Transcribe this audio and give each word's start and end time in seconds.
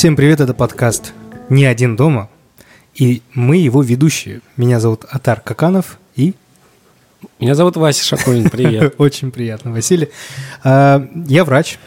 Всем 0.00 0.16
привет, 0.16 0.40
это 0.40 0.54
подкаст 0.54 1.12
«Не 1.50 1.66
один 1.66 1.94
дома», 1.94 2.30
и 2.94 3.20
мы 3.34 3.58
его 3.58 3.82
ведущие. 3.82 4.40
Меня 4.56 4.80
зовут 4.80 5.04
Атар 5.04 5.42
Каканов 5.42 5.98
и... 6.16 6.32
Меня 7.38 7.54
зовут 7.54 7.76
Вася 7.76 8.02
Шакулин, 8.02 8.48
привет. 8.48 8.94
Очень 8.98 9.30
приятно, 9.30 9.72
Василий. 9.72 10.08
А, 10.64 11.06
я 11.26 11.44
врач, 11.44 11.78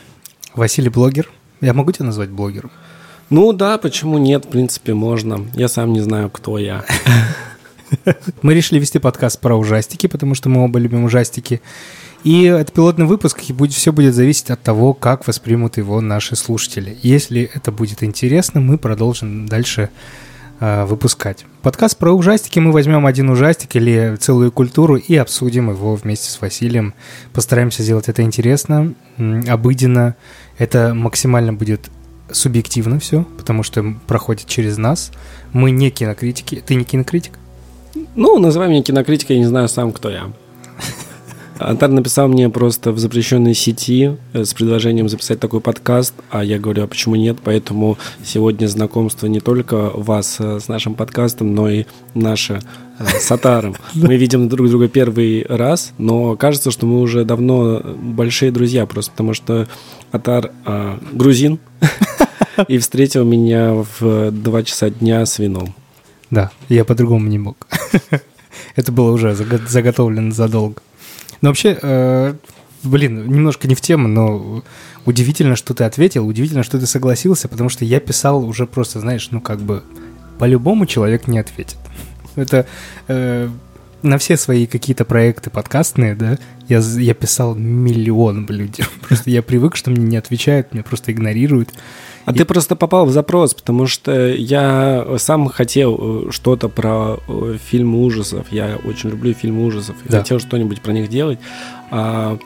Василий 0.54 0.90
блогер. 0.90 1.28
Я 1.60 1.74
могу 1.74 1.92
тебя 1.92 2.06
назвать 2.06 2.30
блогером? 2.30 2.70
Ну 3.32 3.52
да, 3.52 3.80
почему 3.80 4.20
нет, 4.20 4.46
в 4.46 4.50
принципе, 4.50 4.94
можно. 4.94 5.48
Я 5.56 5.68
сам 5.68 5.92
не 5.92 6.02
знаю, 6.02 6.30
кто 6.30 6.60
я. 6.60 6.86
Мы 8.44 8.54
решили 8.54 8.80
вести 8.80 9.00
подкаст 9.00 9.40
про 9.40 9.56
ужастики, 9.56 10.06
потому 10.06 10.36
что 10.36 10.50
мы 10.50 10.64
оба 10.64 10.78
любим 10.78 11.04
ужастики. 11.04 11.64
И 12.24 12.44
это 12.44 12.72
пилотный 12.72 13.06
выпуск, 13.06 13.42
и 13.50 13.54
будет, 13.54 13.74
все 13.74 13.92
будет 13.92 14.16
зависеть 14.16 14.50
от 14.50 14.62
того, 14.62 14.94
как 14.94 15.28
воспримут 15.28 15.78
его 15.78 16.00
наши 16.00 16.38
слушатели. 16.38 16.98
Если 17.02 17.50
это 17.54 17.72
будет 17.72 18.02
интересно, 18.02 18.62
мы 18.62 18.78
продолжим 18.78 19.46
дальше 19.46 19.90
э, 20.62 20.86
выпускать. 20.86 21.46
Подкаст 21.62 21.98
про 21.98 22.14
ужастики. 22.14 22.60
Мы 22.60 22.72
возьмем 22.72 23.06
один 23.06 23.30
ужастик 23.30 23.76
или 23.76 24.16
целую 24.18 24.54
культуру 24.54 24.96
и 24.96 25.16
обсудим 25.18 25.70
его 25.70 25.96
вместе 25.96 26.30
с 26.30 26.40
Василием. 26.40 26.94
Постараемся 27.34 27.84
сделать 27.84 28.08
это 28.08 28.22
интересно, 28.22 28.94
обыденно. 29.18 30.16
Это 30.58 30.94
максимально 30.94 31.52
будет 31.52 31.90
субъективно 32.32 33.00
все, 33.00 33.26
потому 33.38 33.64
что 33.64 33.96
проходит 34.08 34.48
через 34.48 34.78
нас. 34.78 35.12
Мы 35.52 35.72
не 35.72 35.90
кинокритики. 35.90 36.64
Ты 36.66 36.76
не 36.76 36.86
кинокритик? 36.86 37.34
Ну, 38.16 38.40
называй 38.40 38.70
меня 38.70 38.82
кинокритикой, 38.82 39.36
я 39.36 39.42
не 39.42 39.48
знаю 39.48 39.68
сам, 39.68 39.92
кто 39.92 40.10
я. 40.10 40.32
Антар 41.60 41.90
написал 41.90 42.28
мне 42.28 42.50
просто 42.50 42.92
в 42.92 43.00
запрещенной 43.00 43.54
сети 43.54 44.18
э, 44.34 44.44
с 44.44 44.54
предложением 44.54 45.08
записать 45.08 45.40
такой 45.40 45.62
подкаст, 45.62 46.14
а 46.30 46.44
я 46.44 46.60
говорю, 46.60 46.84
а 46.84 46.88
почему 46.88 47.16
нет? 47.16 47.38
Поэтому 47.44 47.98
сегодня 48.24 48.68
знакомство 48.68 49.28
не 49.28 49.40
только 49.40 49.92
вас 49.94 50.38
э, 50.40 50.60
с 50.60 50.68
нашим 50.68 50.96
подкастом, 50.96 51.54
но 51.54 51.70
и 51.70 51.86
наше 52.16 52.62
э, 53.00 53.06
с 53.20 53.32
Атаром. 53.32 53.76
Мы 53.94 54.18
видим 54.18 54.50
друг 54.50 54.68
друга 54.70 54.88
первый 54.88 55.46
раз, 55.48 55.94
но 55.98 56.36
кажется, 56.36 56.72
что 56.72 56.86
мы 56.86 57.02
уже 57.02 57.24
давно 57.24 57.82
большие 57.84 58.52
друзья, 58.52 58.86
просто 58.86 59.12
потому 59.12 59.34
что 59.34 59.68
Атар 60.12 60.52
а, 60.66 61.00
грузин 61.12 61.60
и 62.68 62.78
встретил 62.78 63.26
меня 63.26 63.86
в 64.00 64.32
2 64.32 64.64
часа 64.64 64.90
дня 64.90 65.26
с 65.26 65.40
вином. 65.40 65.74
Да, 66.30 66.52
я 66.70 66.86
по-другому 66.86 67.28
не 67.28 67.38
мог. 67.38 67.68
Это 68.76 68.92
было 68.92 69.12
уже 69.12 69.36
заготовлено 69.36 70.32
задолго. 70.32 70.82
Но 71.44 71.50
вообще, 71.50 71.78
э, 71.82 72.36
блин, 72.84 73.28
немножко 73.28 73.68
не 73.68 73.76
в 73.76 73.82
тему, 73.82 74.08
но 74.08 74.64
удивительно, 75.04 75.58
что 75.58 75.74
ты 75.74 75.84
ответил, 75.84 76.26
удивительно, 76.26 76.64
что 76.64 76.80
ты 76.80 76.88
согласился, 76.88 77.50
потому 77.50 77.68
что 77.68 77.84
я 77.84 78.00
писал 78.00 78.46
уже 78.46 78.66
просто, 78.66 79.02
знаешь, 79.02 79.28
ну 79.30 79.42
как 79.42 79.60
бы 79.60 79.84
по-любому 80.40 80.86
человек 80.86 81.28
не 81.28 81.40
ответит. 81.40 81.76
Это 82.36 82.66
э, 83.10 83.50
на 84.04 84.18
все 84.20 84.38
свои 84.38 84.66
какие-то 84.68 85.04
проекты 85.04 85.50
подкастные, 85.50 86.16
да, 86.16 86.38
я, 86.70 86.80
я 86.80 87.14
писал 87.14 87.56
миллион 87.56 88.46
людям. 88.48 88.88
Просто 89.06 89.30
я 89.30 89.42
привык, 89.42 89.76
что 89.76 89.92
мне 89.92 90.06
не 90.06 90.16
отвечают, 90.16 90.74
меня 90.74 90.84
просто 90.84 91.12
игнорируют. 91.12 91.72
А 92.26 92.32
и... 92.32 92.36
ты 92.36 92.46
просто 92.46 92.76
попал 92.76 93.06
в 93.06 93.12
запрос, 93.12 93.54
потому 93.54 93.88
что 93.88 94.30
я 94.30 95.06
сам 95.18 95.48
хотел 95.50 96.28
э, 96.28 96.32
что-то 96.32 96.70
про 96.70 97.18
э, 97.28 97.58
фильмы 97.64 98.04
ужасов. 98.04 98.48
Я 98.52 98.78
очень 98.86 99.10
люблю 99.10 99.34
фильмы 99.34 99.66
ужасов. 99.66 99.96
Да. 100.06 100.20
хотел 100.20 100.40
что-нибудь 100.40 100.82
про 100.82 100.94
них 100.94 101.10
делать. 101.10 101.40
А 101.92 102.38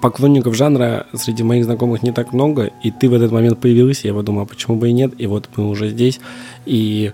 поклонников 0.00 0.54
жанра 0.54 1.06
среди 1.14 1.42
моих 1.42 1.64
знакомых 1.64 2.02
не 2.02 2.12
так 2.12 2.32
много, 2.32 2.70
и 2.82 2.90
ты 2.90 3.08
в 3.08 3.14
этот 3.14 3.32
момент 3.32 3.58
появился, 3.58 4.06
я 4.06 4.14
подумал, 4.14 4.42
а 4.42 4.46
почему 4.46 4.76
бы 4.76 4.88
и 4.88 4.92
нет, 4.92 5.12
и 5.18 5.26
вот 5.26 5.48
мы 5.56 5.68
уже 5.68 5.88
здесь, 5.88 6.20
и 6.66 7.12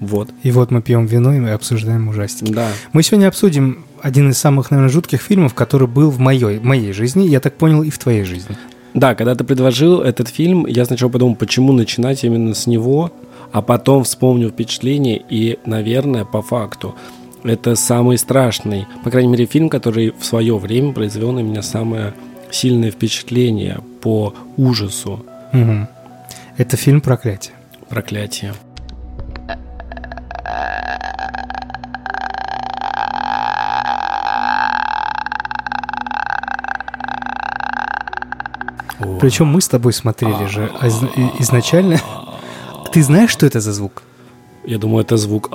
вот. 0.00 0.30
И 0.42 0.50
вот 0.50 0.70
мы 0.70 0.82
пьем 0.82 1.06
вино, 1.06 1.34
и 1.34 1.40
мы 1.40 1.50
обсуждаем 1.50 2.08
ужастики. 2.08 2.52
Да. 2.52 2.68
Мы 2.92 3.02
сегодня 3.02 3.28
обсудим 3.28 3.84
один 4.02 4.30
из 4.30 4.38
самых, 4.38 4.70
наверное, 4.70 4.90
жутких 4.90 5.20
фильмов, 5.20 5.54
который 5.54 5.86
был 5.86 6.10
в 6.10 6.18
моей, 6.18 6.58
моей 6.58 6.92
жизни, 6.92 7.24
я 7.24 7.40
так 7.40 7.54
понял, 7.56 7.82
и 7.82 7.90
в 7.90 7.98
твоей 7.98 8.24
жизни. 8.24 8.56
Да, 8.94 9.14
когда 9.14 9.34
ты 9.34 9.44
предложил 9.44 10.00
этот 10.00 10.28
фильм, 10.28 10.66
я 10.66 10.84
сначала 10.84 11.10
подумал, 11.10 11.36
почему 11.36 11.72
начинать 11.72 12.24
именно 12.24 12.54
с 12.54 12.66
него, 12.66 13.12
а 13.52 13.62
потом 13.62 14.04
вспомнил 14.04 14.50
впечатление, 14.50 15.22
и, 15.28 15.58
наверное, 15.64 16.24
по 16.24 16.42
факту, 16.42 16.94
это 17.42 17.74
самый 17.74 18.18
страшный, 18.18 18.86
по 19.04 19.10
крайней 19.10 19.28
мере, 19.28 19.46
фильм, 19.46 19.68
который 19.68 20.12
в 20.18 20.24
свое 20.24 20.56
время 20.58 20.92
произвел 20.92 21.32
на 21.32 21.40
меня 21.40 21.62
самое 21.62 22.14
сильное 22.50 22.90
впечатление 22.90 23.80
по 24.00 24.34
ужасу. 24.56 25.24
Угу. 25.52 25.88
Это 26.58 26.76
фильм 26.76 27.00
«Проклятие». 27.00 27.54
«Проклятие». 27.88 28.54
Причем 39.20 39.46
мы 39.46 39.60
с 39.60 39.68
тобой 39.68 39.92
смотрели 39.92 40.46
же 40.46 40.70
а 40.80 40.88
изначально. 41.38 42.00
Ты 42.92 43.02
знаешь, 43.02 43.30
что 43.30 43.46
это 43.46 43.60
за 43.60 43.72
звук? 43.72 44.02
Я 44.64 44.78
думаю, 44.78 45.04
это 45.04 45.16
звук. 45.16 45.50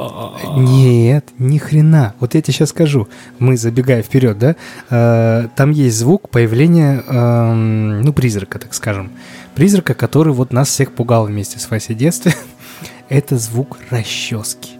Нет, 0.58 1.26
ни 1.38 1.58
хрена. 1.58 2.16
Вот 2.20 2.34
я 2.34 2.42
тебе 2.42 2.54
сейчас 2.54 2.70
скажу. 2.70 3.08
Мы, 3.38 3.56
забегая 3.56 4.02
вперед, 4.02 4.38
да, 4.40 4.56
э, 4.90 5.48
там 5.56 5.72
есть 5.72 5.98
звук 5.98 6.30
появления, 6.30 7.04
э, 7.08 7.54
ну, 7.54 8.14
призрака, 8.14 8.58
так 8.58 8.74
скажем. 8.74 9.12
Призрака, 9.54 9.94
который 9.94 10.34
вот 10.34 10.52
нас 10.52 10.70
всех 10.70 10.92
пугал 10.92 11.28
вместе 11.28 11.60
с 11.60 11.70
Васей 11.70 11.96
детстве. 11.96 12.34
это 13.10 13.38
звук 13.38 13.78
расчески. 13.92 14.72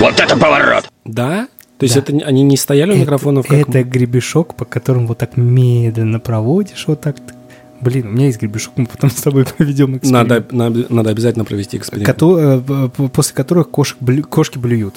Вот 0.00 0.18
это 0.18 0.36
поворот! 0.36 0.90
Да? 1.04 1.46
То 1.78 1.84
есть 1.84 1.94
да. 1.94 2.00
это 2.00 2.26
они 2.26 2.42
не 2.42 2.56
стояли 2.56 2.92
у 2.92 2.96
микрофонов? 2.96 3.46
Как 3.46 3.68
это 3.68 3.84
гребешок, 3.84 4.54
по 4.54 4.64
которому 4.64 5.08
вот 5.08 5.18
так 5.18 5.36
медленно 5.36 6.18
проводишь, 6.18 6.84
вот 6.86 7.00
так 7.00 7.16
Блин, 7.84 8.06
у 8.06 8.10
меня 8.12 8.26
есть 8.26 8.40
гребешок, 8.40 8.72
мы 8.76 8.86
потом 8.86 9.10
с 9.10 9.20
тобой 9.20 9.44
проведем 9.56 9.98
эксперимент. 9.98 10.28
Надо, 10.28 10.56
надо, 10.56 10.86
надо 10.88 11.10
обязательно 11.10 11.44
провести 11.44 11.76
эксперимент. 11.76 12.06
Кото, 12.06 12.64
э, 12.66 13.08
после 13.08 13.34
которых 13.34 13.68
кошек 13.68 13.98
блю, 14.00 14.24
кошки 14.24 14.56
блюют. 14.56 14.94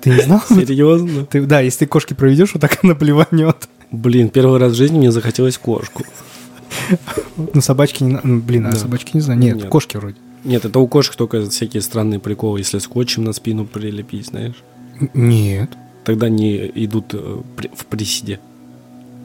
Ты 0.00 0.10
не 0.10 0.20
знал? 0.20 0.40
Серьезно? 0.48 1.26
Ты, 1.26 1.42
да, 1.42 1.60
если 1.60 1.80
ты 1.80 1.86
кошки 1.86 2.14
проведешь, 2.14 2.54
вот 2.54 2.60
так 2.60 2.78
она 2.84 2.94
блеванет. 2.94 3.68
Блин, 3.90 4.28
первый 4.28 4.60
раз 4.60 4.72
в 4.72 4.76
жизни 4.76 4.98
мне 4.98 5.10
захотелось 5.10 5.58
кошку. 5.58 6.04
Ну, 7.36 7.60
собачки 7.60 8.04
не... 8.04 8.20
Блин, 8.22 8.66
а 8.66 8.72
да. 8.72 8.78
собачки 8.78 9.10
не 9.14 9.20
знаю. 9.20 9.40
Нет, 9.40 9.56
Нет, 9.56 9.68
кошки 9.68 9.96
вроде. 9.96 10.16
Нет, 10.44 10.64
это 10.64 10.78
у 10.78 10.86
кошек 10.86 11.16
только 11.16 11.48
всякие 11.48 11.82
странные 11.82 12.20
приколы, 12.20 12.60
если 12.60 12.78
скотчем 12.78 13.24
на 13.24 13.32
спину 13.32 13.64
прилепить, 13.64 14.26
знаешь? 14.26 14.62
Нет. 15.14 15.70
Тогда 16.04 16.26
они 16.26 16.70
идут 16.74 17.14
э, 17.14 17.40
в 17.74 17.86
приседе. 17.86 18.38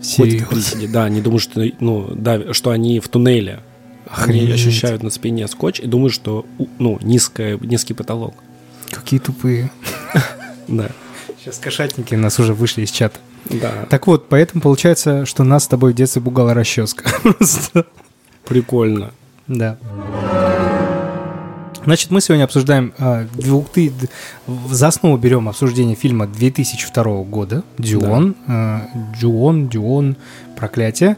Серьезно? 0.02 0.88
Да, 0.88 1.06
они 1.06 1.22
думают, 1.22 1.44
что, 1.44 1.66
ну, 1.80 2.10
да, 2.16 2.54
что 2.54 2.72
они 2.72 3.00
в 3.00 3.08
туннеле. 3.10 3.60
Охренеть. 4.08 4.44
Они 4.44 4.54
ощущают 4.54 5.04
на 5.04 5.10
спине 5.10 5.48
скотч 5.48 5.80
и 5.80 5.86
думают, 5.86 6.14
что 6.14 6.46
ну, 6.80 6.98
низкая, 7.02 7.58
низкий 7.62 7.94
потолок. 7.94 8.34
Какие 8.92 9.20
тупые. 9.20 9.72
Да. 10.68 10.92
Сейчас 11.40 11.58
кошатники 11.58 12.14
нас 12.14 12.38
уже 12.38 12.54
вышли 12.54 12.84
из 12.84 12.92
чата. 12.92 13.18
Да. 13.46 13.88
Так 13.90 14.06
вот, 14.06 14.30
поэтому 14.30 14.62
получается, 14.62 15.26
что 15.26 15.44
нас 15.44 15.64
с 15.64 15.68
тобой 15.68 15.94
в 15.94 15.96
детстве 15.96 16.22
пугала 16.22 16.54
расческа. 16.54 17.10
Прикольно. 18.46 19.12
Да. 19.48 19.80
Значит, 21.90 22.12
мы 22.12 22.22
сегодня 22.22 22.44
обсуждаем, 22.44 22.94
э, 23.00 23.26
ты, 23.74 23.92
за 24.70 24.90
основу 24.90 25.18
берем 25.18 25.50
обсуждение 25.50 25.96
фильма 25.96 26.28
2002 26.28 27.24
года 27.24 27.64
«Дюон», 27.80 28.36
да. 28.46 28.88
э, 28.94 29.18
«Дюон», 29.20 29.70
«Дюон», 29.70 30.16
«Проклятие». 30.56 31.18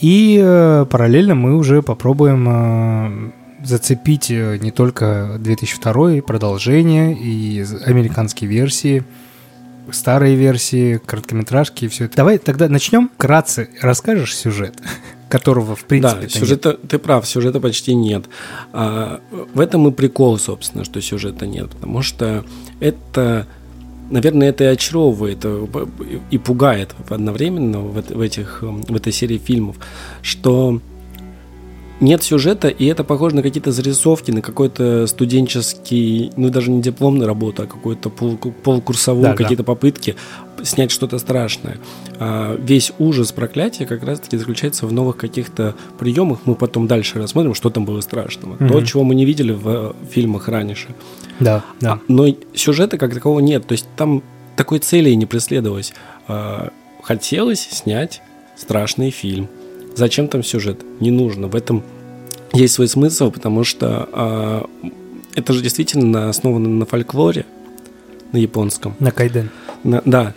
И 0.00 0.40
э, 0.40 0.86
параллельно 0.88 1.34
мы 1.34 1.56
уже 1.56 1.82
попробуем 1.82 2.46
э, 2.48 3.66
зацепить 3.66 4.30
не 4.30 4.70
только 4.70 5.34
2002 5.40 6.22
продолжение 6.22 7.12
и 7.12 7.66
американские 7.84 8.48
версии, 8.48 9.02
старые 9.90 10.36
версии, 10.36 10.98
короткометражки 11.04 11.86
и 11.86 11.88
все 11.88 12.04
это. 12.04 12.18
Давай 12.18 12.38
тогда 12.38 12.68
начнем. 12.68 13.10
Кратце 13.16 13.68
расскажешь 13.82 14.36
сюжет? 14.36 14.80
которого 15.34 15.74
в 15.74 15.84
принципе 15.84 16.22
Да, 16.22 16.28
сюжета, 16.28 16.68
нет. 16.68 16.88
ты 16.88 16.98
прав, 17.00 17.26
сюжета 17.26 17.58
почти 17.58 17.92
нет. 17.92 18.26
А, 18.72 19.20
в 19.52 19.58
этом 19.58 19.88
и 19.88 19.90
прикол, 19.90 20.38
собственно, 20.38 20.84
что 20.84 21.00
сюжета 21.00 21.44
нет, 21.44 21.70
потому 21.70 22.02
что 22.02 22.44
это, 22.78 23.48
наверное, 24.10 24.50
это 24.50 24.62
и 24.62 24.66
очаровывает, 24.68 25.44
и 26.30 26.38
пугает 26.38 26.94
одновременно 27.08 27.80
в, 27.80 28.00
в, 28.00 28.20
этих, 28.20 28.62
в 28.62 28.94
этой 28.94 29.12
серии 29.12 29.38
фильмов, 29.38 29.74
что 30.22 30.80
нет 32.04 32.22
сюжета, 32.22 32.68
и 32.68 32.84
это 32.86 33.02
похоже 33.04 33.36
на 33.36 33.42
какие-то 33.42 33.72
зарисовки, 33.72 34.30
на 34.30 34.42
какой-то 34.42 35.06
студенческий, 35.06 36.30
ну 36.36 36.50
даже 36.50 36.70
не 36.70 36.80
дипломную 36.82 37.26
работу, 37.26 37.62
а 37.62 37.66
какую-то 37.66 38.10
пол, 38.10 38.36
полукурсовую, 38.36 39.22
Да, 39.24 39.30
да. 39.30 39.36
какие-то 39.36 39.64
попытки 39.64 40.16
снять 40.62 40.90
что-то 40.90 41.18
страшное. 41.18 41.78
А, 42.18 42.56
весь 42.56 42.92
ужас 42.98 43.32
проклятия 43.32 43.86
как 43.86 44.04
раз-таки 44.04 44.36
заключается 44.36 44.86
в 44.86 44.92
новых 44.92 45.16
каких-то 45.16 45.74
приемах. 45.98 46.40
Мы 46.44 46.54
потом 46.54 46.86
дальше 46.86 47.18
рассмотрим, 47.18 47.54
что 47.54 47.70
там 47.70 47.84
было 47.84 48.00
страшного. 48.00 48.56
То, 48.56 48.64
Мгм. 48.64 48.84
чего 48.84 49.04
мы 49.04 49.14
не 49.14 49.24
видели 49.24 49.52
в 49.52 49.68
э, 49.68 49.92
фильмах 50.10 50.48
раньше. 50.48 50.88
Да, 51.40 51.64
да. 51.80 51.94
А, 51.94 52.00
но 52.08 52.26
сюжета 52.54 52.98
как 52.98 53.12
такового 53.14 53.40
нет. 53.40 53.66
То 53.66 53.72
есть 53.72 53.86
там 53.96 54.22
такой 54.56 54.78
цели 54.78 55.10
и 55.10 55.16
не 55.16 55.26
преследовалось. 55.26 55.92
А, 56.28 56.70
хотелось 57.02 57.60
снять 57.60 58.22
страшный 58.56 59.10
фильм. 59.10 59.48
Зачем 59.96 60.28
там 60.28 60.42
сюжет? 60.42 60.80
Не 61.00 61.10
нужно. 61.10 61.48
В 61.48 61.54
этом 61.54 61.82
есть 62.54 62.74
свой 62.74 62.88
смысл, 62.88 63.30
потому 63.30 63.64
что 63.64 64.08
а, 64.12 64.66
это 65.34 65.52
же 65.52 65.62
действительно 65.62 66.28
основано 66.28 66.68
на 66.68 66.86
фольклоре, 66.86 67.46
на 68.32 68.38
японском. 68.38 68.94
На 69.00 69.10
Кайден. 69.10 69.50
На- 69.82 70.02
да, 70.04 70.34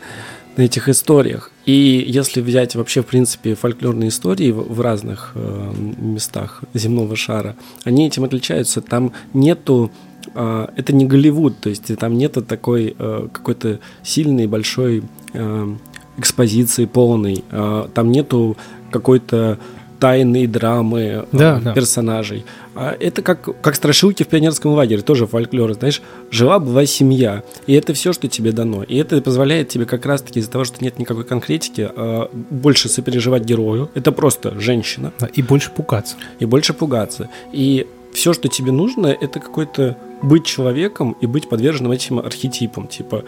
на 0.55 0.63
этих 0.63 0.89
историях. 0.89 1.51
И 1.65 2.03
если 2.07 2.41
взять 2.41 2.75
вообще, 2.75 3.01
в 3.01 3.05
принципе, 3.05 3.53
фольклорные 3.55 4.09
истории 4.09 4.51
в, 4.51 4.73
в 4.73 4.81
разных 4.81 5.31
э, 5.35 5.73
местах 5.99 6.63
земного 6.73 7.15
шара, 7.15 7.55
они 7.83 8.07
этим 8.07 8.23
отличаются. 8.23 8.81
Там 8.81 9.11
нету... 9.33 9.91
э, 10.33 10.67
это 10.75 10.93
не 10.93 11.05
Голливуд, 11.05 11.59
то 11.59 11.69
есть 11.69 11.95
там 11.97 12.17
нету 12.17 12.41
такой 12.41 12.95
э, 12.97 13.27
какой-то 13.31 13.79
сильной, 14.01 14.47
большой 14.47 15.03
э, 15.33 15.75
экспозиции 16.17 16.85
полной. 16.85 17.43
Э, 17.51 17.87
там 17.93 18.11
нету 18.11 18.57
какой-то 18.89 19.59
тайной 19.99 20.47
драмы 20.47 20.99
э, 21.01 21.25
Да, 21.31 21.59
да. 21.63 21.73
персонажей. 21.73 22.45
А 22.75 22.95
это 22.99 23.21
как, 23.21 23.61
как 23.61 23.75
страшилки 23.75 24.23
в 24.23 24.27
пионерском 24.27 24.73
лагере, 24.73 25.01
тоже 25.01 25.25
фольклор, 25.25 25.73
знаешь, 25.73 26.01
жила-была 26.31 26.85
семья, 26.85 27.43
и 27.65 27.73
это 27.73 27.93
все, 27.93 28.13
что 28.13 28.27
тебе 28.27 28.51
дано. 28.51 28.83
И 28.83 28.95
это 28.97 29.19
позволяет 29.21 29.69
тебе 29.69 29.85
как 29.85 30.05
раз-таки 30.05 30.39
из-за 30.39 30.51
того, 30.51 30.63
что 30.65 30.83
нет 30.83 30.99
никакой 30.99 31.23
конкретики, 31.23 31.89
а, 31.95 32.29
больше 32.33 32.89
сопереживать 32.89 33.43
герою. 33.43 33.89
Это 33.95 34.11
просто 34.11 34.59
женщина, 34.59 35.11
И 35.33 35.41
больше 35.41 35.71
пугаться. 35.71 36.15
и 36.39 36.45
больше 36.45 36.73
пугаться. 36.73 37.29
И 37.51 37.87
все, 38.13 38.33
что 38.33 38.47
тебе 38.47 38.71
нужно, 38.71 39.07
это 39.07 39.39
какой-то 39.39 39.97
быть 40.21 40.45
человеком 40.45 41.15
и 41.21 41.27
быть 41.27 41.49
подверженным 41.49 41.91
этим 41.91 42.19
архетипам, 42.19 42.87
типа 42.87 43.23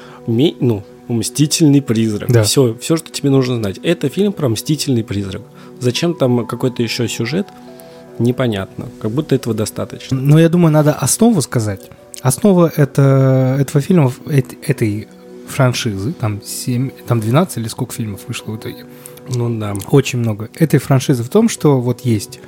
ну, 0.60 0.83
мстительный 1.14 1.82
призрак. 1.82 2.32
Да. 2.32 2.44
Все, 2.44 2.76
все, 2.80 2.98
что 2.98 3.12
тебе 3.12 3.30
нужно 3.30 3.56
знать. 3.58 3.80
Это 3.84 4.10
фильм 4.10 4.32
про 4.34 4.50
мстительный 4.50 5.04
призрак. 5.04 5.42
Зачем 5.80 6.14
там 6.14 6.46
какой-то 6.46 6.84
еще 6.84 7.08
сюжет? 7.08 7.48
Непонятно. 8.20 8.88
Как 9.02 9.12
будто 9.12 9.36
этого 9.36 9.56
достаточно. 9.56 10.18
Но 10.20 10.40
я 10.40 10.50
думаю, 10.50 10.72
надо 10.72 10.94
основу 10.94 11.42
сказать. 11.42 11.90
Основа 12.22 12.72
это, 12.76 13.56
этого 13.60 13.82
фильма, 13.82 14.12
эт- 14.26 14.58
этой 14.68 15.08
франшизы, 15.48 16.12
там, 16.12 16.42
7, 16.44 16.92
там 17.08 17.20
12 17.22 17.58
или 17.58 17.68
сколько 17.70 17.94
фильмов 17.94 18.22
вышло 18.28 18.52
в 18.52 18.58
итоге? 18.58 18.86
Ну 19.34 19.58
да. 19.58 19.74
Очень 19.90 20.20
много. 20.20 20.50
Этой 20.56 20.80
франшизы 20.80 21.24
в 21.24 21.30
том, 21.30 21.48
что 21.50 21.80
вот 21.80 22.02
есть 22.02 22.40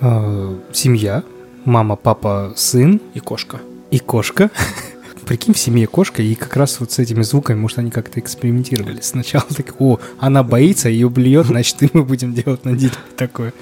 э, 0.00 0.56
семья, 0.72 1.22
мама, 1.64 1.96
папа, 1.96 2.52
сын 2.56 3.00
И 3.14 3.20
кошка. 3.20 3.60
и 3.90 3.98
кошка. 3.98 4.50
Прикинь, 5.26 5.54
в 5.54 5.58
семье 5.58 5.88
кошка, 5.88 6.22
и 6.22 6.36
как 6.36 6.54
раз 6.56 6.78
вот 6.78 6.92
с 6.92 7.00
этими 7.00 7.22
звуками, 7.22 7.58
может, 7.58 7.78
они 7.78 7.90
как-то 7.90 8.20
экспериментировали. 8.20 9.00
Сначала 9.00 9.44
так, 9.56 9.74
о, 9.80 9.98
она 10.20 10.44
боится, 10.44 10.88
ее 10.88 11.10
блюет, 11.10 11.46
значит, 11.46 11.82
и 11.82 11.90
мы 11.92 12.04
будем 12.04 12.32
делать 12.32 12.64
на 12.64 12.76
деле 12.76 12.94
такое. 13.16 13.52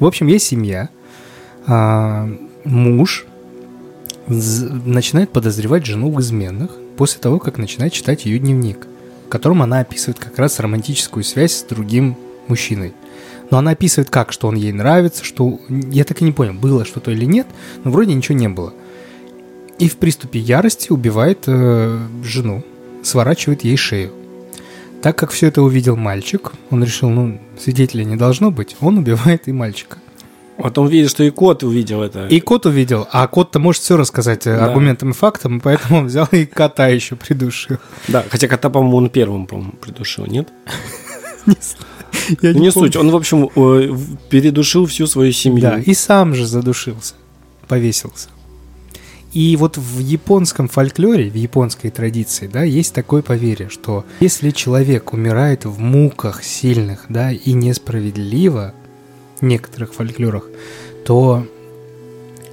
В 0.00 0.06
общем, 0.06 0.26
есть 0.26 0.46
семья, 0.46 0.88
а, 1.66 2.30
муж 2.64 3.26
начинает 4.26 5.30
подозревать 5.30 5.84
жену 5.84 6.10
в 6.10 6.18
изменах 6.20 6.70
после 6.96 7.20
того, 7.20 7.38
как 7.38 7.58
начинает 7.58 7.92
читать 7.92 8.24
ее 8.24 8.38
дневник, 8.38 8.86
в 9.26 9.28
котором 9.28 9.60
она 9.60 9.80
описывает 9.80 10.18
как 10.18 10.38
раз 10.38 10.60
романтическую 10.60 11.24
связь 11.24 11.52
с 11.52 11.62
другим 11.62 12.16
мужчиной. 12.48 12.94
Но 13.50 13.58
она 13.58 13.72
описывает 13.72 14.08
как, 14.08 14.32
что 14.32 14.48
он 14.48 14.54
ей 14.54 14.72
нравится, 14.72 15.24
что... 15.24 15.60
Я 15.68 16.04
так 16.04 16.22
и 16.22 16.24
не 16.24 16.32
понял, 16.32 16.54
было 16.54 16.86
что-то 16.86 17.10
или 17.10 17.26
нет, 17.26 17.46
но 17.84 17.90
вроде 17.90 18.14
ничего 18.14 18.38
не 18.38 18.48
было. 18.48 18.72
И 19.82 19.88
в 19.88 19.96
приступе 19.96 20.38
ярости 20.38 20.92
убивает 20.92 21.40
э, 21.46 21.98
жену, 22.22 22.62
сворачивает 23.02 23.64
ей 23.64 23.76
шею. 23.76 24.12
Так 25.02 25.18
как 25.18 25.32
все 25.32 25.48
это 25.48 25.60
увидел 25.62 25.96
мальчик, 25.96 26.52
он 26.70 26.84
решил, 26.84 27.10
ну, 27.10 27.40
свидетелей 27.58 28.04
не 28.04 28.14
должно 28.14 28.52
быть, 28.52 28.76
он 28.80 28.98
убивает 28.98 29.48
и 29.48 29.52
мальчика. 29.52 29.98
Вот 30.56 30.78
он 30.78 30.86
видит, 30.86 31.10
что 31.10 31.24
и 31.24 31.30
кот 31.30 31.64
увидел 31.64 32.00
это. 32.00 32.28
И 32.28 32.38
кот 32.38 32.66
увидел, 32.66 33.08
а 33.10 33.26
кот-то 33.26 33.58
может 33.58 33.82
все 33.82 33.96
рассказать 33.96 34.46
э, 34.46 34.56
Да. 34.56 34.66
аргументом 34.66 35.10
и 35.10 35.12
фактом, 35.14 35.60
поэтому 35.60 35.98
он 35.98 36.06
взял 36.06 36.28
и 36.30 36.46
кота 36.46 36.86
еще 36.86 37.16
придушил. 37.16 37.78
Да, 38.06 38.24
хотя 38.30 38.46
кота, 38.46 38.70
по-моему, 38.70 38.98
он 38.98 39.10
первым, 39.10 39.46
по-моему, 39.48 39.72
придушил, 39.80 40.26
нет? 40.26 40.48
Ну, 41.44 41.54
не 42.52 42.52
помню. 42.52 42.70
суть. 42.70 42.94
Он, 42.96 43.10
в 43.10 43.16
общем, 43.16 43.50
э, 43.56 43.96
передушил 44.30 44.86
всю 44.86 45.08
свою 45.08 45.32
семью. 45.32 45.62
Да, 45.62 45.78
и 45.80 45.92
сам 45.92 46.34
же 46.36 46.46
задушился, 46.46 47.14
повесился. 47.66 48.28
И 49.32 49.56
вот 49.56 49.78
в 49.78 49.98
японском 49.98 50.68
фольклоре, 50.68 51.30
в 51.30 51.34
японской 51.34 51.90
традиции, 51.90 52.46
да, 52.46 52.62
есть 52.64 52.94
такое 52.94 53.22
поверье, 53.22 53.70
что 53.70 54.04
если 54.20 54.50
человек 54.50 55.14
умирает 55.14 55.64
в 55.64 55.78
муках 55.78 56.44
сильных, 56.44 57.06
да, 57.08 57.32
и 57.32 57.52
несправедливо 57.52 58.74
в 59.40 59.44
некоторых 59.44 59.94
фольклорах, 59.94 60.48
то 61.06 61.46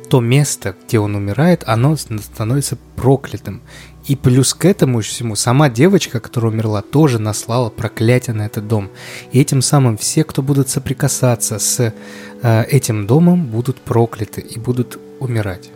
то 0.09 0.21
место, 0.21 0.75
где 0.85 0.99
он 0.99 1.13
умирает, 1.15 1.63
оно 1.67 1.95
становится 1.95 2.79
проклятым. 2.95 3.61
И 4.07 4.15
плюс 4.15 4.55
к 4.55 4.65
этому 4.65 5.01
всему 5.01 5.35
сама 5.35 5.69
девочка, 5.69 6.19
которая 6.19 6.51
умерла, 6.51 6.81
тоже 6.81 7.19
наслала 7.19 7.69
проклятие 7.69 8.35
на 8.35 8.47
этот 8.47 8.67
дом. 8.67 8.89
И 9.31 9.39
этим 9.39 9.61
самым 9.61 9.97
все, 9.97 10.23
кто 10.23 10.41
будут 10.41 10.67
соприкасаться 10.67 11.59
с 11.59 11.93
э, 12.41 12.63
этим 12.63 13.05
домом, 13.05 13.45
будут 13.45 13.77
прокляты 13.81 14.41
и 14.41 14.57
будут 14.57 14.97
умирать. 15.19 15.69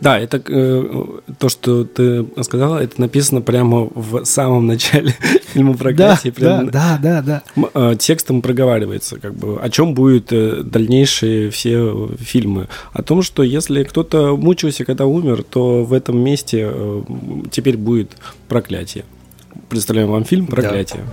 Да, 0.00 0.18
это 0.18 0.42
э, 0.46 1.04
то, 1.38 1.48
что 1.48 1.84
ты 1.84 2.26
сказала, 2.42 2.78
это 2.78 3.00
написано 3.00 3.42
прямо 3.42 3.88
в 3.94 4.24
самом 4.24 4.66
начале 4.66 5.14
фильма 5.52 5.76
«Проклятие». 5.76 6.32
да, 6.32 6.58
Прям, 6.58 6.70
да, 6.70 6.98
да, 7.02 7.22
да. 7.22 7.42
м, 7.56 7.66
э, 7.72 7.96
текстом 7.98 8.40
проговаривается, 8.40 9.18
как 9.20 9.34
бы, 9.34 9.60
о 9.60 9.68
чем 9.68 9.94
будут 9.94 10.32
э, 10.32 10.62
дальнейшие 10.64 11.50
все 11.50 12.08
фильмы. 12.18 12.68
О 12.92 13.02
том, 13.02 13.22
что 13.22 13.42
если 13.42 13.84
кто-то 13.84 14.36
мучился, 14.36 14.84
когда 14.84 15.06
умер, 15.06 15.42
то 15.42 15.84
в 15.84 15.92
этом 15.92 16.18
месте 16.18 16.70
э, 16.72 17.02
теперь 17.50 17.76
будет 17.76 18.12
проклятие. 18.48 19.04
Представляем 19.68 20.10
вам 20.10 20.24
фильм 20.24 20.46
«Проклятие». 20.46 21.04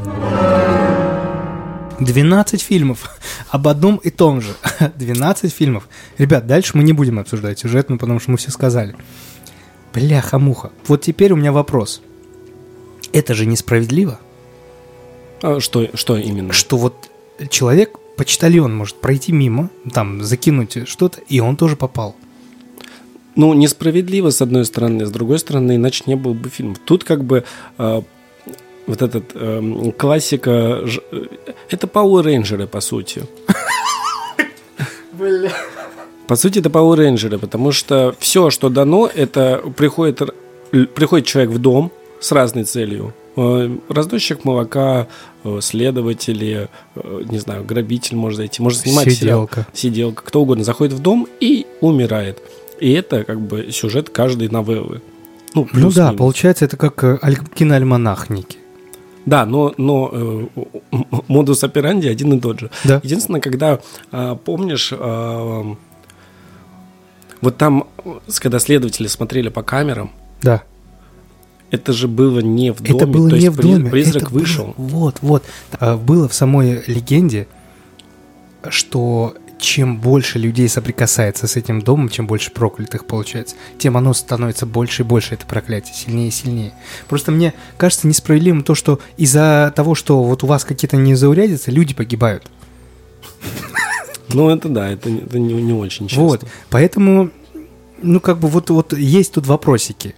12 2.00 2.62
фильмов 2.62 3.10
об 3.50 3.68
одном 3.68 3.98
и 3.98 4.10
том 4.10 4.42
же. 4.42 4.56
12 4.96 5.52
фильмов. 5.54 5.88
Ребят, 6.18 6.48
дальше 6.48 6.78
мы 6.78 6.84
не 6.84 6.94
будем 6.94 7.20
обсуждать 7.20 7.60
сюжет, 7.60 7.90
ну 7.90 7.98
потому 7.98 8.20
что 8.20 8.32
мы 8.32 8.38
все 8.38 8.52
сказали. 8.52 8.96
Бляха-муха. 9.94 10.72
Вот 10.88 11.02
теперь 11.02 11.34
у 11.34 11.36
меня 11.36 11.52
вопрос. 11.52 12.02
Это 13.14 13.34
же 13.34 13.46
несправедливо, 13.46 14.20
А 15.42 15.60
что, 15.60 15.90
что 15.96 16.18
именно? 16.18 16.54
что 16.54 16.78
вот 16.78 17.10
человек, 17.50 17.98
почтальон 18.18 18.76
может 18.76 19.00
пройти 19.00 19.32
мимо, 19.32 19.70
там, 19.94 20.24
закинуть 20.24 20.88
что-то, 20.88 21.22
и 21.22 21.40
он 21.40 21.56
тоже 21.56 21.78
попал. 21.78 22.16
Ну, 23.36 23.54
несправедливо, 23.54 24.32
с 24.32 24.42
одной 24.42 24.66
стороны, 24.66 25.06
с 25.06 25.12
другой 25.12 25.40
стороны, 25.40 25.76
иначе 25.76 26.04
не 26.08 26.16
был 26.16 26.34
бы 26.34 26.50
фильм. 26.50 26.76
Тут 26.76 27.04
как 27.04 27.24
бы 27.24 27.46
э, 27.78 28.02
вот 28.88 29.02
этот 29.02 29.24
эм, 29.36 29.92
классика... 29.92 30.82
ж- 30.88 31.02
э, 31.12 31.26
это 31.70 31.88
Power 31.88 32.24
рейнджеры 32.24 32.68
по 32.68 32.80
сути. 32.82 33.24
По 36.28 36.36
сути, 36.36 36.60
это 36.60 36.70
Power 36.70 36.96
рейнджеры 36.98 37.38
потому 37.38 37.72
что 37.72 38.14
все, 38.20 38.50
что 38.50 38.70
дано, 38.70 39.10
это 39.14 39.62
приходит, 39.78 40.22
приходит 40.94 41.26
человек 41.26 41.52
в 41.52 41.58
дом 41.60 41.92
с 42.20 42.32
разной 42.32 42.64
целью. 42.66 43.14
Э, 43.38 43.70
Разносчик 43.90 44.44
молока, 44.44 45.08
э, 45.44 45.60
следователи, 45.62 46.68
не 47.30 47.38
знаю, 47.40 47.64
грабитель 47.64 48.16
может 48.18 48.38
зайти, 48.38 48.62
может 48.62 48.80
снимать 48.82 49.06
сериал 49.14 49.48
Сиделка. 49.48 49.68
сиделка, 49.74 50.24
кто 50.24 50.42
угодно 50.42 50.64
заходит 50.64 50.94
в 50.94 51.00
дом 51.00 51.28
и 51.40 51.66
умирает. 51.82 52.40
И 52.80 52.92
это 52.92 53.24
как 53.24 53.40
бы 53.40 53.72
сюжет 53.72 54.10
каждой 54.10 54.50
новеллы. 54.50 55.02
Ну, 55.54 55.68
Ну 55.74 55.92
да, 55.92 56.12
получается, 56.14 56.66
это 56.66 56.76
как 56.78 57.04
аль- 57.24 57.38
киноальманах 57.56 58.30
некий. 58.30 58.58
Да, 59.28 59.46
но, 59.46 59.74
но 59.78 60.10
э, 60.12 60.48
модус 61.28 61.64
операнди 61.64 62.08
один 62.08 62.34
и 62.34 62.40
тот 62.40 62.62
же. 62.62 62.72
Да. 62.86 63.02
Единственное, 63.04 63.42
когда, 63.42 63.80
а, 64.12 64.36
помнишь, 64.36 64.92
а, 64.98 65.76
вот 67.42 67.58
там, 67.58 67.86
когда 68.40 68.60
следователи 68.60 69.08
смотрели 69.08 69.50
по 69.50 69.62
камерам, 69.64 70.12
Да. 70.42 70.64
это 71.72 71.92
же 71.94 72.08
было 72.08 72.40
не 72.40 72.72
в 72.72 72.82
доме. 72.82 72.98
Это 72.98 73.06
было 73.06 73.30
то 73.30 73.36
не 73.36 73.44
есть 73.44 73.58
в 73.58 73.62
доме. 73.62 73.90
Призрак 73.92 74.24
это 74.24 74.32
было- 74.32 74.40
вышел. 74.40 74.74
Вот, 74.78 75.18
вот. 75.22 75.44
А, 75.80 75.98
Было 75.98 76.28
в 76.30 76.34
самой 76.34 76.84
легенде, 76.88 77.48
что 78.70 79.36
чем 79.60 79.98
больше 79.98 80.40
людей 80.40 80.70
соприкасается 80.70 81.48
с 81.48 81.56
этим 81.56 81.82
домом, 81.82 82.10
чем 82.10 82.28
больше 82.28 82.52
проклятых 82.52 83.06
получается, 83.06 83.56
тем 83.78 83.98
оно 83.98 84.14
становится 84.14 84.66
больше 84.66 85.04
и 85.04 85.06
больше, 85.06 85.34
это 85.34 85.46
проклятие, 85.46 85.94
сильнее 85.94 86.30
и 86.30 86.32
сильнее. 86.32 86.74
Просто 87.08 87.32
мне 87.32 87.54
кажется 87.78 88.08
несправедливым 88.08 88.64
то, 88.64 88.76
что 88.76 89.00
из-за 89.18 89.74
того, 89.76 89.96
что 89.96 90.24
вот 90.24 90.44
у 90.44 90.48
вас 90.48 90.64
какие-то 90.64 90.98
незаурядицы, 90.98 91.72
люди 91.72 91.94
погибают. 91.94 92.50
Ну, 94.30 94.50
это 94.50 94.68
да, 94.70 94.90
это, 94.90 95.10
это 95.10 95.40
не, 95.40 95.54
не 95.54 95.74
очень 95.74 96.08
часто. 96.08 96.22
Вот, 96.22 96.46
поэтому, 96.70 97.30
ну, 98.02 98.20
как 98.20 98.40
бы 98.40 98.48
вот, 98.50 98.70
вот 98.70 98.94
есть 98.94 99.34
тут 99.34 99.48
вопросики. 99.48 100.16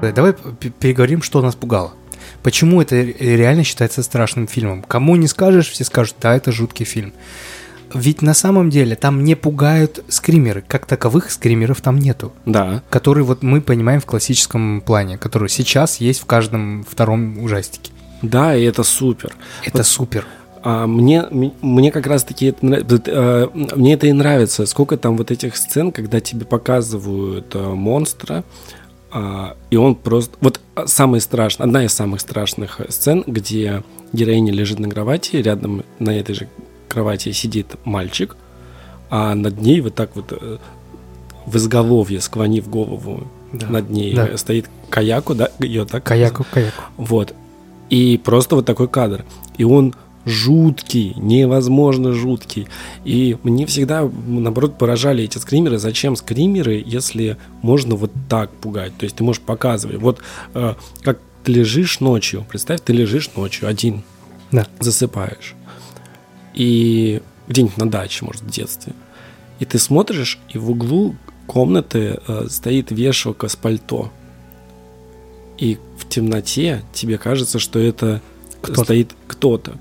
Давай 0.00 0.34
переговорим, 0.80 1.22
что 1.22 1.40
нас 1.40 1.54
пугало. 1.54 1.94
Почему 2.42 2.82
это 2.82 3.00
реально 3.02 3.64
считается 3.64 4.02
страшным 4.02 4.46
фильмом? 4.46 4.82
Кому 4.82 5.16
не 5.16 5.26
скажешь, 5.26 5.70
все 5.70 5.84
скажут, 5.84 6.16
да, 6.20 6.36
это 6.36 6.52
жуткий 6.52 6.84
фильм. 6.84 7.12
Ведь 7.94 8.22
на 8.22 8.34
самом 8.34 8.70
деле 8.70 8.96
там 8.96 9.22
не 9.22 9.36
пугают 9.36 10.04
скримеры. 10.08 10.64
Как 10.66 10.84
таковых 10.84 11.30
скримеров 11.30 11.80
там 11.80 11.98
нету. 11.98 12.32
Да. 12.44 12.82
Которые 12.90 13.24
вот 13.24 13.42
мы 13.42 13.60
понимаем 13.60 14.00
в 14.00 14.06
классическом 14.06 14.80
плане, 14.80 15.16
который 15.16 15.48
сейчас 15.48 15.98
есть 15.98 16.20
в 16.20 16.26
каждом 16.26 16.84
втором 16.88 17.38
ужастике. 17.38 17.92
Да, 18.20 18.56
и 18.56 18.64
это 18.64 18.82
супер. 18.82 19.34
Это 19.62 19.78
вот, 19.78 19.86
супер. 19.86 20.26
А 20.62 20.86
мне, 20.86 21.24
мне 21.30 21.92
как 21.92 22.06
раз 22.06 22.24
таки 22.24 22.46
это, 22.46 22.66
э, 23.06 23.48
мне 23.52 23.94
это 23.94 24.06
и 24.06 24.12
нравится. 24.12 24.66
Сколько 24.66 24.96
там 24.96 25.16
вот 25.16 25.30
этих 25.30 25.56
сцен, 25.56 25.92
когда 25.92 26.20
тебе 26.20 26.46
показывают 26.46 27.54
э, 27.54 27.58
монстра, 27.58 28.36
а, 28.36 28.44
и 29.70 29.76
он 29.76 29.94
просто... 29.94 30.36
Вот 30.40 30.60
самый 30.86 31.20
страшный, 31.20 31.64
одна 31.64 31.84
из 31.84 31.92
самых 31.92 32.20
страшных 32.20 32.80
сцен, 32.88 33.22
где 33.26 33.82
героиня 34.12 34.52
лежит 34.52 34.78
на 34.78 34.88
кровати, 34.88 35.36
рядом 35.36 35.84
на 35.98 36.10
этой 36.10 36.34
же 36.34 36.48
кровати 36.88 37.32
сидит 37.32 37.76
мальчик, 37.84 38.36
а 39.10 39.34
над 39.34 39.60
ней 39.60 39.80
вот 39.80 39.94
так 39.94 40.16
вот 40.16 40.32
э, 40.32 40.58
в 41.46 41.56
изголовье, 41.56 42.20
склонив 42.20 42.68
голову, 42.68 43.28
да. 43.52 43.68
над 43.68 43.90
ней 43.90 44.14
да. 44.14 44.36
стоит 44.36 44.68
Каяку, 44.90 45.34
да, 45.34 45.50
ее 45.58 45.84
так? 45.84 46.04
Каяку, 46.04 46.44
Каяку. 46.52 46.82
Вот. 46.96 47.34
И 47.90 48.20
просто 48.22 48.56
вот 48.56 48.66
такой 48.66 48.88
кадр. 48.88 49.24
И 49.58 49.64
он 49.64 49.94
жуткий, 50.24 51.14
невозможно 51.16 52.12
жуткий. 52.12 52.68
И 53.04 53.36
мне 53.42 53.66
всегда, 53.66 54.08
наоборот, 54.26 54.78
поражали 54.78 55.24
эти 55.24 55.38
скримеры. 55.38 55.78
Зачем 55.78 56.16
скримеры, 56.16 56.82
если 56.84 57.36
можно 57.62 57.94
вот 57.94 58.10
так 58.28 58.50
пугать? 58.50 58.96
То 58.96 59.04
есть 59.04 59.16
ты 59.16 59.24
можешь 59.24 59.42
показывать. 59.42 59.98
Вот 59.98 60.20
э, 60.54 60.74
как 61.02 61.18
ты 61.44 61.52
лежишь 61.52 62.00
ночью, 62.00 62.44
представь, 62.48 62.80
ты 62.80 62.92
лежишь 62.92 63.30
ночью 63.36 63.68
один, 63.68 64.02
да. 64.50 64.66
засыпаешь. 64.80 65.54
И 66.54 67.20
где-нибудь 67.48 67.76
на 67.76 67.90
даче, 67.90 68.24
может, 68.24 68.42
в 68.42 68.50
детстве. 68.50 68.94
И 69.60 69.64
ты 69.64 69.78
смотришь, 69.78 70.38
и 70.48 70.58
в 70.58 70.70
углу 70.70 71.16
комнаты 71.46 72.20
э, 72.26 72.46
стоит 72.48 72.90
вешалка 72.90 73.48
с 73.48 73.56
пальто. 73.56 74.10
И 75.58 75.78
в 75.98 76.08
темноте 76.08 76.82
тебе 76.92 77.18
кажется, 77.18 77.58
что 77.58 77.78
это 77.78 78.22
кто 78.62 78.82
стоит 78.84 79.14
кто-то 79.26 79.76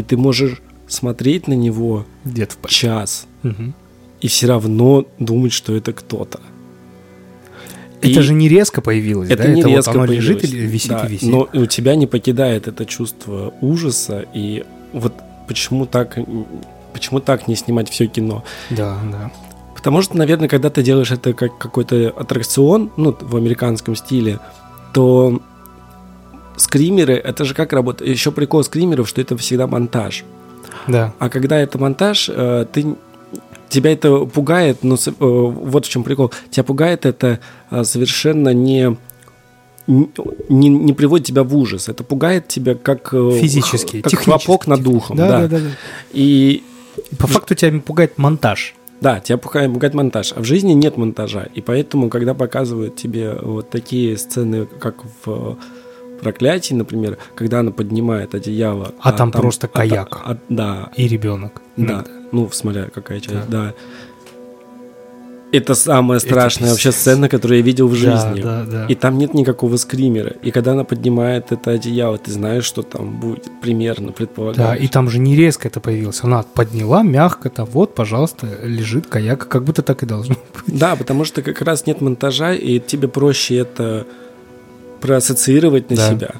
и 0.00 0.02
ты 0.02 0.16
можешь 0.16 0.60
смотреть 0.88 1.46
на 1.46 1.52
него 1.52 2.06
где-то 2.24 2.54
в 2.60 2.68
час 2.68 3.26
угу. 3.44 3.72
и 4.20 4.28
все 4.28 4.46
равно 4.46 5.06
думать, 5.18 5.52
что 5.52 5.74
это 5.76 5.92
кто-то. 5.92 6.40
Это 8.00 8.08
и 8.08 8.22
же 8.22 8.32
не 8.32 8.48
резко 8.48 8.80
появилось, 8.80 9.28
это 9.28 9.42
да? 9.42 9.50
Не 9.50 9.60
это 9.60 9.68
резко 9.68 9.90
вот 9.90 9.96
оно 9.96 10.06
появилось. 10.06 10.42
лежит 10.42 10.44
или 10.44 10.66
висит 10.66 10.90
да, 10.90 11.06
и 11.06 11.12
висит. 11.12 11.28
Но 11.28 11.48
у 11.52 11.66
тебя 11.66 11.94
не 11.96 12.06
покидает 12.06 12.66
это 12.66 12.86
чувство 12.86 13.52
ужаса, 13.60 14.24
и 14.32 14.64
вот 14.94 15.12
почему 15.46 15.84
так, 15.84 16.18
почему 16.94 17.20
так 17.20 17.46
не 17.46 17.56
снимать 17.56 17.90
все 17.90 18.06
кино? 18.06 18.42
Да, 18.70 18.98
да. 19.12 19.30
Потому 19.76 20.00
что, 20.00 20.16
наверное, 20.16 20.48
когда 20.48 20.70
ты 20.70 20.82
делаешь 20.82 21.10
это 21.10 21.34
как 21.34 21.58
какой-то 21.58 22.08
аттракцион, 22.08 22.90
ну, 22.96 23.16
в 23.20 23.36
американском 23.36 23.94
стиле, 23.94 24.40
то 24.94 25.42
скримеры, 26.56 27.14
это 27.14 27.44
же 27.44 27.54
как 27.54 27.72
работает. 27.72 28.10
Еще 28.10 28.32
прикол 28.32 28.64
скримеров, 28.64 29.08
что 29.08 29.20
это 29.20 29.36
всегда 29.36 29.66
монтаж. 29.66 30.24
Да. 30.86 31.14
А 31.18 31.28
когда 31.28 31.58
это 31.58 31.78
монтаж, 31.78 32.30
э, 32.32 32.66
ты 32.72 32.96
тебя 33.68 33.92
это 33.92 34.24
пугает, 34.26 34.82
но 34.82 34.94
э, 34.94 35.10
вот 35.18 35.86
в 35.86 35.88
чем 35.88 36.02
прикол. 36.02 36.32
Тебя 36.50 36.64
пугает 36.64 37.06
это 37.06 37.40
э, 37.70 37.84
совершенно 37.84 38.52
не 38.52 38.96
не, 39.86 40.68
не 40.68 40.92
приводит 40.92 41.26
тебя 41.26 41.42
в 41.42 41.56
ужас. 41.56 41.88
Это 41.88 42.04
пугает 42.04 42.46
тебя 42.46 42.76
как 42.76 43.10
физически, 43.10 44.02
как 44.02 44.20
хлопок 44.20 44.68
над 44.68 44.82
духом. 44.82 45.16
Да, 45.16 45.28
да, 45.28 45.48
да. 45.48 45.58
да, 45.58 45.66
И 46.12 46.62
по 47.18 47.26
факту 47.26 47.56
тебя 47.56 47.80
пугает 47.80 48.16
монтаж. 48.16 48.74
Да, 49.00 49.18
тебя 49.18 49.38
пугает, 49.38 49.72
пугает 49.72 49.94
монтаж, 49.94 50.32
а 50.36 50.40
в 50.40 50.44
жизни 50.44 50.72
нет 50.74 50.96
монтажа. 50.96 51.48
И 51.54 51.60
поэтому, 51.60 52.08
когда 52.08 52.34
показывают 52.34 52.96
тебе 52.96 53.34
вот 53.40 53.70
такие 53.70 54.16
сцены, 54.16 54.66
как 54.66 54.96
в 55.24 55.58
проклятий, 56.20 56.76
например, 56.76 57.18
когда 57.34 57.60
она 57.60 57.70
поднимает 57.70 58.34
одеяло. 58.34 58.92
А, 59.00 59.08
а 59.08 59.12
там, 59.12 59.32
там 59.32 59.40
просто 59.40 59.68
каяк. 59.68 60.20
А, 60.24 60.32
а, 60.32 60.38
да. 60.48 60.90
И 60.96 61.08
ребенок. 61.08 61.62
Да. 61.76 62.04
Ну, 62.32 62.48
смотря 62.52 62.84
какая 62.84 63.20
часть, 63.20 63.48
да. 63.48 63.64
да. 63.66 63.74
Это 65.52 65.74
самая 65.74 66.20
страшная 66.20 66.68
это 66.68 66.74
вообще 66.74 66.92
сцена, 66.92 67.28
которую 67.28 67.58
я 67.58 67.64
видел 67.64 67.88
в 67.88 67.94
жизни. 67.94 68.40
Да, 68.40 68.64
да, 68.64 68.70
да. 68.70 68.86
И 68.86 68.94
там 68.94 69.18
нет 69.18 69.34
никакого 69.34 69.76
скримера. 69.76 70.34
И 70.42 70.50
когда 70.50 70.72
она 70.72 70.84
поднимает 70.84 71.50
это 71.50 71.72
одеяло, 71.72 72.18
ты 72.18 72.30
знаешь, 72.30 72.64
что 72.64 72.82
там 72.82 73.18
будет 73.18 73.50
примерно, 73.60 74.12
предполагаешь. 74.12 74.78
Да, 74.78 74.84
и 74.84 74.86
там 74.86 75.10
же 75.10 75.18
не 75.18 75.34
резко 75.34 75.68
это 75.68 75.80
появилось. 75.80 76.22
Она 76.22 76.42
подняла 76.42 77.02
мягко, 77.02 77.50
то 77.50 77.64
вот, 77.64 77.94
пожалуйста, 77.94 78.46
лежит 78.62 79.08
каяк, 79.08 79.48
как 79.48 79.64
будто 79.64 79.82
так 79.82 80.02
и 80.02 80.06
должно 80.06 80.34
быть. 80.34 80.78
Да, 80.78 80.94
потому 80.94 81.24
что 81.24 81.42
как 81.42 81.60
раз 81.62 81.86
нет 81.86 82.00
монтажа, 82.00 82.54
и 82.54 82.78
тебе 82.78 83.08
проще 83.08 83.56
это 83.56 84.06
проассоциировать 85.00 85.90
на 85.90 85.96
да. 85.96 86.10
себя. 86.10 86.30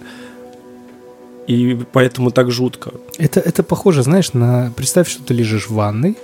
И 1.47 1.79
поэтому 1.93 2.31
так 2.31 2.51
жутко. 2.51 2.93
Это, 3.19 3.41
это 3.41 3.63
похоже, 3.63 4.03
знаешь, 4.03 4.33
на... 4.33 4.73
Представь, 4.77 5.09
что 5.09 5.23
ты 5.25 5.35
лежишь 5.35 5.69
в 5.69 5.75
ванной, 5.75 6.17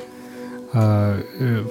э, 0.72 1.22
э, 1.40 1.64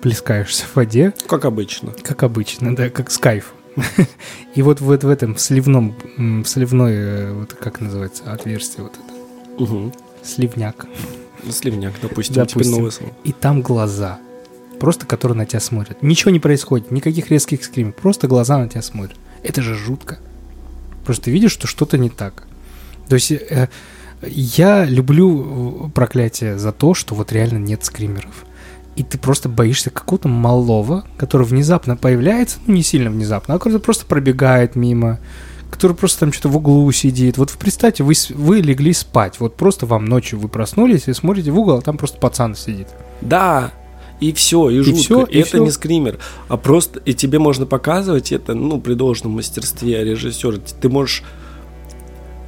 плескаешься 0.00 0.64
в 0.64 0.76
воде. 0.76 1.12
Как 1.26 1.44
обычно. 1.44 1.92
Как 2.02 2.22
обычно, 2.22 2.74
да, 2.74 2.88
как 2.88 3.10
с 3.10 3.18
кайфом. 3.18 3.56
И 4.54 4.62
вот 4.62 4.80
в, 4.80 4.86
в 4.86 5.08
этом 5.08 5.36
сливном, 5.36 5.94
в 6.16 6.46
сливной, 6.46 6.92
э, 6.94 7.32
вот 7.32 7.52
как 7.52 7.80
называется, 7.80 8.22
отверстие 8.32 8.84
вот 8.84 8.94
это. 8.94 9.62
Угу. 9.62 9.92
Сливняк. 10.22 10.86
Сливняк, 11.50 11.94
допустим, 12.00 12.34
допустим. 12.34 13.12
И 13.24 13.32
там 13.32 13.62
глаза, 13.62 14.18
просто 14.80 15.06
которые 15.06 15.36
на 15.36 15.46
тебя 15.46 15.60
смотрят. 15.60 16.02
Ничего 16.02 16.30
не 16.30 16.40
происходит, 16.40 16.90
никаких 16.90 17.30
резких 17.30 17.64
скримов, 17.64 17.94
просто 17.94 18.26
глаза 18.26 18.58
на 18.58 18.68
тебя 18.68 18.82
смотрят. 18.82 19.18
Это 19.46 19.62
же 19.62 19.74
жутко. 19.74 20.18
Просто 21.04 21.30
видишь, 21.30 21.52
что 21.52 21.68
что-то 21.68 21.98
не 21.98 22.10
так. 22.10 22.42
То 23.08 23.14
есть 23.14 23.30
э, 23.30 23.68
я 24.22 24.84
люблю 24.84 25.86
э, 25.86 25.90
проклятие 25.90 26.58
за 26.58 26.72
то, 26.72 26.94
что 26.94 27.14
вот 27.14 27.30
реально 27.32 27.58
нет 27.58 27.84
скримеров. 27.84 28.44
И 28.96 29.04
ты 29.04 29.18
просто 29.18 29.48
боишься 29.48 29.90
какого-то 29.90 30.28
малого, 30.28 31.04
который 31.16 31.46
внезапно 31.46 31.96
появляется, 31.96 32.58
ну 32.66 32.74
не 32.74 32.82
сильно 32.82 33.10
внезапно, 33.10 33.54
а 33.54 33.58
который 33.58 33.78
просто 33.78 34.06
пробегает 34.06 34.74
мимо, 34.74 35.20
который 35.70 35.94
просто 35.94 36.20
там 36.20 36.32
что-то 36.32 36.48
в 36.48 36.56
углу 36.56 36.90
сидит. 36.90 37.38
Вот 37.38 37.52
представьте, 37.52 38.02
вы, 38.02 38.14
вы 38.30 38.60
легли 38.60 38.92
спать, 38.92 39.38
вот 39.38 39.56
просто 39.56 39.86
вам 39.86 40.06
ночью 40.06 40.40
вы 40.40 40.48
проснулись 40.48 41.06
и 41.06 41.12
смотрите 41.12 41.52
в 41.52 41.58
угол, 41.58 41.78
а 41.78 41.82
там 41.82 41.98
просто 41.98 42.18
пацан 42.18 42.56
сидит. 42.56 42.88
Да, 43.20 43.72
и 44.20 44.32
все, 44.32 44.70
и, 44.70 44.76
и 44.76 44.80
жутко. 44.80 45.02
Все, 45.02 45.24
и 45.24 45.38
это 45.38 45.48
все. 45.48 45.64
не 45.64 45.70
скример, 45.70 46.18
а 46.48 46.56
просто 46.56 47.00
и 47.00 47.14
тебе 47.14 47.38
можно 47.38 47.66
показывать 47.66 48.32
это, 48.32 48.54
ну, 48.54 48.80
при 48.80 48.94
должном 48.94 49.32
мастерстве 49.32 50.04
режиссера. 50.04 50.58
Ты 50.80 50.88
можешь 50.88 51.22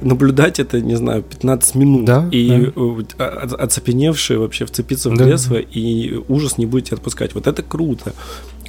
наблюдать 0.01 0.59
это, 0.59 0.79
не 0.79 0.95
знаю, 0.95 1.23
15 1.23 1.75
минут. 1.75 2.05
Да, 2.05 2.27
и 2.31 2.71
да. 3.17 3.25
оцепеневший 3.27 4.37
вообще 4.37 4.65
вцепиться 4.65 5.09
в 5.09 5.17
да. 5.17 5.25
кресло, 5.25 5.57
и 5.57 6.15
ужас 6.27 6.57
не 6.57 6.65
будете 6.65 6.95
отпускать. 6.95 7.35
Вот 7.35 7.47
это 7.47 7.63
круто. 7.63 8.13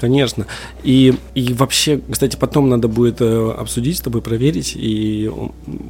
Конечно. 0.00 0.46
И, 0.82 1.14
и 1.34 1.52
вообще, 1.52 2.00
кстати, 2.10 2.36
потом 2.36 2.70
надо 2.70 2.88
будет 2.88 3.20
э, 3.20 3.50
обсудить 3.52 3.98
с 3.98 4.00
тобой, 4.00 4.22
проверить, 4.22 4.72
и, 4.74 5.30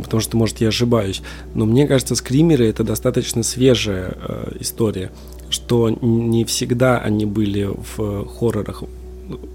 потому 0.02 0.20
что, 0.20 0.36
может, 0.36 0.60
я 0.60 0.68
ошибаюсь. 0.68 1.22
Но 1.54 1.64
мне 1.64 1.86
кажется, 1.86 2.16
скримеры 2.16 2.66
это 2.66 2.82
достаточно 2.82 3.44
свежая 3.44 4.16
э, 4.20 4.52
история 4.60 5.12
что 5.50 5.90
не 5.90 6.44
всегда 6.44 6.98
они 6.98 7.26
были 7.26 7.68
в 7.96 8.26
хоррорах. 8.26 8.84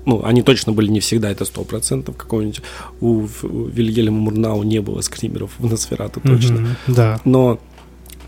Ну, 0.06 0.24
они 0.24 0.42
точно 0.42 0.72
были 0.72 0.90
не 0.90 1.00
всегда, 1.00 1.30
это 1.30 1.44
сто 1.46 1.64
процентов. 1.64 2.16
Какого-нибудь 2.16 2.62
у 3.02 3.28
Вильгельма 3.44 4.18
Мурнау 4.18 4.64
не 4.64 4.80
было 4.80 5.02
скримеров 5.02 5.52
в 5.58 5.70
Носферату 5.70 6.22
точно. 6.22 6.56
Mm-hmm, 6.56 6.96
да. 6.96 7.22
Но 7.26 7.60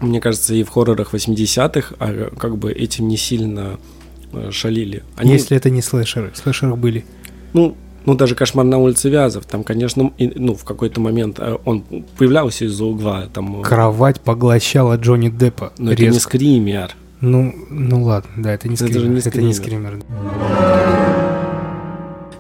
мне 0.02 0.20
кажется, 0.20 0.54
и 0.54 0.64
в 0.64 0.70
хоррорах 0.70 1.14
80-х 1.14 1.96
а 2.00 2.30
как 2.38 2.58
бы 2.58 2.72
этим 2.72 3.08
не 3.08 3.18
сильно 3.18 3.80
э, 4.34 4.52
шалили. 4.52 5.04
Они... 5.16 5.34
Если 5.34 5.56
это 5.56 5.70
не 5.70 5.82
слэшеры. 5.82 6.32
Слэшеры 6.36 6.76
были. 6.76 7.06
Ну, 7.54 7.76
ну, 8.06 8.16
даже 8.16 8.36
«Кошмар 8.36 8.66
на 8.66 8.78
улице 8.78 9.10
Вязов», 9.10 9.46
там, 9.46 9.66
конечно, 9.66 10.14
и, 10.18 10.32
ну, 10.36 10.56
в 10.56 10.64
какой-то 10.64 11.02
момент 11.02 11.40
э, 11.40 11.58
он 11.66 11.84
появлялся 12.18 12.64
из-за 12.64 12.86
угла. 12.86 13.28
Там, 13.34 13.62
Кровать 13.64 14.22
поглощала 14.22 14.96
Джонни 14.96 15.30
Деппа. 15.30 15.74
Но 15.78 15.92
резко. 15.92 16.04
это 16.04 16.14
не 16.14 16.20
скример. 16.20 16.96
Ну, 17.22 17.54
ну 17.70 18.04
ладно, 18.04 18.30
да, 18.38 18.54
это 18.54 18.68
не 18.68 18.76
Это 18.76 18.86
скример. 18.86 19.02
же 19.02 19.10
не 19.10 19.20
Это 19.20 19.42
не 19.42 19.54
скример. 19.54 20.00
скример. 20.02 21.08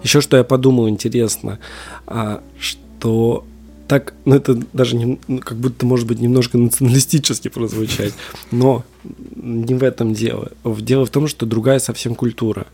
Еще 0.03 0.21
что 0.21 0.37
я 0.37 0.43
подумал 0.43 0.87
интересно, 0.87 1.59
а, 2.05 2.41
что 2.59 3.45
так, 3.87 4.13
ну 4.25 4.35
это 4.35 4.53
даже 4.73 4.95
не, 4.95 5.17
ну, 5.27 5.39
как 5.39 5.57
будто 5.57 5.85
может 5.85 6.07
быть 6.07 6.19
немножко 6.19 6.57
националистически 6.57 7.47
прозвучать, 7.47 8.13
но 8.51 8.83
не 9.35 9.73
в 9.75 9.83
этом 9.83 10.13
дело. 10.13 10.51
Дело 10.63 11.05
в 11.05 11.09
том, 11.09 11.27
что 11.27 11.45
другая 11.45 11.79
совсем 11.79 12.15
культура. 12.15 12.67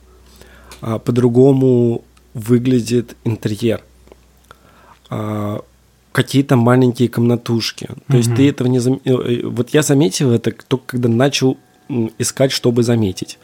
А, 0.82 1.00
по-другому 1.00 2.04
выглядит 2.34 3.16
интерьер. 3.24 3.82
А, 5.10 5.62
какие-то 6.12 6.56
маленькие 6.56 7.10
комнатушки. 7.10 7.90
То 8.10 8.18
есть 8.18 8.30
Мгм. 8.30 8.38
ты 8.38 8.50
этого 8.50 8.68
не 8.68 8.80
заметил. 8.80 9.50
Вот 9.52 9.70
я 9.70 9.82
заметил 9.82 10.32
это 10.32 10.52
только 10.68 10.84
когда 10.88 11.10
начал 11.10 11.58
искать, 12.18 12.52
чтобы 12.52 12.84
заметить. 12.84 13.40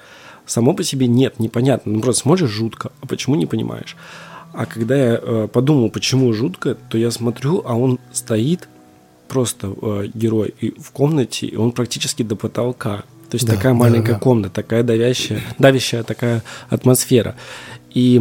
Само 0.45 0.73
по 0.73 0.83
себе 0.83 1.07
нет, 1.07 1.39
непонятно. 1.39 1.91
Ну 1.93 2.01
просто 2.01 2.21
смотришь 2.23 2.49
жутко, 2.49 2.91
а 3.01 3.05
почему 3.05 3.35
не 3.35 3.45
понимаешь? 3.45 3.95
А 4.53 4.65
когда 4.65 4.95
я 4.95 5.19
э, 5.21 5.47
подумал, 5.51 5.91
почему 5.91 6.33
жутко, 6.33 6.75
то 6.75 6.97
я 6.97 7.11
смотрю, 7.11 7.61
а 7.65 7.75
он 7.77 7.99
стоит 8.11 8.67
просто 9.27 9.71
э, 9.79 10.07
герой 10.13 10.55
и 10.59 10.71
в 10.79 10.91
комнате, 10.91 11.45
и 11.45 11.55
он 11.55 11.71
практически 11.71 12.23
до 12.23 12.35
потолка. 12.35 13.03
То 13.29 13.35
есть 13.35 13.45
Да, 13.45 13.55
такая 13.55 13.73
да, 13.73 13.79
маленькая 13.79 14.13
да. 14.13 14.19
комната, 14.19 14.49
такая 14.55 14.81
давящая, 14.81 15.41
давящая 15.59 16.01
такая 16.03 16.43
атмосфера. 16.69 17.35
И 17.93 18.19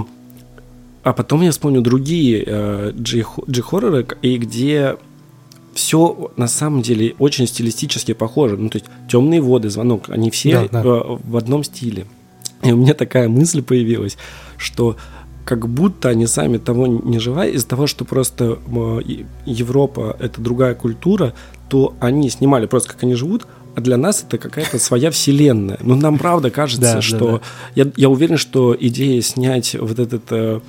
а 1.02 1.14
потом 1.14 1.40
я 1.40 1.50
вспомнил 1.50 1.80
другие 1.80 2.44
э, 2.46 2.90
джи- 2.94 3.24
джи-хорроры, 3.50 4.06
и 4.20 4.36
где 4.36 4.96
все 5.78 6.32
на 6.36 6.48
самом 6.48 6.82
деле 6.82 7.14
очень 7.20 7.46
стилистически 7.46 8.12
похоже. 8.12 8.56
Ну, 8.56 8.68
то 8.68 8.78
есть 8.78 8.86
темные 9.08 9.40
воды, 9.40 9.70
звонок, 9.70 10.10
они 10.10 10.28
все 10.32 10.68
Да, 10.72 10.82
да. 10.82 10.88
э, 10.88 11.18
в 11.22 11.36
одном 11.36 11.62
стиле. 11.62 12.06
И 12.64 12.72
у 12.72 12.76
меня 12.76 12.94
такая 12.94 13.28
мысль 13.28 13.62
появилась, 13.62 14.18
что 14.56 14.96
как 15.44 15.68
будто 15.68 16.08
они 16.08 16.26
сами 16.26 16.58
того 16.58 16.88
не 16.88 17.20
желая, 17.20 17.50
из-за 17.50 17.68
того, 17.68 17.86
что 17.86 18.04
просто 18.04 18.58
Европа 19.46 20.16
это 20.18 20.40
другая 20.40 20.74
культура, 20.74 21.32
то 21.68 21.94
они 22.00 22.28
снимали 22.28 22.66
просто 22.66 22.88
как 22.92 23.04
они 23.04 23.14
живут, 23.14 23.46
а 23.76 23.80
для 23.80 23.96
нас 23.96 24.24
это 24.26 24.36
какая-то 24.36 24.80
своя 24.80 25.12
вселенная. 25.12 25.78
Ну, 25.80 25.94
нам 25.94 26.18
правда 26.18 26.50
кажется, 26.50 26.94
Да, 26.94 27.00
что 27.00 27.38
да. 27.38 27.40
Я, 27.76 27.92
я 27.96 28.08
уверен, 28.08 28.36
что 28.36 28.76
идея 28.78 29.22
снять 29.22 29.76
вот 29.78 30.00
этот 30.00 30.24
э, 30.30 30.60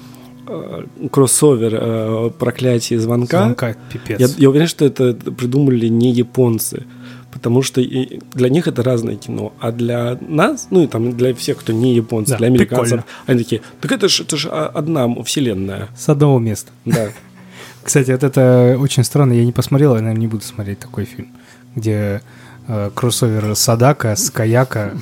кроссовер 1.12 1.74
э, 1.76 2.30
проклятие 2.38 3.00
звонка, 3.00 3.44
Звонка, 3.44 3.76
пипец. 3.92 4.20
я, 4.20 4.28
я 4.38 4.50
уверен, 4.50 4.68
что 4.68 4.86
это 4.86 5.14
придумали 5.14 5.88
не 5.88 6.12
японцы. 6.12 6.86
Потому 7.32 7.62
что 7.62 7.80
и 7.80 8.20
для 8.34 8.50
них 8.50 8.68
это 8.68 8.82
разное 8.84 9.16
кино, 9.16 9.54
а 9.60 9.72
для 9.72 10.18
нас, 10.20 10.68
ну 10.72 10.84
и 10.84 10.88
там 10.88 11.16
для 11.16 11.34
всех, 11.36 11.58
кто 11.58 11.72
не 11.72 11.94
японцы, 11.94 12.32
Да, 12.32 12.38
для 12.38 12.48
американцев, 12.48 13.04
прикольно. 13.04 13.06
они 13.28 13.40
такие, 13.44 13.62
так 13.82 13.92
это 13.92 14.08
же 14.10 14.24
это 14.24 14.36
ж 14.36 14.48
одна 14.50 15.08
вселенная. 15.24 15.90
С 15.96 16.10
одного 16.10 16.40
места. 16.40 16.72
Да. 16.86 17.10
Кстати, 17.84 18.12
вот 18.12 18.24
это 18.24 18.78
очень 18.80 19.04
странно. 19.04 19.34
Я 19.34 19.46
не 19.46 19.52
посмотрел, 19.52 19.96
я, 19.96 20.02
наверное, 20.02 20.20
не 20.22 20.28
буду 20.28 20.44
смотреть 20.44 20.80
такой 20.80 21.06
фильм, 21.06 21.28
где 21.76 22.22
э, 22.68 22.90
кроссовер 22.96 23.56
Садака 23.56 24.16
с 24.16 24.32
Каяка. 24.32 24.94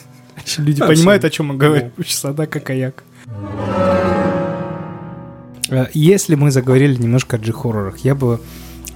Люди 0.58 0.80
понимают, 0.80 1.24
о 1.24 1.30
чем 1.30 1.46
мы 1.48 1.56
говорим. 1.56 1.92
Садака, 2.08 2.60
Каяк. 2.60 3.04
Э, 3.26 4.23
Если 5.94 6.34
мы 6.34 6.50
заговорили 6.50 6.94
немножко 6.96 7.36
о 7.36 7.40
джи-хоррорах, 7.40 7.98
я 7.98 8.14
бы 8.14 8.40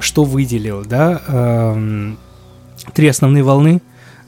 что 0.01 0.25
выделил, 0.25 0.85
да? 0.85 1.23
Эм, 1.27 2.19
Три 2.93 3.09
основные 3.09 3.43
волны 3.43 3.83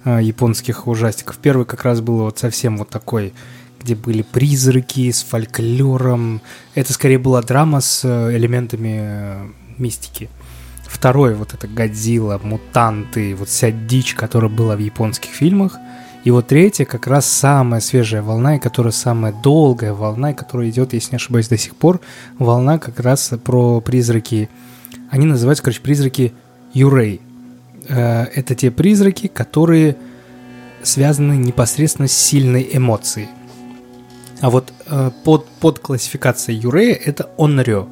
э, 0.05 0.21
японских 0.23 0.87
ужастиков. 0.87 1.39
Первый 1.39 1.67
как 1.67 1.85
раз 1.85 2.01
был 2.01 2.19
вот 2.19 2.39
совсем 2.39 2.77
вот 2.79 2.89
такой, 2.89 3.33
где 3.81 3.95
были 3.95 4.23
призраки 4.23 5.11
с 5.11 5.23
фольклором. 5.23 6.43
Это 6.75 6.93
скорее 6.93 7.19
была 7.19 7.43
драма 7.43 7.81
с 7.81 8.03
э, 8.05 8.37
элементами 8.37 8.99
э, 9.03 9.49
мистики. 9.79 10.29
Второй 10.87 11.35
вот 11.35 11.55
это 11.55 11.69
Годзилла, 11.69 12.41
мутанты, 12.43 13.35
вот 13.37 13.49
вся 13.49 13.71
дичь, 13.71 14.15
которая 14.15 14.51
была 14.51 14.77
в 14.77 14.81
японских 14.81 15.31
фильмах. 15.31 15.77
И 16.25 16.31
вот 16.31 16.49
третья 16.49 16.85
как 16.85 17.07
раз 17.07 17.27
самая 17.27 17.81
свежая 17.81 18.23
волна, 18.23 18.57
и 18.57 18.59
которая 18.59 18.93
самая 18.93 19.33
долгая 19.33 19.95
волна, 19.95 20.33
и 20.33 20.35
которая 20.35 20.69
идет, 20.69 20.93
если 20.93 21.13
не 21.13 21.17
ошибаюсь, 21.17 21.49
до 21.49 21.57
сих 21.57 21.75
пор. 21.75 22.01
Волна 22.39 22.79
как 22.79 23.01
раз 23.01 23.33
про 23.43 23.81
призраки. 23.81 24.51
Они 25.11 25.27
называются, 25.27 25.65
короче, 25.65 25.81
призраки 25.81 26.35
Юрей. 26.75 27.21
Э, 27.89 28.25
Это 28.35 28.55
те 28.55 28.71
призраки, 28.71 29.29
которые 29.29 29.97
связаны 30.83 31.35
непосредственно 31.35 32.09
с 32.09 32.13
сильной 32.13 32.69
эмоцией. 32.73 33.29
А 34.41 34.51
вот 34.51 34.73
э, 34.87 35.11
под, 35.25 35.47
под 35.61 35.79
классификацией 35.79 36.59
Юрея 36.59 36.95
это 36.95 37.31
Онрё. 37.39 37.89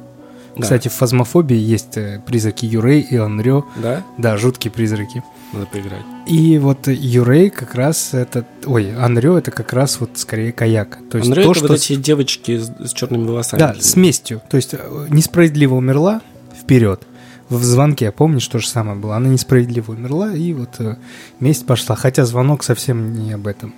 Да. 0.55 0.63
Кстати, 0.63 0.87
в 0.87 0.93
фазмофобии 0.93 1.57
есть 1.57 1.97
э, 1.97 2.21
призраки 2.25 2.65
Юрей 2.65 3.01
и 3.01 3.15
Онрё. 3.17 3.65
Да? 3.75 4.03
Да, 4.17 4.37
жуткие 4.37 4.71
призраки. 4.71 5.23
Надо 5.51 5.65
поиграть. 5.65 6.03
И 6.27 6.59
вот 6.59 6.87
Юрей 6.87 7.49
как 7.49 7.73
раз 7.73 8.13
это... 8.13 8.45
Ой, 8.65 8.95
Анрё 8.95 9.37
это 9.37 9.49
как 9.49 9.73
раз 9.73 9.99
вот 9.99 10.11
скорее 10.15 10.51
каяк. 10.51 10.99
То 11.09 11.17
есть 11.17 11.27
Андрей, 11.27 11.43
то, 11.43 11.51
это 11.51 11.59
что... 11.59 11.67
вот 11.69 11.77
эти 11.77 11.95
девочки 11.95 12.59
с, 12.59 12.71
с 12.89 12.93
черными 12.93 13.25
волосами. 13.25 13.59
Да, 13.59 13.75
с 13.79 13.95
местью. 13.95 14.41
То 14.49 14.57
есть 14.57 14.75
э, 14.75 15.07
несправедливо 15.09 15.75
умерла, 15.75 16.21
вперед. 16.55 17.01
В 17.49 17.63
звонке, 17.63 18.11
помнишь, 18.11 18.47
то 18.47 18.59
же 18.59 18.67
самое 18.67 18.95
было. 18.95 19.15
Она 19.15 19.29
несправедливо 19.29 19.91
умерла, 19.93 20.31
и 20.31 20.53
вот 20.53 20.79
э, 20.79 20.97
месть 21.39 21.65
пошла. 21.65 21.95
Хотя 21.95 22.25
звонок 22.25 22.63
совсем 22.63 23.13
не 23.13 23.31
об 23.31 23.47
этом. 23.47 23.73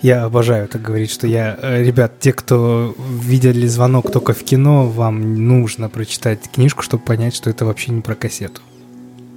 Я 0.00 0.22
обожаю 0.22 0.68
так 0.68 0.80
говорить, 0.82 1.10
что 1.10 1.26
я... 1.26 1.58
э, 1.60 1.82
Ребят, 1.82 2.20
те, 2.20 2.32
кто 2.32 2.94
видели 3.20 3.66
звонок 3.66 4.12
только 4.12 4.34
в 4.34 4.44
кино, 4.44 4.86
вам 4.86 5.48
нужно 5.48 5.88
прочитать 5.88 6.48
книжку, 6.52 6.84
чтобы 6.84 7.02
понять, 7.02 7.34
что 7.34 7.50
это 7.50 7.64
вообще 7.64 7.90
не 7.90 8.02
про 8.02 8.14
кассету. 8.14 8.60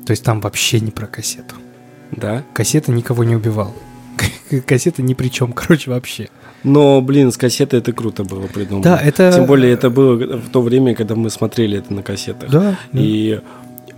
То 0.06 0.12
есть 0.12 0.24
там 0.24 0.42
вообще 0.42 0.80
не 0.80 0.92
про 0.92 1.08
кассету. 1.08 1.56
Да? 2.12 2.44
Кассета 2.54 2.92
никого 2.92 3.24
не 3.24 3.36
убивала. 3.36 3.74
Кассета 4.66 5.02
ни 5.02 5.14
при 5.14 5.30
чем, 5.30 5.54
короче, 5.54 5.92
вообще. 5.92 6.30
Но, 6.64 7.02
блин, 7.02 7.32
с 7.32 7.38
кассеты 7.38 7.78
это 7.78 7.92
круто 7.94 8.24
было 8.24 8.48
придумано. 8.48 8.84
Да, 8.84 8.98
это- 8.98 9.32
Тем 9.34 9.46
более 9.46 9.72
это 9.74 9.90
было 9.90 10.16
в 10.38 10.50
то 10.50 10.62
время, 10.62 10.94
когда 10.96 11.16
мы 11.16 11.30
смотрели 11.30 11.78
это 11.80 11.94
на 11.94 12.04
кассетах. 12.04 12.50
Да, 12.52 12.78
И 12.94 13.40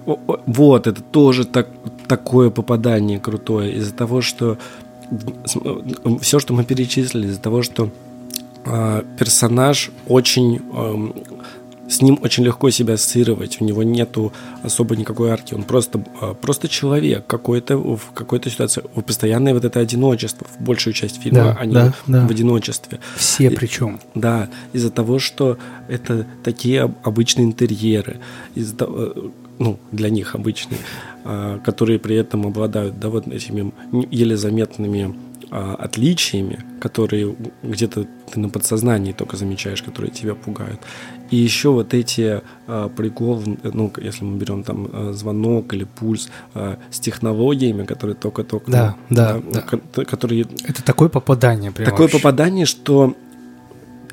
о- 0.06 0.40
вот, 0.46 0.88
это 0.88 1.02
тоже 1.02 1.46
так, 1.46 1.68
такое 2.08 2.50
попадание 2.50 3.20
крутое. 3.20 3.74
Из-за 3.74 3.94
того, 3.94 4.22
что 4.22 4.58
все, 6.22 6.40
что 6.40 6.54
мы 6.54 6.64
перечислили, 6.64 7.28
из-за 7.28 7.40
того, 7.42 7.64
что 7.64 7.90
а, 8.66 9.04
персонаж 9.20 9.92
очень... 10.08 10.62
с 11.94 12.02
ним 12.02 12.18
очень 12.24 12.44
легко 12.44 12.70
себя 12.72 12.96
ассоциировать, 12.96 13.62
у 13.62 13.66
него 13.66 13.84
нету 13.84 14.34
особо 14.64 14.96
никакой 14.96 15.30
арки, 15.30 15.54
он 15.54 15.64
просто, 15.64 16.04
а, 16.22 16.34
просто 16.34 16.68
человек 16.68 17.28
какой-то 17.28 17.78
в 17.78 18.12
какой-то 18.14 18.50
ситуации, 18.50 18.84
в 18.96 19.02
постоянное 19.02 19.54
вот 19.54 19.64
это 19.66 19.80
одиночество, 19.80 20.48
в 20.48 20.64
большую 20.64 20.94
часть 20.94 21.22
фильма 21.22 21.44
Да, 21.44 21.58
они 21.60 21.74
да, 21.74 21.94
да. 22.08 22.28
в 22.28 22.32
одиночестве. 22.32 23.00
Все 23.16 23.46
И- 23.46 23.56
причем. 23.56 24.00
Да, 24.16 24.50
из-за 24.74 24.90
того, 24.90 25.20
что 25.20 25.58
это 25.88 26.26
такие 26.44 26.82
об- 26.82 26.96
обычные 27.04 27.46
интерьеры, 27.46 28.18
того, 28.78 28.96
э, 28.98 29.30
ну, 29.60 29.78
для 29.92 30.10
них 30.10 30.36
обычные, 30.36 30.80
а, 31.26 31.60
которые 31.60 32.00
при 32.00 32.16
этом 32.16 32.48
обладают, 32.48 33.00
да, 33.00 33.10
вот 33.10 33.28
этими 33.28 33.72
еле 34.12 34.36
заметными 34.36 35.16
а, 35.56 35.76
отличиями, 35.76 36.58
которые 36.82 37.36
где-то 37.62 38.08
ты 38.32 38.40
на 38.40 38.50
подсознании 38.50 39.12
только 39.12 39.38
замечаешь, 39.38 39.84
которые 39.84 40.10
тебя 40.12 40.34
пугают. 40.34 40.80
И 41.34 41.36
еще 41.36 41.70
вот 41.70 41.96
эти 41.96 42.42
а, 42.68 42.90
приколы, 42.90 43.58
ну, 43.64 43.92
если 43.98 44.24
мы 44.24 44.38
берем 44.38 44.64
там 44.64 44.88
а, 44.94 45.14
звонок 45.14 45.74
или 45.74 45.84
пульс 45.84 46.30
а, 46.54 46.78
с 46.92 47.00
технологиями, 47.00 47.86
которые 47.86 48.16
только-только... 48.16 48.72
Да, 48.72 48.96
да, 49.10 49.42
да. 49.52 49.62
ко- 49.62 50.06
которые 50.06 50.46
Это 50.68 50.84
такое 50.84 51.10
попадание 51.10 51.72
прям 51.72 51.86
Такое 51.90 52.04
вообще. 52.04 52.18
попадание, 52.20 52.68
что 52.68 53.16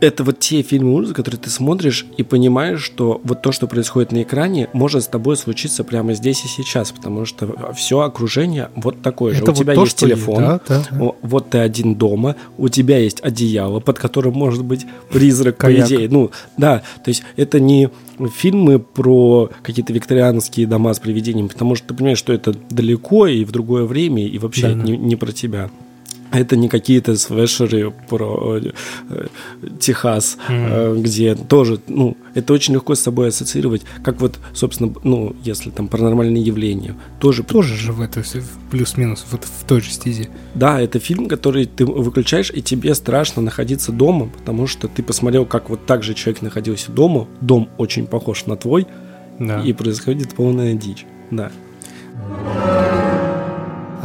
это 0.01 0.25
вот 0.25 0.39
те 0.39 0.63
фильмы 0.63 0.95
ужасов, 0.95 1.17
которые 1.17 1.41
ты 1.41 1.51
смотришь 1.51 2.07
и 2.17 2.23
понимаешь, 2.23 2.83
что 2.83 3.21
вот 3.25 3.43
то, 3.43 3.53
что 3.53 3.67
происходит 3.67 4.13
на 4.13 4.23
экране, 4.23 4.69
может 4.73 5.05
с 5.05 5.07
тобой 5.07 5.37
случиться 5.37 5.85
прямо 5.85 6.15
здесь 6.15 6.45
и 6.45 6.49
сейчас, 6.49 6.91
потому 6.91 7.25
что 7.25 7.73
все 7.75 8.01
окружение 8.01 8.71
вот 8.77 9.03
такое 9.03 9.35
же. 9.35 9.43
Это 9.43 9.53
у 9.53 9.55
тебя 9.55 9.75
вот 9.75 9.81
то, 9.81 9.85
есть 9.85 9.99
телефон, 9.99 10.45
есть, 10.45 10.63
да, 10.69 10.83
да, 10.91 11.13
вот 11.23 11.51
ты 11.51 11.59
один 11.59 11.95
дома, 11.95 12.37
у 12.59 12.69
тебя 12.69 12.99
есть 12.99 13.21
одеяло, 13.23 13.81
под 13.81 13.99
которым 13.99 14.35
может 14.35 14.65
быть 14.65 14.87
призрак, 15.11 15.57
по 15.57 15.67
Каяк. 15.67 15.87
идее. 15.87 16.09
Ну, 16.09 16.31
да, 16.57 16.83
то 17.05 17.09
есть 17.09 17.23
это 17.37 17.61
не 17.61 17.91
фильмы 18.37 18.79
про 18.79 19.51
какие-то 19.63 19.93
викторианские 19.93 20.67
дома 20.67 20.93
с 20.95 21.01
привидениями, 21.01 21.49
потому 21.49 21.75
что 21.75 21.89
ты 21.89 21.95
понимаешь, 21.95 22.19
что 22.19 22.33
это 22.33 22.55
далеко 22.71 23.27
и 23.27 23.45
в 23.45 23.53
другое 23.53 23.85
время, 23.85 24.27
и 24.27 24.39
вообще 24.39 24.69
Да, 24.69 24.75
да. 24.75 24.83
не, 24.83 24.97
не 24.97 25.17
про 25.17 25.33
тебя. 25.33 25.71
Это 26.33 26.57
не 26.57 26.69
какие-то 26.69 27.17
свешеры 27.17 27.93
про 28.09 28.59
э, 28.59 29.27
Техас, 29.79 30.39
mm. 30.49 31.01
где 31.01 31.35
тоже, 31.35 31.81
ну, 31.89 32.17
это 32.35 32.53
очень 32.53 32.75
легко 32.75 32.95
с 32.95 33.01
собой 33.01 33.29
ассоциировать, 33.29 33.83
как 34.03 34.21
вот, 34.21 34.39
собственно, 34.53 34.95
ну, 35.03 35.35
если 35.43 35.71
там 35.71 35.89
паранормальные 35.89 36.43
явления, 36.43 36.97
тоже... 37.19 37.43
Тоже 37.43 37.75
же 37.77 37.93
в 37.93 38.01
это 38.01 38.23
плюс-минус, 38.71 39.27
вот 39.31 39.45
в 39.45 39.65
той 39.65 39.81
же 39.81 39.91
стезе. 39.91 40.29
Да, 40.55 40.81
это 40.81 40.99
фильм, 40.99 41.29
который 41.29 41.67
ты 41.67 41.85
выключаешь, 41.85 42.51
и 42.55 42.63
тебе 42.63 42.95
страшно 42.95 43.43
находиться 43.43 43.93
дома, 43.93 44.29
потому 44.39 44.67
что 44.67 44.89
ты 44.89 45.03
посмотрел, 45.03 45.47
как 45.47 45.71
вот 45.71 45.87
так 45.87 46.03
же 46.03 46.15
человек 46.15 46.43
находился 46.43 46.93
дома, 46.93 47.27
дом 47.41 47.69
очень 47.79 48.07
похож 48.07 48.47
на 48.47 48.57
твой, 48.57 48.87
да. 49.39 49.63
и 49.63 49.73
происходит 49.73 50.35
полная 50.35 50.75
дичь, 50.75 51.07
да. 51.31 51.51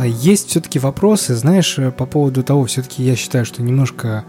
А 0.06 0.08
есть 0.08 0.50
все-таки 0.50 0.78
вопросы, 0.78 1.34
знаешь, 1.34 1.80
э, 1.80 1.90
по 1.90 2.06
поводу 2.06 2.44
того, 2.44 2.66
все-таки 2.66 3.02
я 3.02 3.16
считаю, 3.16 3.44
что 3.44 3.64
немножко, 3.64 4.24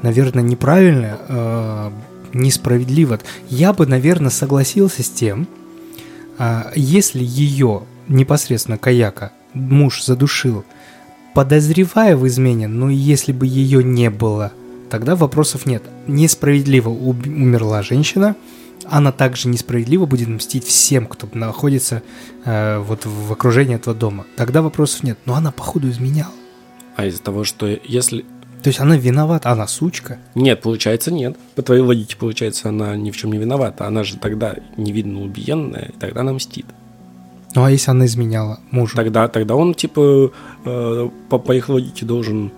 наверное, 0.00 0.42
неправильно, 0.42 1.18
э, 1.28 1.90
несправедливо. 2.32 3.18
Я 3.50 3.74
бы, 3.74 3.84
наверное, 3.86 4.30
согласился 4.30 5.02
с 5.02 5.10
тем, 5.10 5.46
э, 6.38 6.72
если 6.74 7.22
ее 7.22 7.82
непосредственно 8.08 8.78
Каяка 8.78 9.32
муж 9.52 10.02
задушил, 10.02 10.64
подозревая 11.34 12.16
в 12.16 12.26
измене, 12.26 12.66
но 12.66 12.88
если 12.88 13.32
бы 13.32 13.46
ее 13.46 13.84
не 13.84 14.08
было, 14.08 14.52
тогда 14.88 15.16
вопросов 15.16 15.66
нет. 15.66 15.82
Несправедливо 16.06 16.88
умерла 16.88 17.82
женщина– 17.82 18.36
она 18.90 19.12
также 19.12 19.48
несправедливо 19.48 20.04
будет 20.04 20.28
мстить 20.28 20.64
всем, 20.64 21.06
кто 21.06 21.28
находится 21.32 22.02
э, 22.44 22.78
вот 22.78 23.06
в 23.06 23.32
окружении 23.32 23.76
этого 23.76 23.96
дома. 23.96 24.26
Тогда 24.36 24.62
вопросов 24.62 25.04
нет. 25.04 25.18
Но 25.26 25.34
она, 25.34 25.52
походу, 25.52 25.88
изменяла. 25.88 26.32
А 26.96 27.06
из-за 27.06 27.22
того, 27.22 27.44
что 27.44 27.66
если... 27.66 28.24
То 28.62 28.68
есть 28.68 28.80
она 28.80 28.96
виновата, 28.96 29.50
она 29.50 29.66
сучка? 29.66 30.18
Нет, 30.34 30.60
получается 30.60 31.12
нет. 31.12 31.36
По 31.54 31.62
твоей 31.62 31.80
логике, 31.80 32.16
получается, 32.16 32.68
она 32.68 32.94
ни 32.96 33.10
в 33.10 33.16
чем 33.16 33.32
не 33.32 33.38
виновата. 33.38 33.86
Она 33.86 34.04
же 34.04 34.18
тогда 34.18 34.56
невидно 34.76 35.22
убиенная, 35.22 35.92
и 35.94 35.98
тогда 35.98 36.20
она 36.20 36.32
мстит. 36.34 36.66
Ну 37.54 37.64
а 37.64 37.70
если 37.70 37.90
она 37.90 38.06
изменяла 38.06 38.60
мужу? 38.70 38.96
Тогда, 38.96 39.28
тогда 39.28 39.54
он, 39.54 39.74
типа, 39.74 40.32
э, 40.64 41.10
по, 41.28 41.38
по 41.38 41.52
их 41.52 41.68
логике 41.68 42.04
должен... 42.04 42.50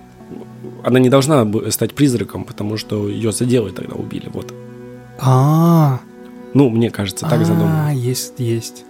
Она 0.82 0.98
не 0.98 1.08
должна 1.08 1.46
стать 1.70 1.94
призраком, 1.94 2.44
потому 2.44 2.76
что 2.76 3.08
ее 3.08 3.32
за 3.32 3.44
дело 3.44 3.70
тогда 3.70 3.94
убили, 3.94 4.28
вот. 4.32 4.52
-а, 5.18 5.98
-а. 5.98 5.98
Ну, 6.54 6.68
мне 6.70 6.90
кажется, 6.90 7.26
так 7.28 7.44
задумано. 7.44 7.88
А, 7.88 7.92
есть, 7.92 8.34
есть. 8.38 8.84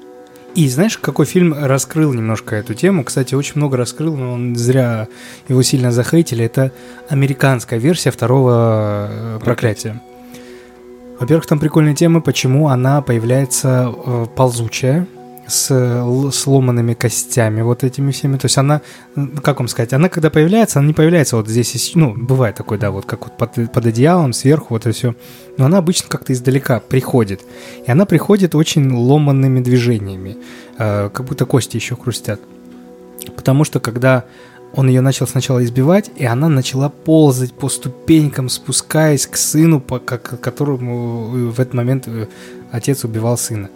И 0.54 0.68
знаешь, 0.68 0.98
какой 0.98 1.24
фильм 1.24 1.54
раскрыл 1.58 2.12
немножко 2.12 2.56
эту 2.56 2.74
тему? 2.74 3.04
Кстати, 3.04 3.34
очень 3.34 3.54
много 3.56 3.78
раскрыл, 3.78 4.16
но 4.16 4.32
он 4.32 4.54
зря 4.54 5.08
его 5.48 5.62
сильно 5.62 5.92
захейтили. 5.92 6.44
Это 6.44 6.72
американская 7.08 7.78
версия 7.78 8.10
второго 8.10 9.08
э, 9.10 9.38
проклятия. 9.42 10.02
Во-первых, 11.18 11.46
там 11.46 11.58
прикольная 11.58 11.94
тема, 11.94 12.20
почему 12.20 12.68
она 12.68 13.00
появляется 13.00 13.94
э, 13.94 14.26
ползучая, 14.36 15.06
с 15.52 16.32
сломанными 16.32 16.94
костями 16.94 17.60
вот 17.60 17.84
этими 17.84 18.10
всеми. 18.10 18.38
То 18.38 18.46
есть 18.46 18.56
она, 18.56 18.80
как 19.42 19.58
вам 19.58 19.68
сказать, 19.68 19.92
она 19.92 20.08
когда 20.08 20.30
появляется, 20.30 20.78
она 20.78 20.88
не 20.88 20.94
появляется 20.94 21.36
вот 21.36 21.48
здесь, 21.48 21.92
ну, 21.94 22.14
бывает 22.16 22.56
такой, 22.56 22.78
да, 22.78 22.90
вот 22.90 23.04
как 23.04 23.24
вот 23.24 23.36
под, 23.36 23.70
под 23.70 23.86
одеялом, 23.86 24.32
сверху, 24.32 24.68
вот 24.70 24.86
и 24.86 24.92
все. 24.92 25.14
Но 25.58 25.66
она 25.66 25.78
обычно 25.78 26.08
как-то 26.08 26.32
издалека 26.32 26.80
приходит. 26.80 27.42
И 27.86 27.90
она 27.90 28.06
приходит 28.06 28.54
очень 28.54 28.90
ломанными 28.90 29.60
движениями, 29.60 30.38
э, 30.78 31.10
как 31.12 31.26
будто 31.26 31.44
кости 31.44 31.76
еще 31.76 31.96
хрустят. 31.96 32.40
Потому 33.36 33.64
что 33.64 33.78
когда 33.78 34.24
он 34.74 34.88
ее 34.88 35.02
начал 35.02 35.26
сначала 35.26 35.62
избивать, 35.62 36.10
и 36.16 36.24
она 36.24 36.48
начала 36.48 36.88
ползать 36.88 37.52
по 37.52 37.68
ступенькам, 37.68 38.48
спускаясь 38.48 39.26
к 39.26 39.36
сыну, 39.36 39.80
по, 39.80 39.98
как, 39.98 40.40
которому 40.40 41.50
в 41.50 41.60
этот 41.60 41.74
момент 41.74 42.08
э, 42.08 42.26
отец 42.70 43.04
убивал 43.04 43.36
сына. 43.36 43.68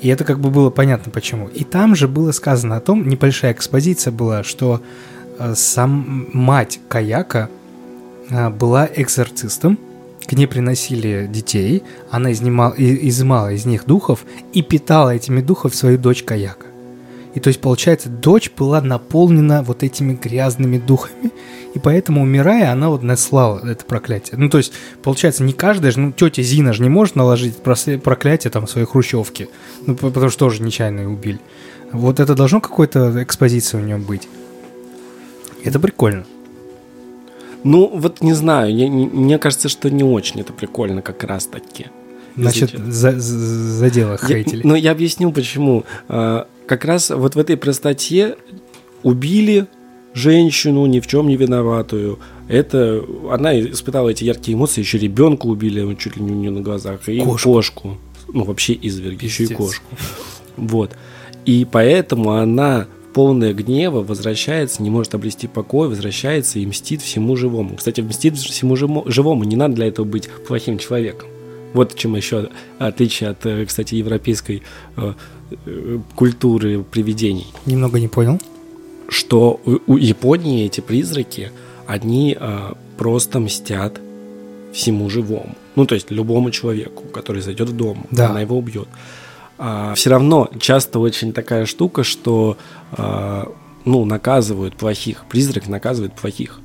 И 0.00 0.08
это 0.08 0.24
как 0.24 0.40
бы 0.40 0.50
было 0.50 0.70
понятно 0.70 1.10
почему. 1.10 1.48
И 1.48 1.64
там 1.64 1.94
же 1.94 2.08
было 2.08 2.32
сказано 2.32 2.76
о 2.76 2.80
том, 2.80 3.08
небольшая 3.08 3.52
экспозиция 3.52 4.12
была, 4.12 4.42
что 4.42 4.80
э, 5.38 5.54
сам 5.54 6.28
мать 6.32 6.80
Каяка 6.88 7.48
э, 8.28 8.50
была 8.50 8.88
экзорцистом, 8.94 9.78
к 10.26 10.32
ней 10.32 10.46
приносили 10.46 11.28
детей, 11.30 11.82
она 12.10 12.32
изнимала, 12.32 12.74
изымала 12.76 13.52
из 13.52 13.64
них 13.64 13.86
духов 13.86 14.24
и 14.52 14.62
питала 14.62 15.14
этими 15.14 15.40
духов 15.40 15.74
свою 15.74 15.98
дочь 15.98 16.24
Каяка. 16.24 16.66
И 17.36 17.40
то 17.40 17.48
есть, 17.48 17.60
получается, 17.60 18.08
дочь 18.08 18.50
была 18.50 18.80
наполнена 18.80 19.62
вот 19.62 19.82
этими 19.82 20.14
грязными 20.14 20.78
духами, 20.78 21.30
и 21.74 21.78
поэтому, 21.78 22.22
умирая, 22.22 22.72
она 22.72 22.88
вот 22.88 23.02
наслала 23.02 23.60
это 23.62 23.84
проклятие. 23.84 24.38
Ну, 24.38 24.48
то 24.48 24.56
есть, 24.56 24.72
получается, 25.02 25.44
не 25.44 25.52
каждая 25.52 25.92
же, 25.92 26.00
ну, 26.00 26.12
тетя 26.12 26.40
Зина 26.40 26.72
же 26.72 26.82
не 26.82 26.88
может 26.88 27.14
наложить 27.14 27.58
проклятие 27.58 28.50
там 28.50 28.64
в 28.64 28.70
своей 28.70 28.86
хрущевке, 28.86 29.48
ну, 29.84 29.94
потому 29.94 30.30
что 30.30 30.38
тоже 30.38 30.62
нечаянно 30.62 31.00
ее 31.00 31.08
убили. 31.08 31.38
Вот 31.92 32.20
это 32.20 32.34
должно 32.34 32.62
какой-то 32.62 33.22
экспозиция 33.22 33.82
у 33.82 33.84
нее 33.84 33.98
быть. 33.98 34.26
Это 35.62 35.78
прикольно. 35.78 36.24
Ну, 37.64 37.90
вот 37.94 38.22
не 38.22 38.32
знаю, 38.32 38.74
я, 38.74 38.88
не, 38.88 39.06
мне 39.08 39.38
кажется, 39.38 39.68
что 39.68 39.90
не 39.90 40.04
очень 40.04 40.40
это 40.40 40.54
прикольно 40.54 41.02
как 41.02 41.22
раз-таки. 41.22 41.88
Значит, 42.34 42.70
за, 42.70 43.12
за, 43.12 43.20
за 43.20 43.90
дело 43.90 44.16
хейтили. 44.16 44.62
Ну, 44.64 44.74
я 44.74 44.92
объясню, 44.92 45.30
почему. 45.32 45.84
Как 46.66 46.84
раз 46.84 47.10
вот 47.10 47.34
в 47.34 47.38
этой 47.38 47.56
простоте 47.56 48.36
убили 49.02 49.66
женщину, 50.14 50.86
ни 50.86 51.00
в 51.00 51.06
чем 51.06 51.28
не 51.28 51.36
виноватую. 51.36 52.18
Это 52.48 53.04
она 53.30 53.58
испытала 53.60 54.08
эти 54.08 54.24
яркие 54.24 54.56
эмоции, 54.56 54.80
еще 54.80 54.98
ребенка 54.98 55.46
убили 55.46 55.94
чуть 55.94 56.16
ли 56.16 56.22
не 56.22 56.32
у 56.32 56.34
нее 56.34 56.50
на 56.50 56.60
глазах, 56.60 57.08
и 57.08 57.20
кошку. 57.20 57.52
кошку. 57.52 57.98
Ну, 58.32 58.44
вообще 58.44 58.72
изверг, 58.80 59.22
еще 59.22 59.44
и 59.44 59.48
кошку. 59.48 59.84
Вот. 60.56 60.96
И 61.44 61.66
поэтому 61.70 62.32
она 62.32 62.86
полная 63.12 63.54
гнева 63.54 64.02
возвращается, 64.02 64.82
не 64.82 64.90
может 64.90 65.14
обрести 65.14 65.46
покой, 65.46 65.88
возвращается 65.88 66.58
и 66.58 66.66
мстит 66.66 67.02
всему 67.02 67.36
живому. 67.36 67.76
Кстати, 67.76 68.00
мстит 68.00 68.36
всему 68.36 68.76
живому, 68.76 69.44
не 69.44 69.56
надо 69.56 69.74
для 69.74 69.86
этого 69.86 70.04
быть 70.04 70.28
плохим 70.48 70.78
человеком. 70.78 71.28
Вот 71.74 71.94
чем 71.94 72.16
еще 72.16 72.48
отличие 72.78 73.30
от, 73.30 73.44
э, 73.46 73.64
кстати, 73.66 73.94
европейской 73.94 74.62
э, 74.96 75.12
э, 75.66 75.98
культуры 76.14 76.82
привидений. 76.82 77.46
Немного 77.66 78.00
не 78.00 78.08
понял. 78.08 78.40
Что 79.08 79.60
у, 79.86 79.96
Японии 79.96 80.66
эти 80.66 80.80
призраки, 80.80 81.52
они 81.86 82.36
просто 82.96 83.38
мстят 83.38 84.00
всему 84.72 85.08
живому. 85.08 85.54
Ну, 85.76 85.86
то 85.86 85.94
есть 85.94 86.10
любому 86.10 86.50
человеку, 86.50 87.04
который 87.04 87.40
зайдет 87.40 87.68
в 87.68 87.76
дом, 87.76 88.06
да. 88.10 88.30
она 88.30 88.40
его 88.40 88.58
убьет. 88.58 88.88
А, 89.58 89.94
все 89.94 90.10
равно 90.10 90.50
часто 90.60 90.98
очень 90.98 91.32
такая 91.32 91.66
штука, 91.66 92.04
что 92.04 92.56
а, 92.92 93.50
ну, 93.84 94.04
наказывают 94.04 94.76
плохих. 94.76 95.24
Призрак 95.28 95.68
наказывает 95.68 96.14
плохих. 96.14 96.60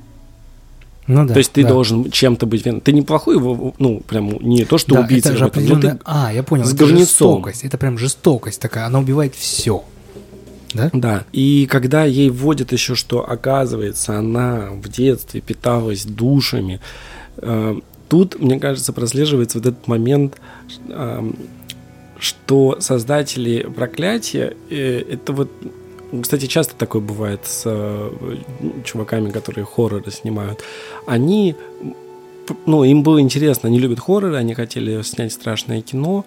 Ну, 1.11 1.25
да, 1.25 1.33
То 1.33 1.39
есть 1.39 1.51
ты 1.51 1.63
да. 1.63 1.69
должен 1.69 2.09
чем-то 2.09 2.45
быть 2.45 2.65
виноват. 2.65 2.83
Ты 2.83 2.93
неплохой, 2.93 3.37
ну, 3.37 4.01
прям 4.07 4.37
не 4.41 4.63
то, 4.63 4.77
что 4.77 4.95
да, 4.95 5.01
убийца. 5.01 5.29
Это 5.29 5.37
же 5.37 5.45
определенная... 5.45 5.95
Ты 5.95 5.99
а, 6.05 6.31
я 6.33 6.41
понял, 6.41 6.65
с 6.65 6.73
это 6.73 6.85
жестокость. 6.85 7.65
Это 7.65 7.77
прям 7.77 7.97
жестокость 7.97 8.61
такая, 8.61 8.85
она 8.85 8.99
убивает 8.99 9.35
все. 9.35 9.83
Да? 10.73 10.89
Да. 10.93 11.25
И 11.33 11.67
когда 11.69 12.05
ей 12.05 12.29
вводят 12.29 12.71
еще, 12.71 12.95
что 12.95 13.29
оказывается, 13.29 14.17
она 14.17 14.69
в 14.71 14.87
детстве 14.87 15.41
питалась 15.41 16.05
душами, 16.05 16.79
э, 17.37 17.79
тут, 18.07 18.39
мне 18.39 18.57
кажется, 18.57 18.93
прослеживается 18.93 19.57
вот 19.57 19.67
этот 19.67 19.87
момент, 19.87 20.37
э, 20.87 21.31
что 22.19 22.77
создатели 22.79 23.63
проклятия 23.63 24.55
э, 24.69 25.03
это 25.09 25.33
вот 25.33 25.51
кстати, 26.21 26.45
часто 26.45 26.75
такое 26.75 27.01
бывает 27.01 27.41
с 27.45 27.63
э, 27.65 28.11
чуваками, 28.83 29.29
которые 29.29 29.65
хорроры 29.65 30.11
снимают. 30.11 30.61
Они 31.05 31.55
ну, 32.65 32.83
им 32.83 33.03
было 33.03 33.21
интересно, 33.21 33.69
они 33.69 33.79
любят 33.79 33.99
хорроры, 33.99 34.35
они 34.35 34.53
хотели 34.53 35.01
снять 35.03 35.31
страшное 35.31 35.81
кино, 35.81 36.25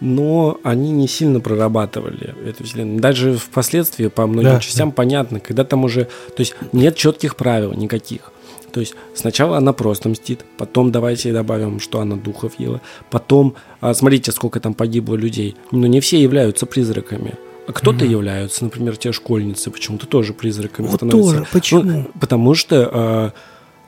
но 0.00 0.58
они 0.62 0.90
не 0.90 1.08
сильно 1.08 1.40
прорабатывали 1.40 2.34
эту 2.46 2.64
вселенную. 2.64 3.00
Даже 3.00 3.36
впоследствии 3.36 4.08
по 4.08 4.26
многим 4.26 4.50
да, 4.50 4.60
частям 4.60 4.90
да. 4.90 4.94
понятно, 4.94 5.40
когда 5.40 5.64
там 5.64 5.84
уже, 5.84 6.04
то 6.04 6.40
есть 6.40 6.54
нет 6.72 6.96
четких 6.96 7.36
правил 7.36 7.72
никаких. 7.72 8.32
То 8.72 8.80
есть 8.80 8.94
сначала 9.14 9.58
она 9.58 9.72
просто 9.72 10.08
мстит, 10.08 10.44
потом 10.56 10.92
давайте 10.92 11.32
добавим, 11.32 11.78
что 11.78 12.00
она 12.00 12.16
духов 12.16 12.58
ела, 12.58 12.80
потом, 13.10 13.54
а, 13.80 13.92
смотрите, 13.92 14.32
сколько 14.32 14.60
там 14.60 14.72
погибло 14.72 15.14
людей. 15.14 15.56
Но 15.70 15.86
не 15.86 16.00
все 16.00 16.20
являются 16.20 16.64
призраками. 16.64 17.34
А 17.66 17.72
кто-то 17.72 18.04
mm-hmm. 18.04 18.10
являются, 18.10 18.64
например, 18.64 18.96
те 18.96 19.12
школьницы, 19.12 19.70
почему-то 19.70 20.06
тоже 20.06 20.32
призраками 20.34 20.86
вот 20.86 20.96
становятся. 20.96 21.32
Тоже. 21.32 21.46
Почему? 21.52 21.82
Ну, 21.82 22.10
потому 22.20 22.54
что 22.54 22.90
э, 22.92 23.30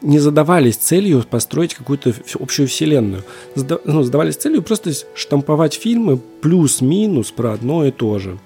не 0.05 0.19
задавались 0.19 0.77
целью 0.77 1.25
построить 1.29 1.75
какую-то 1.75 2.15
общую 2.39 2.69
вселенную. 2.69 3.25
Зада, 3.55 3.81
ну, 3.85 4.03
задавались 4.03 4.37
целью 4.37 4.63
просто 4.63 4.93
штамповать 5.15 5.75
фильмы 5.75 6.19
плюс-минус 6.41 7.33
про 7.33 7.53
одно 7.53 7.85
и 7.85 7.91
то 7.91 8.19
же. 8.19 8.39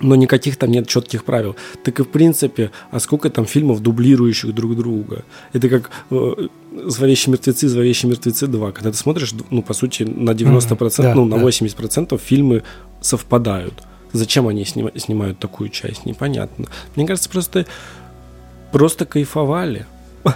но 0.00 0.14
никаких 0.14 0.56
там 0.56 0.70
нет 0.70 0.86
четких 0.86 1.24
правил. 1.24 1.56
Так 1.82 2.00
и 2.00 2.02
в 2.02 2.08
принципе, 2.08 2.70
а 2.90 3.00
сколько 3.00 3.30
там 3.30 3.46
фильмов, 3.46 3.80
дублирующих 3.80 4.54
друг 4.54 4.76
друга? 4.76 5.24
Это 5.52 5.68
как 5.68 5.90
э, 6.10 6.48
«Зловещие 6.84 7.32
мертвецы», 7.32 7.68
«Зловещие 7.68 8.10
мертвецы 8.10 8.46
2». 8.46 8.72
Когда 8.72 8.92
ты 8.92 8.96
смотришь, 8.96 9.34
ну, 9.50 9.62
по 9.62 9.74
сути, 9.74 10.02
на 10.04 10.30
90%, 10.30 11.02
да, 11.02 11.14
ну, 11.14 11.24
на 11.24 11.38
да. 11.38 11.42
80% 11.42 12.18
фильмы 12.18 12.62
совпадают. 13.00 13.82
Зачем 14.12 14.48
они 14.48 14.62
снима- 14.62 14.98
снимают 14.98 15.38
такую 15.38 15.70
часть, 15.70 16.06
непонятно. 16.06 16.66
Мне 16.96 17.06
кажется, 17.06 17.28
просто, 17.28 17.66
просто 18.72 19.04
кайфовали. 19.04 19.86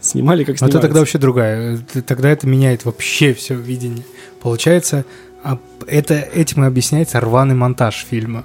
Снимали 0.00 0.44
как 0.44 0.56
это 0.56 0.58
снимается. 0.58 0.80
тогда 0.80 1.00
вообще 1.00 1.18
другая. 1.18 1.78
Э, 1.94 2.00
Тогда 2.02 2.28
это 2.28 2.46
меняет 2.46 2.84
вообще 2.84 3.32
все 3.32 3.54
видение. 3.54 4.04
Получается, 4.42 5.06
а 5.42 5.58
это, 5.86 6.14
этим 6.14 6.64
и 6.64 6.66
объясняется 6.66 7.20
рваный 7.20 7.54
монтаж 7.54 8.04
фильма. 8.08 8.44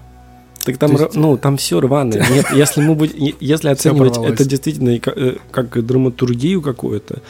Так 0.64 0.78
там, 0.78 0.96
То 0.96 1.04
есть- 1.04 1.16
ну, 1.16 1.38
там 1.38 1.58
все 1.58 1.82
рваное. 1.82 2.26
Нет, 2.30 2.48
если 2.54 2.82
мы 2.82 2.96
будем, 2.96 3.36
если 3.42 3.68
оценивать 3.70 4.18
это 4.18 4.46
действительно 4.46 4.90
э, 4.92 5.36
как 5.52 5.86
драматургию 5.86 6.62
какую-то, 6.62 7.22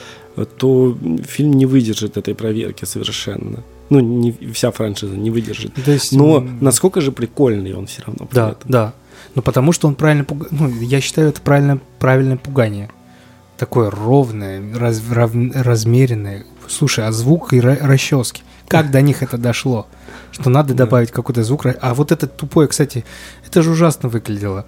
то 0.57 0.97
фильм 1.27 1.53
не 1.53 1.65
выдержит 1.65 2.17
этой 2.17 2.35
проверки 2.35 2.85
совершенно. 2.85 3.63
Ну, 3.89 3.99
не 3.99 4.31
вся 4.53 4.71
франшиза 4.71 5.15
не 5.17 5.31
выдержит. 5.31 5.73
То 5.73 5.91
есть, 5.91 6.11
Но 6.11 6.39
насколько 6.61 7.01
же 7.01 7.11
прикольный 7.11 7.73
он 7.73 7.87
все 7.87 8.03
равно 8.03 8.27
Да, 8.31 8.49
этом. 8.51 8.69
да. 8.71 8.93
Ну, 9.35 9.41
потому 9.41 9.71
что 9.71 9.87
он 9.87 9.95
правильно 9.95 10.23
пуга- 10.23 10.47
Ну, 10.51 10.69
я 10.81 11.01
считаю, 11.01 11.29
это 11.29 11.41
правильно, 11.41 11.79
правильное 11.99 12.37
пугание. 12.37 12.89
Такое 13.57 13.89
ровное, 13.89 14.61
раз- 14.77 15.01
рав- 15.11 15.33
размеренное. 15.55 16.45
Слушай, 16.67 17.05
а 17.07 17.11
звук 17.11 17.53
и 17.53 17.59
ра- 17.59 17.79
расчески. 17.81 18.43
Как 18.67 18.91
до 18.91 19.01
них 19.01 19.23
это 19.23 19.37
дошло? 19.37 19.87
Что 20.31 20.49
надо 20.51 20.73
добавить 20.75 21.11
какой-то 21.11 21.43
звук. 21.43 21.65
А 21.65 21.93
вот 21.95 22.11
этот 22.11 22.37
тупой, 22.37 22.67
кстати, 22.67 23.03
это 23.45 23.63
же 23.63 23.71
ужасно 23.71 24.07
выглядело. 24.09 24.65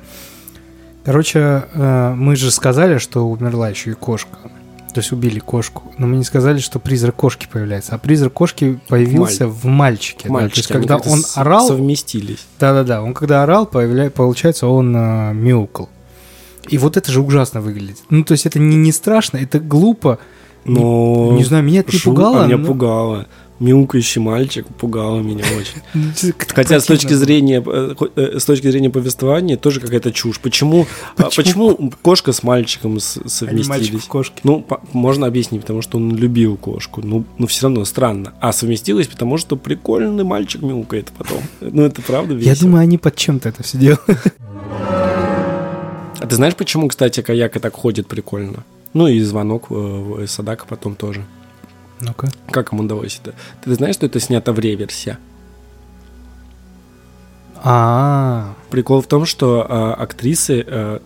Короче, 1.05 1.63
э, 1.73 2.13
мы 2.15 2.35
же 2.35 2.51
сказали, 2.51 2.97
что 2.97 3.27
умерла 3.27 3.69
еще 3.69 3.91
и 3.91 3.93
кошка. 3.93 4.37
То 4.93 4.99
есть 4.99 5.11
убили 5.11 5.39
кошку. 5.39 5.83
Но 5.97 6.07
мы 6.07 6.17
не 6.17 6.23
сказали, 6.23 6.59
что 6.59 6.79
призрак 6.79 7.15
кошки 7.15 7.47
появляется. 7.51 7.95
А 7.95 7.97
призрак 7.97 8.33
кошки 8.33 8.79
появился 8.89 9.47
в 9.47 9.65
мальчике. 9.65 10.27
да. 10.29 10.39
То 10.49 10.55
есть, 10.55 10.67
когда 10.67 10.97
он 10.97 11.23
орал, 11.35 11.67
совместились. 11.67 12.45
да-да-да, 12.59 13.01
он 13.01 13.13
когда 13.13 13.43
орал, 13.43 13.65
появля... 13.65 14.09
получается, 14.09 14.67
он 14.67 14.95
э, 14.95 15.33
мяукал. 15.33 15.89
И 16.67 16.77
вот 16.77 16.97
это 16.97 17.11
же 17.11 17.21
ужасно 17.21 17.61
выглядит. 17.61 17.99
Ну, 18.09 18.23
то 18.23 18.33
есть 18.33 18.45
это 18.45 18.59
не, 18.59 18.75
не 18.75 18.91
страшно, 18.91 19.37
это 19.37 19.59
глупо. 19.59 20.19
Но... 20.65 21.31
Не 21.37 21.43
знаю, 21.43 21.63
меня 21.63 21.79
это 21.79 21.91
не 21.93 21.97
Шу- 21.97 22.11
пугало, 22.11 22.43
А 22.43 22.45
меня 22.45 22.57
но- 22.57 22.67
пугало. 22.67 23.27
Мяукающий 23.61 24.19
мальчик 24.19 24.65
пугало 24.79 25.19
меня 25.19 25.45
очень. 25.55 26.33
Как-то 26.33 26.55
Хотя 26.55 26.79
с 26.79 26.85
точки 26.85 27.13
зрения 27.13 27.63
э, 27.63 27.93
э, 28.15 28.39
с 28.39 28.45
точки 28.45 28.71
зрения 28.71 28.89
повествования 28.89 29.55
тоже 29.55 29.79
какая-то 29.79 30.11
чушь. 30.11 30.39
Почему, 30.39 30.87
а, 31.15 31.29
Почему? 31.29 31.91
кошка 32.01 32.31
с 32.31 32.41
мальчиком 32.41 32.99
совместились? 32.99 34.09
Ну, 34.43 34.65
можно 34.93 35.27
объяснить, 35.27 35.61
потому 35.61 35.83
что 35.83 35.97
он 35.97 36.15
любил 36.15 36.57
кошку. 36.57 37.01
Ну, 37.03 37.23
но 37.37 37.45
все 37.45 37.67
равно 37.67 37.85
странно. 37.85 38.33
А 38.39 38.51
совместилось, 38.51 39.05
потому 39.05 39.37
что 39.37 39.55
прикольный 39.57 40.23
мальчик 40.23 40.63
мяукает 40.63 41.11
потом. 41.15 41.37
Ну, 41.61 41.83
это 41.83 42.01
правда 42.01 42.33
весело. 42.33 42.53
Я 42.53 42.59
думаю, 42.59 42.81
они 42.81 42.97
под 42.97 43.15
чем-то 43.15 43.49
это 43.49 43.61
все 43.61 43.77
делают. 43.77 44.01
А 46.19 46.27
ты 46.27 46.35
знаешь, 46.35 46.55
почему, 46.55 46.87
кстати, 46.87 47.21
Каяка 47.21 47.59
так 47.59 47.73
ходит 47.73 48.05
прикольно? 48.05 48.63
Ну, 48.93 49.07
и 49.07 49.19
звонок 49.21 49.71
э, 49.71 49.73
в 49.73 50.27
Садака 50.27 50.65
потом 50.67 50.93
тоже. 50.93 51.25
Ну-ка. 52.01 52.29
Как 52.49 52.71
ему 52.71 52.83
удалось 52.83 53.19
это? 53.23 53.35
Ты 53.63 53.73
знаешь, 53.75 53.95
что 53.95 54.05
это 54.05 54.19
снято 54.19 54.51
в 54.53 54.59
реверсе? 54.59 55.17
А, 57.63 58.55
Прикол 58.69 59.01
в 59.01 59.07
том, 59.07 59.25
что 59.25 59.65
э, 59.67 60.01
актрисы 60.01 60.63
э, 60.65 60.99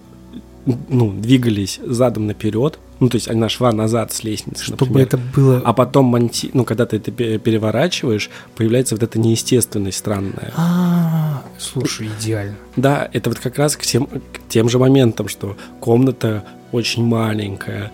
ну, 0.65 1.11
двигались 1.11 1.79
задом 1.85 2.27
наперед. 2.27 2.79
Ну, 3.01 3.09
то 3.09 3.15
есть 3.15 3.29
она 3.29 3.49
шла 3.49 3.73
назад 3.73 4.13
с 4.13 4.23
лестницы, 4.23 4.63
чтобы 4.63 4.85
например. 4.85 5.07
это 5.07 5.17
было... 5.17 5.61
А 5.65 5.73
потом, 5.73 6.05
монти... 6.05 6.49
ну, 6.53 6.63
когда 6.63 6.85
ты 6.85 6.95
это 6.95 7.11
пе- 7.11 7.39
переворачиваешь, 7.39 8.29
появляется 8.55 8.95
вот 8.95 9.03
эта 9.03 9.19
неестественность 9.19 9.97
странная. 9.97 10.53
А, 10.55 11.43
слушай, 11.57 12.07
идеально. 12.19 12.55
Да, 12.77 13.09
это 13.11 13.29
вот 13.29 13.39
как 13.39 13.57
раз 13.57 13.75
к 13.75 13.81
тем, 13.81 14.05
к 14.07 14.47
тем 14.47 14.69
же 14.69 14.79
моментам, 14.79 15.27
что 15.27 15.57
комната 15.81 16.45
очень 16.71 17.05
маленькая. 17.05 17.91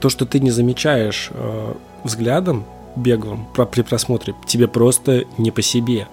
То, 0.00 0.08
что 0.08 0.24
ты 0.24 0.38
не 0.38 0.52
замечаешь 0.52 1.30
э, 1.32 1.74
взглядом 2.04 2.64
беглым 2.96 3.46
про- 3.54 3.66
при 3.66 3.82
просмотре, 3.82 4.34
тебе 4.46 4.66
просто 4.68 5.24
не 5.38 5.50
по 5.50 5.62
себе. 5.62 6.08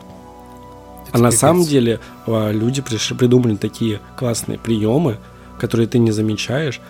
Это 1.08 1.18
А 1.18 1.18
на 1.20 1.32
самом 1.32 1.64
деле 1.64 2.00
э, 2.28 2.52
люди 2.52 2.82
придумали 2.82 3.56
такие 3.56 4.00
классные 4.18 4.58
приемы, 4.60 5.18
которые 5.60 5.88
ты 5.88 5.98
не 6.00 6.12
замечаешь. 6.12 6.82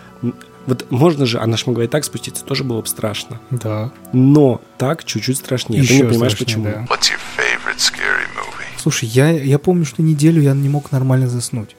Вот 0.66 0.90
можно 0.90 1.26
же, 1.26 1.38
а 1.38 1.46
на 1.46 1.56
шмыгай 1.56 1.86
так 1.86 2.04
спуститься 2.04 2.44
тоже 2.44 2.64
было 2.64 2.80
бы 2.80 2.86
страшно. 2.88 3.38
Да. 3.50 3.92
Но 4.12 4.60
так 4.78 5.04
чуть-чуть 5.04 5.38
страшнее. 5.38 5.84
ты 5.84 5.94
не 5.96 6.02
понимаешь, 6.02 6.32
страшнее, 6.32 6.64
почему. 6.64 6.64
да. 6.88 6.94
What's 6.94 7.10
your 7.12 7.20
favorite 7.36 7.78
scary 7.78 8.26
movie? 8.34 8.64
Слушай, 8.78 9.08
я, 9.08 9.30
я 9.30 9.58
помню, 9.60 9.84
что 9.84 10.02
неделю 10.02 10.42
я 10.42 10.54
не 10.54 10.68
мог 10.68 10.90
нормально 10.90 11.28
заснуть. 11.28 11.76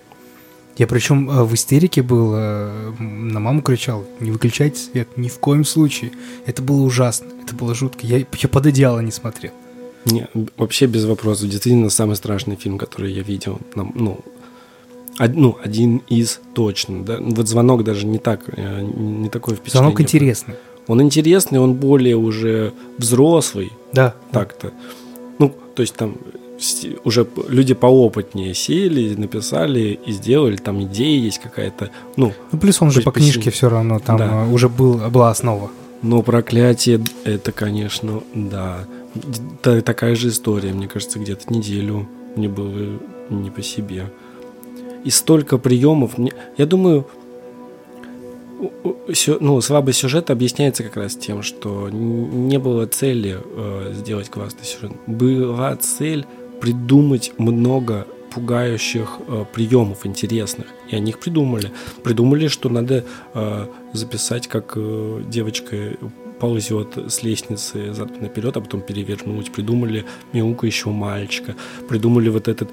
Я 0.77 0.85
причем 0.87 1.29
э, 1.29 1.43
в 1.43 1.53
истерике 1.53 2.01
был, 2.03 2.33
э, 2.35 2.91
на 2.99 3.39
маму 3.39 3.61
кричал, 3.61 4.05
не 4.19 4.31
выключайте 4.31 4.79
свет, 4.79 5.07
ни 5.17 5.27
в 5.27 5.39
коем 5.39 5.65
случае. 5.65 6.11
Это 6.45 6.61
было 6.61 6.81
ужасно, 6.83 7.27
это 7.43 7.55
было 7.55 7.73
жутко. 7.73 8.05
Я, 8.05 8.17
я 8.19 8.49
под 8.49 8.65
одеяло 8.67 8.99
не 8.99 9.11
смотрел. 9.11 9.51
Не, 10.05 10.27
вообще 10.55 10.85
без 10.85 11.05
вопросов. 11.05 11.49
Действительно, 11.49 11.89
самый 11.89 12.15
страшный 12.15 12.55
фильм, 12.55 12.77
который 12.77 13.11
я 13.11 13.23
видел. 13.23 13.59
Ну, 13.75 14.19
од- 15.19 15.35
ну, 15.35 15.57
один 15.63 15.97
из 16.07 16.39
точно. 16.53 17.03
Да? 17.03 17.17
Вот 17.19 17.47
звонок 17.47 17.83
даже 17.83 18.05
не 18.05 18.19
так, 18.19 18.41
э, 18.47 18.81
не 18.83 19.29
такое 19.29 19.55
впечатление. 19.55 19.83
Звонок 19.89 20.01
интересный. 20.01 20.55
Он 20.87 21.01
интересный, 21.01 21.59
он 21.59 21.73
более 21.73 22.15
уже 22.15 22.71
взрослый, 22.97 23.71
Да, 23.93 24.15
так-то. 24.31 24.71
Ну, 25.39 25.53
то 25.75 25.81
есть 25.81 25.95
там 25.95 26.15
уже 27.03 27.27
люди 27.49 27.73
поопытнее 27.73 28.53
сели, 28.53 29.13
написали 29.15 29.99
и 30.05 30.11
сделали, 30.11 30.55
там 30.57 30.81
идея 30.83 31.19
есть 31.19 31.39
какая-то. 31.39 31.89
Ну, 32.15 32.33
Ну, 32.51 32.59
плюс 32.59 32.81
он 32.81 32.91
же 32.91 33.01
по 33.01 33.11
посильнее. 33.11 33.33
книжке 33.33 33.51
все 33.51 33.69
равно, 33.69 33.99
там 33.99 34.17
Да. 34.17 34.45
э, 34.45 34.51
уже 34.51 34.67
был, 34.69 34.95
была 35.09 35.29
основа. 35.29 35.69
но 36.01 36.21
проклятие, 36.21 36.99
это, 37.25 37.51
конечно, 37.51 38.21
да. 38.33 38.79
Та- 39.61 39.81
такая 39.81 40.15
же 40.15 40.29
история, 40.29 40.71
мне 40.73 40.87
кажется, 40.87 41.19
где-то 41.19 41.51
неделю 41.53 42.07
мне 42.35 42.47
было 42.49 42.99
не 43.29 43.49
по 43.51 43.61
себе. 43.63 44.11
И 45.03 45.09
столько 45.09 45.57
приемов. 45.57 46.17
Мне, 46.17 46.33
я 46.57 46.65
думаю, 46.65 47.07
ну, 49.39 49.61
слабость 49.61 49.99
сюжета 49.99 50.33
объясняется 50.33 50.83
как 50.83 50.97
раз 50.97 51.15
тем, 51.15 51.43
что 51.43 51.89
не 51.89 52.57
было 52.57 52.85
цели 52.87 53.37
э, 53.43 53.93
сделать 53.95 54.29
классный 54.29 54.65
сюжет. 54.65 54.91
Была 55.05 55.75
цель 55.75 56.25
придумать 56.61 57.31
много 57.37 58.07
пугающих 58.33 59.19
э, 59.27 59.45
приемов 59.53 60.05
интересных. 60.05 60.67
И 60.89 60.95
они 60.95 61.11
их 61.11 61.19
придумали. 61.19 61.71
Придумали, 62.03 62.47
что 62.47 62.69
надо 62.69 63.03
э, 63.33 63.67
записать, 63.93 64.47
как 64.47 64.73
э, 64.75 65.23
девочка 65.27 65.93
ползет 66.39 66.97
с 67.07 67.23
лестницы 67.23 67.93
задом 67.93 68.21
наперед, 68.21 68.55
а 68.55 68.61
потом 68.61 68.81
перевернуть. 68.81 69.51
Придумали 69.51 70.05
мяукающего 70.33 70.91
мальчика. 70.91 71.55
Придумали 71.89 72.29
вот 72.29 72.47
этот 72.47 72.69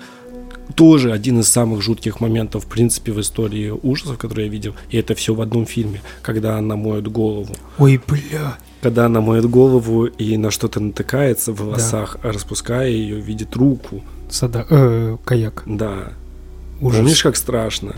тоже 0.75 1.13
один 1.13 1.41
из 1.41 1.49
самых 1.49 1.83
жутких 1.83 2.21
моментов, 2.21 2.65
в 2.65 2.69
принципе, 2.69 3.13
в 3.13 3.21
истории 3.21 3.71
ужасов, 3.71 4.19
которые 4.19 4.47
я 4.47 4.53
видел. 4.53 4.75
И 4.91 4.97
это 4.97 5.15
все 5.15 5.35
в 5.35 5.41
одном 5.41 5.67
фильме, 5.67 6.03
когда 6.23 6.57
она 6.59 6.77
моет 6.77 7.09
голову. 7.09 7.55
Ой, 7.79 8.01
бля. 8.07 8.59
Когда 8.85 9.07
она 9.07 9.23
моет 9.23 9.49
голову 9.49 10.05
и 10.05 10.37
на 10.37 10.51
что-то 10.51 10.79
натыкается 10.79 11.55
в 11.55 11.61
волосах, 11.61 12.19
распуская 12.23 12.89
ее, 12.89 13.19
видит 13.19 13.57
руку. 13.57 14.03
Сада, 14.29 14.67
э, 14.69 15.17
каяк. 15.25 15.63
Да. 15.65 16.13
Ужас. 16.83 16.99
Помнишь, 16.99 17.23
как 17.23 17.37
страшно? 17.37 17.97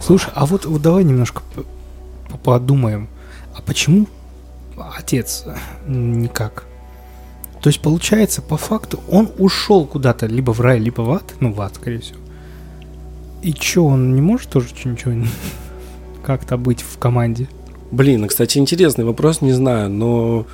Слушай, 0.00 0.30
а 0.36 0.46
вот, 0.46 0.66
вот 0.66 0.80
давай 0.82 1.02
немножко 1.02 1.42
подумаем. 2.44 3.08
А 3.56 3.60
почему 3.60 4.06
отец 4.96 5.46
никак? 5.88 6.62
То 7.60 7.68
есть, 7.68 7.80
получается, 7.80 8.40
по 8.40 8.56
факту, 8.56 9.00
он 9.10 9.32
ушел 9.36 9.84
куда-то, 9.84 10.26
либо 10.26 10.52
в 10.52 10.60
рай, 10.60 10.78
либо 10.78 11.00
в 11.00 11.10
ад, 11.10 11.24
ну, 11.40 11.52
в 11.52 11.60
ад, 11.60 11.74
скорее 11.74 11.98
всего. 11.98 12.20
И 13.42 13.52
чё, 13.52 13.84
он 13.84 14.14
не 14.14 14.20
может 14.20 14.48
тоже 14.48 14.68
ничего 14.84 15.26
как-то 16.22 16.56
быть 16.56 16.82
в 16.82 16.98
команде? 16.98 17.48
Блин, 17.90 18.26
кстати, 18.28 18.58
интересный 18.58 19.04
вопрос, 19.04 19.40
не 19.40 19.52
знаю, 19.52 19.90
но 19.90 20.46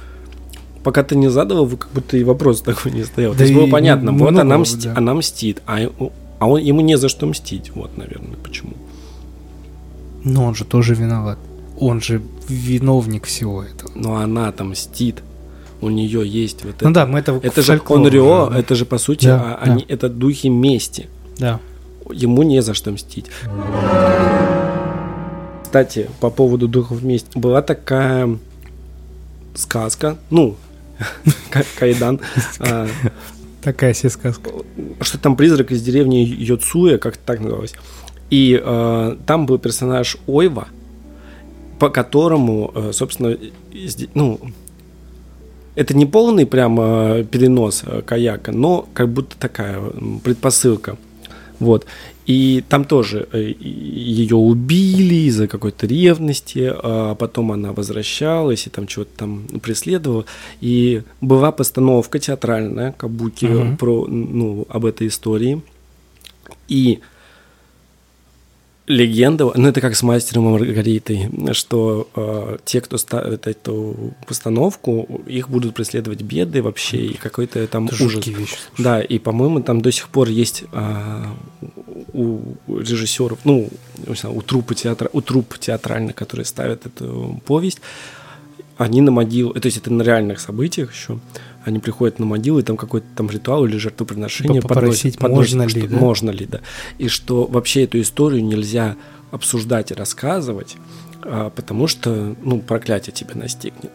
пока 0.83 1.03
ты 1.03 1.17
не 1.17 1.29
задал, 1.29 1.67
как 1.69 1.91
будто 1.93 2.17
и 2.17 2.25
вопрос 2.25 2.63
такой 2.63 2.93
не 2.93 3.05
стоял. 3.05 3.33
Да 3.33 3.39
То 3.39 3.45
есть 3.45 3.55
было 3.55 3.67
понятно, 3.69 4.11
м- 4.11 4.19
вот 4.19 4.31
много, 4.31 4.41
она, 4.43 4.57
мсти- 4.57 4.85
да. 4.85 4.95
она 4.97 5.15
мстит, 5.15 5.63
а, 5.67 5.79
а 6.39 6.49
он, 6.49 6.61
ему 6.61 6.81
не 6.81 6.97
за 6.97 7.09
что 7.09 7.27
мстить. 7.27 7.73
Вот, 7.75 7.97
наверное, 7.99 8.37
почему. 8.43 8.73
Но 10.25 10.45
он 10.45 10.55
же 10.55 10.65
тоже 10.65 10.95
виноват. 10.95 11.39
Он 11.79 12.01
же 12.01 12.23
виновник 12.49 13.27
всего 13.27 13.63
этого. 13.63 13.91
Но 13.95 14.17
она 14.17 14.51
там 14.53 14.71
мстит. 14.71 15.23
У 15.83 15.91
нее 15.91 16.27
есть 16.27 16.65
вот 16.65 16.77
Ну 16.81 16.89
это. 16.91 16.95
да, 17.01 17.07
мы 17.07 17.19
это 17.19 17.33
Это 17.43 17.61
же 17.63 17.73
уже, 17.75 18.51
да. 18.51 18.59
это 18.59 18.75
же 18.75 18.87
по 18.87 18.97
сути, 18.99 19.27
Да, 19.27 19.59
а, 19.61 19.65
они, 19.65 19.85
это 19.87 20.09
духи 20.09 20.49
мести. 20.49 21.09
Да. 21.39 21.61
ему 22.11 22.45
не 22.45 22.63
за 22.63 22.73
что 22.73 22.91
мстить. 22.93 23.27
Кстати, 25.77 26.09
по 26.21 26.31
поводу 26.31 26.69
духов 26.69 27.03
мести. 27.03 27.37
Была 27.37 27.61
такая 27.61 28.39
сказка, 29.55 30.17
ну, 30.31 30.57
Кайдан, 31.79 32.19
а, 32.61 32.89
Такая 33.61 33.93
себе 33.93 34.09
сказка. 34.09 34.53
что 35.03 35.19
там 35.19 35.37
призрак 35.37 35.73
из 35.73 35.83
деревни 35.83 36.25
Йоцуя, 36.25 36.97
как 36.97 37.19
так 37.19 37.41
называлось. 37.41 37.75
И 38.31 38.59
э, 38.59 39.17
там 39.27 39.45
был 39.45 39.59
персонаж 39.59 40.17
Ойва, 40.27 40.69
по 41.79 41.91
которому, 41.91 42.73
э, 42.75 42.93
собственно, 42.95 43.37
ну, 44.15 44.41
это 45.75 45.95
не 45.95 46.07
полный 46.07 46.47
прям 46.47 46.81
э, 46.81 47.25
перенос 47.31 47.83
э, 47.85 48.01
каяка, 48.01 48.51
но 48.51 48.89
как 48.95 49.11
будто 49.11 49.37
такая 49.39 49.79
предпосылка. 50.25 50.97
Вот. 51.59 51.87
И 52.27 52.63
там 52.69 52.85
тоже 52.85 53.29
э, 53.33 53.55
ее 53.61 54.37
убили 54.37 55.27
из-за 55.29 55.47
какой-то 55.47 55.87
ревности, 55.87 56.71
а 56.73 57.15
потом 57.15 57.53
она 57.53 57.73
возвращалась 57.73 58.67
и 58.67 58.71
там 58.71 58.87
чего-то 58.87 59.11
там 59.17 59.47
преследовала. 59.63 60.25
И 60.61 61.03
была 61.21 61.53
постановка 61.53 62.19
театральная, 62.19 62.93
кабуки, 62.93 63.47
Мгм. 63.47 63.77
про, 63.77 64.07
ну, 64.07 64.67
об 64.69 64.85
этой 64.85 65.07
истории. 65.07 65.63
И 66.69 67.01
легенда, 68.87 69.51
ну 69.55 69.69
это 69.69 69.81
как 69.81 69.97
с 69.97 70.03
мастером 70.03 70.49
и 70.49 70.53
Маргаритой, 70.53 71.29
что 71.55 72.09
э, 72.15 72.59
те, 72.65 72.81
кто 72.81 72.99
ставит 72.99 73.47
эту 73.47 74.15
постановку, 74.27 75.23
их 75.27 75.49
будут 75.49 75.75
преследовать 75.75 76.23
беды 76.23 76.63
вообще 76.63 76.99
и 76.99 77.15
какой-то 77.15 77.67
там 77.67 77.87
Это 77.87 78.05
ужас. 78.05 78.27
вещи. 78.27 78.37
слушай. 78.37 78.59
Да, 78.79 79.01
и 79.01 79.19
по-моему 79.19 79.61
там 79.63 79.81
до 79.81 79.91
сих 79.91 80.09
пор 80.09 80.29
есть 80.29 80.65
а, 80.73 81.35
у 82.13 82.41
режиссеров, 82.69 83.41
ну 83.45 83.69
знаю, 84.15 84.37
у 84.37 84.43
труппы 84.43 84.75
театра, 84.75 85.11
у 85.13 85.21
труп 85.21 85.59
театральных, 85.59 86.15
которые 86.15 86.45
ставят 86.45 86.87
эту 86.87 87.41
повесть, 87.45 87.81
они 88.77 89.01
на 89.01 89.11
могилу, 89.11 89.53
то 89.55 89.67
есть 89.67 89.79
это 89.79 89.93
на 89.93 90.03
реальных 90.03 90.39
событиях 90.39 90.95
еще, 90.95 91.19
они 91.67 91.81
приходят 91.81 92.21
на 92.21 92.27
могилу, 92.27 92.61
и 92.61 92.63
там 92.63 92.77
какой-то 92.77 93.07
там 93.17 93.29
ритуал 93.29 93.65
или 93.67 93.77
жертвоприношение 93.77 94.63
попросить, 94.63 95.21
можно 95.21 95.63
ли, 95.65 95.69
что- 95.69 95.89
да? 95.89 95.97
можно 95.97 96.31
ли, 96.31 96.47
да. 96.47 96.61
И 96.99 97.09
что 97.09 97.45
вообще 97.45 97.83
эту 97.85 98.01
историю 98.01 98.45
нельзя 98.45 98.95
обсуждать 99.33 99.91
и 99.91 99.95
рассказывать, 99.95 100.77
а, 101.25 101.51
потому 101.51 101.89
что, 101.89 102.37
ну, 102.45 102.61
проклятие 102.61 103.13
тебя 103.13 103.35
настигнет. 103.35 103.91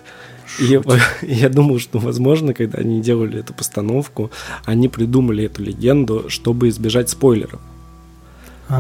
И 0.60 0.66
я, 0.66 0.82
я 1.22 1.48
думал, 1.48 1.80
что, 1.80 1.98
возможно, 2.00 2.54
когда 2.54 2.80
они 2.80 3.02
делали 3.02 3.40
эту 3.40 3.54
постановку, 3.54 4.32
они 4.66 4.90
придумали 4.90 5.46
эту 5.46 5.64
легенду, 5.64 6.26
чтобы 6.28 6.68
избежать 6.68 7.10
спойлеров. 7.10 7.62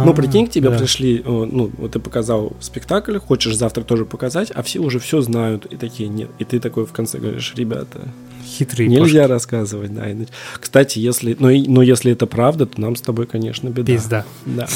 Ну, 0.06 0.12
А, 0.12 0.14
прикинь, 0.14 0.48
к 0.48 0.52
тебе 0.52 0.70
да. 0.70 0.78
пришли, 0.78 1.20
э, 1.20 1.24
ну, 1.28 1.70
вот 1.78 1.92
ты 1.92 2.00
показал 2.00 2.54
спектакль, 2.62 3.18
хочешь 3.18 3.56
завтра 3.58 3.84
тоже 3.84 4.06
показать, 4.06 4.50
а 4.56 4.64
все 4.64 4.80
уже 4.80 5.00
все 5.00 5.20
знают, 5.22 5.66
и 5.66 5.76
такие 5.76 6.08
нет. 6.08 6.30
И 6.40 6.46
ты 6.46 6.60
такой 6.62 6.86
в 6.86 6.94
конце 6.94 7.18
говоришь, 7.20 7.54
ребята, 7.58 8.08
Хитрые 8.46 8.88
нельзя 8.88 9.28
рассказывать, 9.28 9.94
да. 9.94 10.10
иначе». 10.12 10.30
Кстати, 10.60 11.00
если, 11.00 11.36
ну, 11.38 11.50
и- 11.50 11.68
но 11.68 11.82
если 11.82 12.12
это 12.14 12.26
правда, 12.26 12.66
то 12.66 12.80
нам 12.80 12.96
с 12.96 13.02
тобой, 13.02 13.26
конечно, 13.28 13.68
беда. 13.70 13.92
Пизда. 13.94 14.26
Да. 14.46 14.68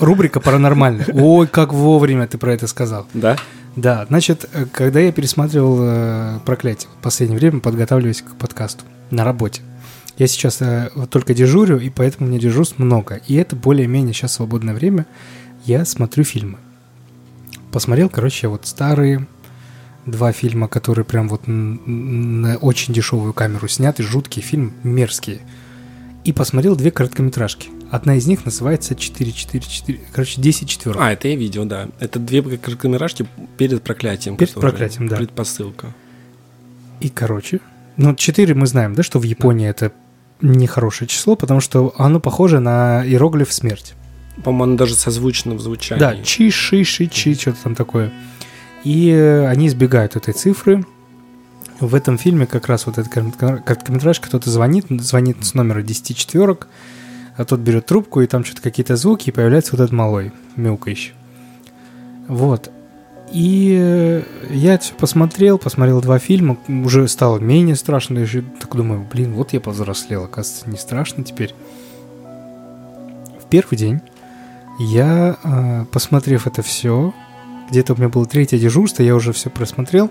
Рубрика 0.00 0.40
«Паранормальная». 0.40 1.06
Ой, 1.14 1.46
как 1.46 1.72
вовремя 1.72 2.26
ты 2.26 2.36
про 2.36 2.52
это 2.52 2.66
сказал. 2.66 3.06
Да? 3.14 3.36
Да, 3.76 4.04
значит, 4.08 4.48
э, 4.52 4.66
когда 4.70 5.00
я 5.00 5.12
пересматривал 5.12 5.78
э, 5.80 6.38
«Проклятие» 6.44 6.90
в 6.98 7.02
последнее 7.02 7.38
время, 7.38 7.60
подготавливаясь 7.60 8.22
к 8.22 8.34
подкасту 8.36 8.84
на 9.10 9.24
работе, 9.24 9.62
я 10.16 10.26
сейчас 10.26 10.62
э, 10.62 10.90
только 11.10 11.34
дежурю, 11.34 11.78
и 11.78 11.90
поэтому 11.90 12.28
меня 12.28 12.38
дежурств 12.38 12.78
много. 12.78 13.20
И 13.26 13.34
это 13.34 13.56
более-менее 13.56 14.14
сейчас 14.14 14.34
свободное 14.34 14.74
время. 14.74 15.06
Я 15.64 15.84
смотрю 15.84 16.24
фильмы. 16.24 16.58
Посмотрел, 17.72 18.08
короче, 18.08 18.48
вот 18.48 18.66
старые 18.66 19.26
два 20.06 20.32
фильма, 20.32 20.68
которые 20.68 21.04
прям 21.04 21.28
вот 21.28 21.42
на 21.46 22.56
очень 22.58 22.94
дешевую 22.94 23.32
камеру 23.32 23.66
сняты, 23.68 24.02
жуткий 24.02 24.42
фильм, 24.42 24.74
мерзкие. 24.82 25.40
И 26.24 26.32
посмотрел 26.32 26.76
две 26.76 26.90
короткометражки. 26.90 27.70
Одна 27.90 28.16
из 28.16 28.26
них 28.26 28.44
называется 28.44 28.94
444, 28.94 30.00
короче, 30.12 30.40
10 30.40 30.68
четверок. 30.68 31.00
А, 31.00 31.12
это 31.12 31.28
я 31.28 31.36
видел, 31.36 31.64
да. 31.64 31.88
Это 32.00 32.18
две 32.18 32.42
короткометражки 32.42 33.26
перед 33.56 33.82
проклятием. 33.82 34.36
Перед 34.36 34.54
«Проклятием», 34.54 35.08
да. 35.08 35.16
Предпосылка. 35.16 35.94
И, 37.00 37.08
короче, 37.08 37.60
ну, 37.96 38.14
4 38.14 38.54
мы 38.54 38.66
знаем, 38.66 38.94
да, 38.94 39.02
что 39.02 39.18
в 39.18 39.24
Японии 39.24 39.68
это 39.68 39.92
нехорошее 40.44 41.08
число, 41.08 41.36
потому 41.36 41.60
что 41.60 41.94
оно 41.96 42.20
похоже 42.20 42.60
на 42.60 43.04
иероглиф 43.04 43.52
смерть. 43.52 43.94
По-моему, 44.42 44.64
оно 44.64 44.76
даже 44.76 44.94
созвучно 44.94 45.54
в 45.54 45.60
звучании. 45.60 46.00
Да, 46.00 46.16
чи, 46.22 46.50
ши, 46.50 46.84
ши, 46.84 47.06
чи, 47.06 47.34
что-то 47.34 47.58
там 47.64 47.74
такое. 47.74 48.12
И 48.82 49.10
э, 49.10 49.46
они 49.46 49.68
избегают 49.68 50.16
этой 50.16 50.34
цифры. 50.34 50.84
В 51.80 51.94
этом 51.94 52.18
фильме 52.18 52.46
как 52.46 52.66
раз 52.66 52.86
вот 52.86 52.98
этот 52.98 53.12
коротко- 53.12 53.62
короткометражка, 53.62 54.28
кто-то 54.28 54.50
звонит, 54.50 54.86
звонит 55.00 55.44
с 55.44 55.54
номера 55.54 55.82
10 55.82 56.16
четверок, 56.16 56.68
а 57.36 57.44
тот 57.44 57.60
берет 57.60 57.86
трубку, 57.86 58.20
и 58.20 58.26
там 58.26 58.44
что-то 58.44 58.62
какие-то 58.62 58.96
звуки, 58.96 59.28
и 59.28 59.32
появляется 59.32 59.72
вот 59.72 59.80
этот 59.80 59.92
малой, 59.92 60.32
мяукающий. 60.56 61.14
Вот. 62.28 62.70
И 63.32 63.76
э, 63.80 64.22
я 64.50 64.78
все 64.78 64.94
посмотрел, 64.94 65.58
посмотрел 65.58 66.00
два 66.00 66.18
фильма, 66.18 66.56
уже 66.68 67.08
стало 67.08 67.38
менее 67.38 67.74
страшно, 67.74 68.18
я 68.18 68.24
еще 68.24 68.44
так 68.60 68.74
думаю, 68.76 69.06
блин, 69.10 69.32
вот 69.34 69.52
я 69.52 69.60
повзрослел, 69.60 70.24
оказывается, 70.24 70.70
не 70.70 70.76
страшно 70.76 71.24
теперь. 71.24 71.54
В 73.40 73.48
первый 73.48 73.76
день 73.76 74.00
я, 74.78 75.36
э, 75.42 75.84
посмотрев 75.90 76.46
это 76.46 76.62
все, 76.62 77.14
где-то 77.70 77.94
у 77.94 77.96
меня 77.96 78.08
было 78.08 78.26
третье 78.26 78.58
дежурство, 78.58 79.02
я 79.02 79.14
уже 79.14 79.32
все 79.32 79.50
просмотрел, 79.50 80.10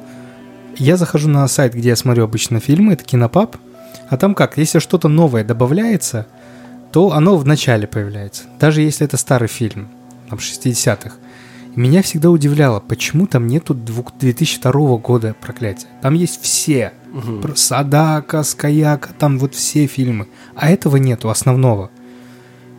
я 0.77 0.97
захожу 0.97 1.29
на 1.29 1.47
сайт, 1.47 1.73
где 1.73 1.89
я 1.89 1.95
смотрю 1.95 2.23
обычно 2.23 2.59
фильмы, 2.59 2.93
это 2.93 3.03
Кинопаб, 3.03 3.57
а 4.09 4.17
там 4.17 4.35
как, 4.35 4.57
если 4.57 4.79
что-то 4.79 5.07
новое 5.07 5.43
добавляется, 5.43 6.27
то 6.91 7.11
оно 7.13 7.37
в 7.37 7.45
начале 7.45 7.87
появляется, 7.87 8.43
даже 8.59 8.81
если 8.81 9.05
это 9.05 9.17
старый 9.17 9.47
фильм, 9.47 9.89
там 10.29 10.39
60-х. 10.39 11.13
Меня 11.75 12.03
всегда 12.03 12.29
удивляло, 12.29 12.79
почему 12.79 13.25
там 13.25 13.47
нету 13.47 13.73
двух- 13.73 14.13
2002 14.19 14.97
года 14.97 15.35
проклятия. 15.41 15.87
Там 16.01 16.13
есть 16.13 16.39
все. 16.41 16.93
Мгм. 17.11 17.41
Про 17.41 17.55
Садака, 17.55 18.43
Скаяка, 18.43 19.09
там 19.17 19.39
вот 19.39 19.55
все 19.55 19.87
фильмы. 19.87 20.27
А 20.55 20.69
этого 20.69 20.97
нету, 20.97 21.29
основного. 21.29 21.89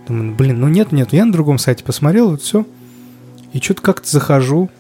Думаю, 0.07 0.25
ну, 0.31 0.35
блин, 0.35 0.61
ну 0.61 0.69
нет, 0.69 0.93
нет. 0.93 1.13
Я 1.13 1.25
на 1.25 1.33
другом 1.33 1.59
сайте 1.59 1.83
посмотрел, 1.83 2.31
вот 2.31 2.43
все. 2.43 2.67
И 3.53 3.59
что-то 3.61 3.83
как-то 3.83 4.09
захожу, 4.09 4.71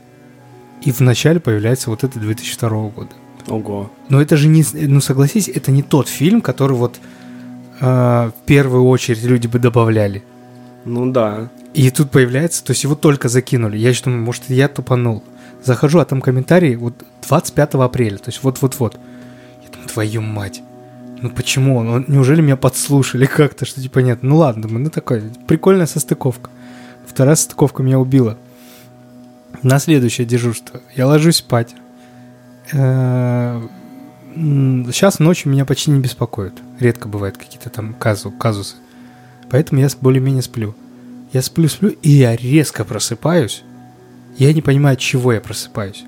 и 0.83 0.92
вначале 0.92 1.40
появляется 1.40 1.90
вот 1.90 2.05
это 2.05 2.18
2002 2.18 2.68
года. 2.90 3.11
Ого. 3.48 3.90
Но 4.09 4.20
это 4.20 4.37
же 4.37 4.48
не, 4.48 4.64
ну 4.74 5.00
согласись, 5.00 5.48
это 5.48 5.70
не 5.70 5.83
тот 5.83 6.09
фильм, 6.09 6.40
который 6.40 6.77
вот 6.77 6.98
э, 7.81 7.85
в 7.85 8.46
первую 8.46 8.85
очередь 8.85 9.22
люди 9.24 9.46
бы 9.46 9.59
добавляли. 9.59 10.24
Ну 10.85 11.11
да. 11.11 11.50
И 11.74 11.90
тут 11.90 12.10
появляется, 12.12 12.64
то 12.64 12.70
есть 12.70 12.84
его 12.84 12.94
только 12.94 13.28
закинули. 13.28 13.76
Я 13.76 13.88
еще 13.88 14.04
думаю, 14.04 14.22
может, 14.22 14.48
я 14.48 14.68
тупанул. 14.68 15.24
Захожу, 15.62 15.98
а 15.98 16.04
там 16.04 16.20
комментарий 16.20 16.76
вот 16.76 16.94
25 17.26 17.74
апреля, 17.74 18.18
то 18.18 18.28
есть 18.28 18.42
вот-вот-вот. 18.42 18.94
Я 19.64 19.70
думаю, 19.70 19.88
твою 19.88 20.20
мать. 20.22 20.62
Ну 21.20 21.30
почему? 21.30 21.82
Ну, 21.82 22.04
неужели 22.06 22.40
меня 22.42 22.56
подслушали 22.56 23.26
как-то, 23.37 23.64
что 23.64 23.80
типа 23.80 23.98
нет? 24.00 24.22
Ну 24.22 24.37
ладно, 24.37 24.62
думаю, 24.62 24.84
ну 24.84 24.90
такое, 24.90 25.24
прикольная 25.48 25.87
состыковка. 25.87 26.50
Вторая 27.06 27.34
состыковка 27.34 27.82
меня 27.82 27.98
убила. 27.98 28.38
На 29.62 29.78
следующее 29.78 30.26
дежурство. 30.26 30.80
Я 30.94 31.06
ложусь 31.06 31.37
спать. 31.37 31.74
Сейчас 32.70 33.58
ночью 35.18 35.50
меня 35.50 35.64
почти 35.64 35.90
не 35.90 36.00
беспокоит. 36.00 36.54
Редко 36.78 37.08
бывают 37.08 37.37
какие-то 37.37 37.70
там 37.70 37.94
казу, 37.94 38.30
казусы. 38.30 38.76
Поэтому 39.50 39.80
я 39.80 39.88
более-менее 40.00 40.42
сплю. 40.42 40.74
Я 41.35 41.42
сплю, 41.42 41.68
сплю, 41.68 41.90
и 42.01 42.11
я 42.11 42.37
резко 42.37 42.85
просыпаюсь. 42.85 43.64
Я 44.38 44.53
не 44.53 44.62
понимаю, 44.62 44.94
от 44.94 45.01
чего 45.01 45.33
я 45.33 45.40
просыпаюсь. 45.40 46.05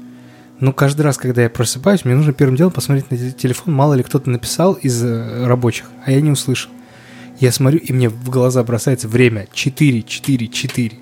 Но 0.60 0.72
каждый 0.72 1.02
раз, 1.02 1.18
когда 1.18 1.42
я 1.42 1.50
просыпаюсь, 1.50 2.04
мне 2.04 2.14
нужно 2.14 2.32
первым 2.32 2.54
делом 2.54 2.72
посмотреть 2.72 3.10
на 3.10 3.32
телефон, 3.32 3.74
мало 3.74 3.94
ли 3.94 4.04
кто-то 4.04 4.30
написал 4.30 4.74
из 4.74 5.02
э, 5.02 5.44
рабочих, 5.46 5.86
а 6.04 6.12
я 6.12 6.20
не 6.20 6.30
услышал. 6.30 6.70
Я 7.40 7.50
смотрю, 7.50 7.80
и 7.80 7.92
мне 7.92 8.08
в 8.08 8.30
глаза 8.30 8.62
бросается 8.62 9.08
время 9.08 9.48
4, 9.52 10.04
4, 10.04 10.46
4. 10.46 10.98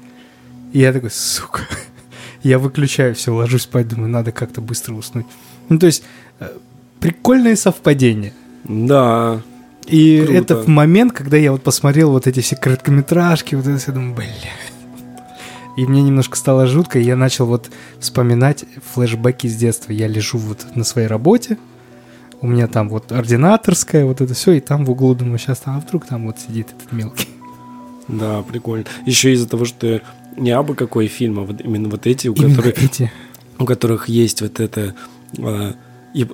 И 0.73 0.79
я 0.79 0.93
такой, 0.93 1.11
сука. 1.11 1.61
Я 2.43 2.59
выключаю 2.59 3.15
все, 3.15 3.35
ложусь 3.35 3.63
спать, 3.63 3.89
думаю, 3.89 4.09
надо 4.09 4.33
как-то 4.33 4.61
быстро 4.61 4.95
уснуть. 4.95 5.27
Ну, 5.69 5.79
то 5.79 5.87
есть, 5.87 6.03
э, 6.41 6.49
прикольное 7.01 7.57
совпадение. 7.57 8.33
Да. 8.65 9.43
И 9.87 10.23
Круто. 10.25 10.39
это 10.39 10.57
в 10.57 10.69
момент, 10.69 11.13
когда 11.13 11.37
я 11.37 11.53
вот 11.53 11.63
посмотрел 11.63 12.11
вот 12.11 12.27
эти 12.27 12.41
все 12.41 12.57
короткометражки, 12.57 13.55
вот 13.55 13.67
это 13.67 13.79
все, 13.79 13.93
думаю, 13.93 14.15
бля. 14.15 14.27
И 15.77 15.85
мне 15.87 16.03
немножко 16.03 16.37
стало 16.37 16.67
жутко, 16.67 16.99
и 16.99 17.03
я 17.03 17.17
начал 17.17 17.47
вот 17.47 17.71
вспоминать 17.99 18.65
флешбеки 18.95 19.49
с 19.49 19.57
детства. 19.57 19.93
Я 19.93 20.07
лежу 20.07 20.39
вот 20.39 20.65
на 20.77 20.85
своей 20.85 21.09
работе, 21.09 21.59
у 22.41 22.47
меня 22.47 22.69
там 22.69 22.89
вот 22.89 23.11
ординаторская, 23.11 24.05
вот 24.05 24.21
это 24.21 24.35
все, 24.35 24.53
и 24.53 24.61
там 24.61 24.85
в 24.85 24.91
углу 24.91 25.15
думаю, 25.15 25.39
сейчас 25.39 25.61
там, 25.61 25.77
а 25.77 25.81
вдруг 25.81 26.07
там 26.07 26.27
вот 26.27 26.39
сидит 26.39 26.69
этот 26.77 26.93
мелкий. 26.93 27.29
Да, 28.07 28.43
прикольно. 28.43 28.85
Еще 29.07 29.33
из-за 29.33 29.49
того, 29.49 29.65
что 29.65 30.03
не 30.37 30.51
абы 30.51 30.75
какой 30.75 31.07
фильм, 31.07 31.41
а 31.41 31.43
вот 31.43 31.61
именно 31.63 31.89
вот 31.89 32.07
эти, 32.07 32.29
у 32.29 32.35
Именно 32.35 32.57
которых, 32.57 32.83
эти. 32.83 33.13
у 33.59 33.65
которых 33.65 34.09
есть 34.09 34.43
вот 34.43 34.61
это, 34.61 34.95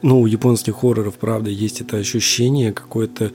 ну, 0.03 0.20
у 0.20 0.26
японских 0.26 0.76
хорроров, 0.76 1.14
правда, 1.14 1.51
есть 1.51 1.81
это 1.81 1.97
ощущение 1.97 2.72
какой-то 2.72 3.33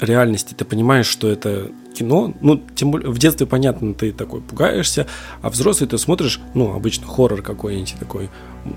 реальности. 0.00 0.54
Ты 0.54 0.64
понимаешь, 0.64 1.06
что 1.06 1.28
это 1.28 1.70
кино, 1.96 2.34
ну, 2.42 2.60
тем 2.74 2.90
более, 2.90 3.10
в 3.10 3.18
детстве, 3.18 3.46
понятно, 3.46 3.94
ты 3.94 4.12
такой 4.12 4.42
пугаешься, 4.42 5.06
а 5.40 5.48
взрослый 5.48 5.88
ты 5.88 5.96
смотришь, 5.96 6.40
ну, 6.54 6.74
обычно 6.74 7.06
хоррор 7.06 7.40
какой-нибудь 7.40 7.94
такой, 7.98 8.28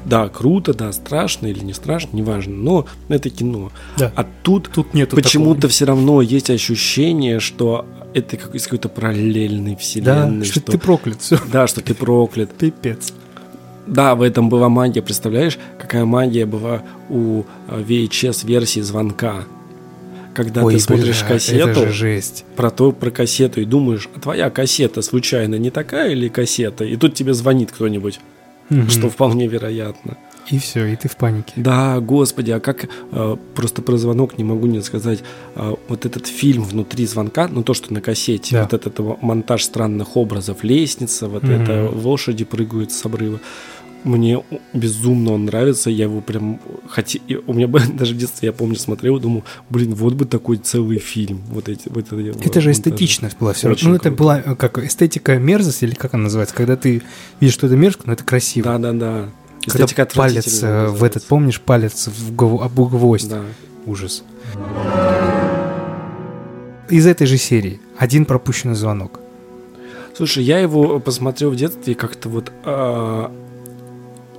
да, 0.06 0.30
круто, 0.30 0.74
да, 0.74 0.94
страшно 0.94 1.48
или 1.48 1.60
не 1.60 1.74
страшно, 1.74 2.16
неважно, 2.16 2.56
но 2.56 2.86
это 3.10 3.30
кино. 3.30 3.72
Да. 3.98 4.14
А 4.16 4.26
тут, 4.44 4.70
Тут 4.74 4.94
нету 4.94 5.18
почему-то 5.18 5.68
все 5.68 5.86
равно 5.86 6.22
есть 6.22 6.50
ощущение, 6.50 7.42
что 7.42 7.86
это 8.14 8.38
как 8.38 8.56
из 8.56 8.64
какой-то 8.64 8.88
параллельной 8.90 9.74
Да, 9.74 9.78
вселенной, 9.78 10.46
что, 10.46 10.62
ты 10.62 10.78
проклят, 10.78 11.22
все. 11.22 11.38
да, 11.52 11.68
что 11.68 11.82
ты 11.82 11.94
проклят. 11.94 12.52
Пипец. 12.54 13.14
Да, 13.90 14.16
в 14.16 14.22
этом 14.22 14.50
была 14.50 14.70
магия, 14.70 15.02
представляешь, 15.02 15.58
какая 15.78 16.06
магия 16.06 16.46
была 16.46 16.84
у 17.10 17.44
э, 17.68 17.82
VHS-версии 17.82 18.82
звонка. 18.82 19.44
Когда 20.34 20.64
ты 20.66 20.80
смотришь 20.80 21.20
бля, 21.20 21.28
кассету, 21.28 21.90
жесть. 21.92 22.46
про 22.56 22.70
то, 22.70 22.92
про 22.92 23.10
кассету 23.12 23.62
и 23.62 23.66
думаешь, 23.66 24.08
а 24.16 24.20
твоя 24.20 24.50
кассета 24.50 25.02
случайно 25.02 25.56
не 25.56 25.70
такая 25.72 26.12
или 26.12 26.30
кассета? 26.30 26.86
И 26.86 26.96
тут 26.96 27.14
тебе 27.16 27.34
звонит 27.34 27.72
кто-нибудь, 27.72 28.20
Мгм. 28.70 28.90
что 28.90 29.10
вполне 29.10 29.48
вероятно. 29.48 30.18
И 30.50 30.58
все, 30.58 30.86
и 30.86 30.96
ты 30.96 31.08
в 31.10 31.16
панике. 31.16 31.54
Да, 31.58 32.00
господи, 32.00 32.50
а 32.52 32.60
как 32.60 32.88
э, 33.12 33.36
просто 33.54 33.82
про 33.84 33.98
звонок 33.98 34.38
не 34.38 34.44
могу 34.44 34.66
не 34.68 34.82
сказать. 34.82 35.20
э, 35.56 35.74
вот 35.90 36.06
этот 36.06 36.26
фильм 36.28 36.64
внутри 36.64 37.06
звонка, 37.06 37.48
ну 37.52 37.62
то, 37.64 37.74
что 37.76 37.94
на 37.94 38.02
кассете, 38.02 38.56
Да. 38.56 38.64
вот 38.64 38.74
этот 38.74 39.00
монтаж 39.22 39.64
странных 39.64 40.16
образов, 40.18 40.64
лестница, 40.64 41.28
вот 41.28 41.44
Мгм. 41.44 41.52
это 41.54 41.90
лошади 41.94 42.46
прыгают 42.46 42.92
с 42.92 43.06
обрыва. 43.06 43.40
Мне 44.04 44.42
безумно 44.74 45.34
он 45.34 45.46
нравится, 45.46 45.90
я 45.90 46.06
его 46.06 46.22
прям 46.22 46.60
хотел. 46.88 47.22
У 47.48 47.54
меня 47.54 47.68
даже 47.94 48.14
в 48.14 48.18
детстве, 48.18 48.48
я 48.48 48.54
помню, 48.54 48.76
смотрел 48.78 49.18
и 49.18 49.20
думал, 49.20 49.44
блин, 49.70 49.94
вот 49.94 50.14
бы 50.14 50.26
такой 50.26 50.58
целый 50.58 51.00
фильм. 51.00 51.42
Вот 51.50 51.68
эти, 51.68 51.90
вот 51.90 52.12
это, 52.12 52.16
Это 52.16 52.62
же 52.62 52.72
эстетичность 52.72 53.38
была 53.38 53.54
все 53.54 53.70
Очень 53.70 53.88
равно. 53.88 53.90
Ну, 53.90 53.96
это 53.96 54.12
была 54.12 54.40
э, 54.40 54.56
как 54.56 54.78
эстетика 54.78 55.38
мерзости, 55.38 55.84
или 55.84 55.96
как 55.96 56.14
она 56.14 56.24
называется, 56.24 56.56
когда 56.56 56.78
ты 56.78 57.02
видишь, 57.42 57.54
что 57.54 57.68
это 57.68 57.76
мерзко, 57.76 58.04
но 58.06 58.14
это 58.14 58.24
красиво. 58.24 58.66
Да, 58.66 58.78
да, 58.78 58.94
да. 58.94 59.30
Когда 59.66 59.84
Эстетика 59.84 60.06
палец 60.06 60.46
отвратительная 60.46 60.86
э, 60.86 60.90
в 60.90 61.04
этот, 61.04 61.24
помнишь, 61.26 61.60
палец 61.60 62.08
в 62.08 62.34
гв- 62.36 62.62
об 62.62 62.74
гвоздь. 62.76 63.30
Да. 63.30 63.42
Ужас. 63.86 64.24
Из 66.90 67.06
этой 67.06 67.28
же 67.28 67.38
серии 67.38 67.80
один 67.98 68.26
пропущенный 68.26 68.76
звонок. 68.76 69.20
Слушай, 70.16 70.44
я 70.44 70.60
его 70.60 71.00
посмотрел 71.00 71.52
в 71.52 71.56
детстве 71.56 71.96
как-то 71.96 72.30
вот... 72.30 72.52
а, 72.64 73.32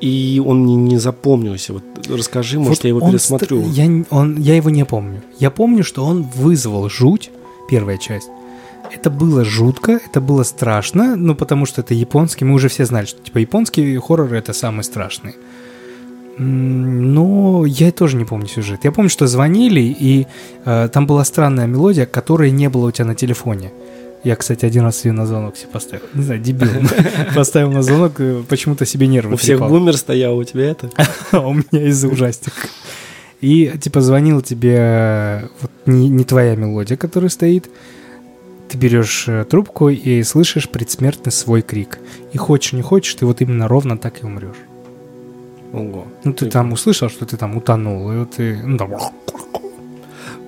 и 0.01 0.43
он 0.45 0.63
мне 0.63 0.77
не 0.77 0.99
запомнился. 0.99 1.73
Вот 1.75 1.83
расскажи, 2.09 2.59
может, 2.59 2.79
Вот 2.79 2.85
я 2.85 2.89
его 2.89 3.01
он 3.01 3.11
пересмотрю. 3.13 3.63
ст- 3.65 3.77
Я, 3.77 4.05
он, 4.11 4.37
я 4.39 4.57
его 4.57 4.71
не 4.71 4.85
помню. 4.85 5.23
Я 5.39 5.51
помню, 5.51 5.85
что 5.85 6.05
он 6.05 6.23
вызвал 6.23 6.89
жуть, 6.89 7.31
первая 7.71 7.99
часть. 7.99 8.29
Это 8.93 9.11
было 9.11 9.45
жутко, 9.45 10.01
это 10.05 10.21
было 10.21 10.43
страшно, 10.43 11.15
ну, 11.17 11.35
потому 11.35 11.67
что 11.67 11.81
это 11.83 11.95
японский, 11.95 12.45
мы 12.45 12.55
уже 12.55 12.69
все 12.69 12.85
знали, 12.85 13.07
что, 13.07 13.23
типа, 13.23 13.39
японские 13.39 14.01
хорроры— 14.01 14.37
это 14.39 14.53
самые 14.53 14.83
страшные. 14.85 15.35
Но 16.39 17.67
я 17.67 17.93
тоже 17.93 18.17
не 18.17 18.25
помню 18.25 18.47
сюжет. 18.49 18.81
Я 18.85 18.93
помню, 18.93 19.11
что 19.11 19.27
звонили, 19.27 19.81
и 19.81 20.27
э, 20.65 20.89
там 20.93 21.07
была 21.07 21.25
странная 21.25 21.67
мелодия, 21.67 22.07
которой 22.07 22.51
не 22.51 22.69
было 22.69 22.89
у 22.89 22.91
тебя 22.91 23.05
на 23.05 23.15
телефоне. 23.15 23.71
Я, 24.23 24.37
кстати, 24.37 24.67
один 24.67 24.85
раз 24.85 25.05
ее 25.05 25.13
на 25.13 25.27
звонок 25.27 25.57
себе 25.57 25.69
поставил. 25.73 26.05
Не 26.13 26.23
знаю, 26.23 26.41
дебил. 26.41 26.69
Поставил 27.35 27.73
на 27.73 27.83
звонок, 27.83 28.21
э, 28.21 28.43
почему-то 28.49 28.85
себе 28.85 29.07
нервы 29.07 29.35
У 29.35 29.37
всех 29.37 29.61
бумер 29.61 29.97
стоял, 29.97 30.37
у 30.37 30.45
тебя 30.45 30.71
это? 30.71 30.91
А 31.33 31.47
у 31.47 31.55
меня 31.55 31.89
из-за 31.89 32.09
ужастика. 32.09 32.69
И, 33.41 33.73
типа, 33.81 34.03
звонил 34.03 34.43
тебе 34.43 35.49
вот 35.63 35.71
не, 35.87 36.11
не 36.11 36.25
твоя 36.25 36.55
мелодия, 36.55 36.99
которая 36.99 37.31
стоит. 37.31 37.71
Ты 38.69 38.77
берешь 38.77 39.25
э, 39.27 39.47
трубку 39.49 39.89
и 39.89 40.23
слышишь 40.23 40.69
предсмертный 40.69 41.33
свой 41.33 41.63
крик. 41.63 41.99
И 42.35 42.39
хочешь, 42.39 42.75
не 42.75 42.83
хочешь, 42.83 43.15
ты 43.15 43.25
вот 43.25 43.41
именно 43.41 43.69
ровно 43.69 43.97
так 43.97 44.23
и 44.23 44.27
умрешь. 44.27 44.57
Ого. 45.73 46.07
Ну, 46.25 46.33
ты 46.35 46.47
там 46.51 46.73
услышал, 46.73 47.09
что 47.09 47.25
ты 47.25 47.37
там 47.37 47.57
утонул, 47.57 48.13
и 48.13 48.17
вот 48.19 48.33
ты... 48.33 48.61
Ну, 48.63 48.77
там, 48.77 48.91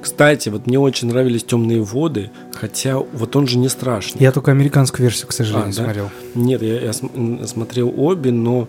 Кстати, 0.03 0.48
вот 0.48 0.66
мне 0.66 0.78
очень 0.80 1.09
нравились 1.09 1.44
темные 1.44 1.80
воды, 1.80 2.30
хотя 2.53 2.98
вот 2.98 3.36
он 3.36 3.46
же 3.46 3.57
не 3.57 3.68
страшный. 3.68 4.20
Я 4.20 4.32
только 4.32 4.50
американскую 4.50 5.05
версию, 5.05 5.28
к 5.28 5.32
сожалению, 5.32 5.70
А, 5.70 5.76
да? 5.76 5.84
смотрел. 5.84 6.11
Нет, 6.34 6.61
я, 6.62 6.80
я 6.80 6.92
смотрел 6.92 7.94
обе, 7.96 8.32
но 8.32 8.68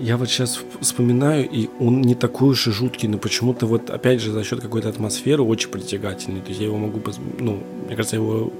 я 0.00 0.16
вот 0.16 0.28
сейчас 0.28 0.58
вспоминаю, 0.80 1.48
и 1.48 1.68
он 1.78 2.02
не 2.02 2.14
такой 2.14 2.50
уж 2.50 2.66
и 2.66 2.72
жуткий, 2.72 3.08
но 3.08 3.18
почему-то 3.18 3.66
вот 3.66 3.88
опять 3.88 4.20
же 4.20 4.32
за 4.32 4.42
счет 4.42 4.60
какой-то 4.60 4.88
атмосферы 4.88 5.42
очень 5.42 5.70
притягательный. 5.70 6.40
То 6.40 6.48
есть 6.48 6.60
я 6.60 6.66
его 6.66 6.76
могу, 6.76 7.00
ну, 7.38 7.62
мне 7.86 7.94
кажется, 7.96 8.16
я 8.16 8.22
его 8.22 8.52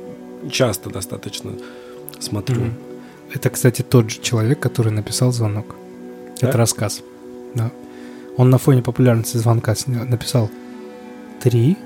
часто 0.51 0.89
достаточно 0.89 1.51
смотрю. 2.21 2.61
Мгм. 2.61 2.75
Это, 3.35 3.51
кстати, 3.51 3.83
тот 3.83 4.11
же 4.11 4.21
человек, 4.21 4.61
который 4.61 4.93
написал 4.93 5.33
звонок. 5.33 5.75
Да? 6.41 6.49
Это 6.49 6.59
рассказ. 6.59 7.03
Да. 7.55 7.73
Он 8.37 8.51
на 8.51 8.59
фоне 8.59 8.83
популярности 8.83 9.37
звонка 9.37 9.75
написал 9.87 10.49
три 11.41 11.77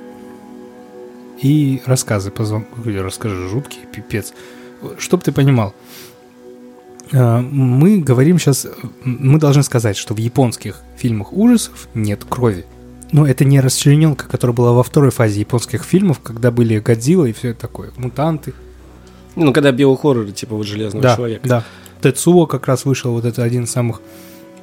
и 1.41 1.83
рассказы 1.87 2.31
по 2.31 2.45
звонку. 2.45 2.81
Расскажи, 2.85 3.49
жуткий, 3.49 3.81
пипец. 3.95 4.33
Чтоб 4.99 5.23
ты 5.23 5.33
понимал, 5.33 5.75
э, 7.13 7.41
мы 7.41 7.99
говорим 7.99 8.39
сейчас, 8.39 8.67
мы 9.05 9.39
должны 9.39 9.63
сказать, 9.63 9.97
что 9.97 10.15
в 10.15 10.19
японских 10.19 10.81
фильмах 10.97 11.33
ужасов 11.33 11.89
нет 11.95 12.25
крови. 12.29 12.65
Но 13.13 13.27
это 13.27 13.45
не 13.45 13.61
расчлененка, 13.61 14.29
которая 14.29 14.55
была 14.55 14.73
во 14.73 14.83
второй 14.83 15.11
фазе 15.11 15.41
японских 15.41 15.83
фильмов, 15.83 16.21
когда 16.21 16.51
были 16.51 16.79
Годзилла 16.79 17.25
и 17.27 17.33
все 17.33 17.55
такое, 17.55 17.91
мутанты. 17.97 18.55
Ну, 19.37 19.53
когда 19.53 19.73
биохорроры, 19.73 20.33
типа 20.33 20.55
вот 20.55 20.67
Железного 20.67 21.03
Да, 21.03 21.17
человека. 21.17 21.49
да. 21.49 21.65
Тецуо 22.03 22.47
как 22.47 22.67
раз 22.67 22.85
вышел, 22.85 23.13
вот 23.13 23.25
это 23.25 23.43
один 23.43 23.65
из 23.65 23.71
самых 23.71 24.01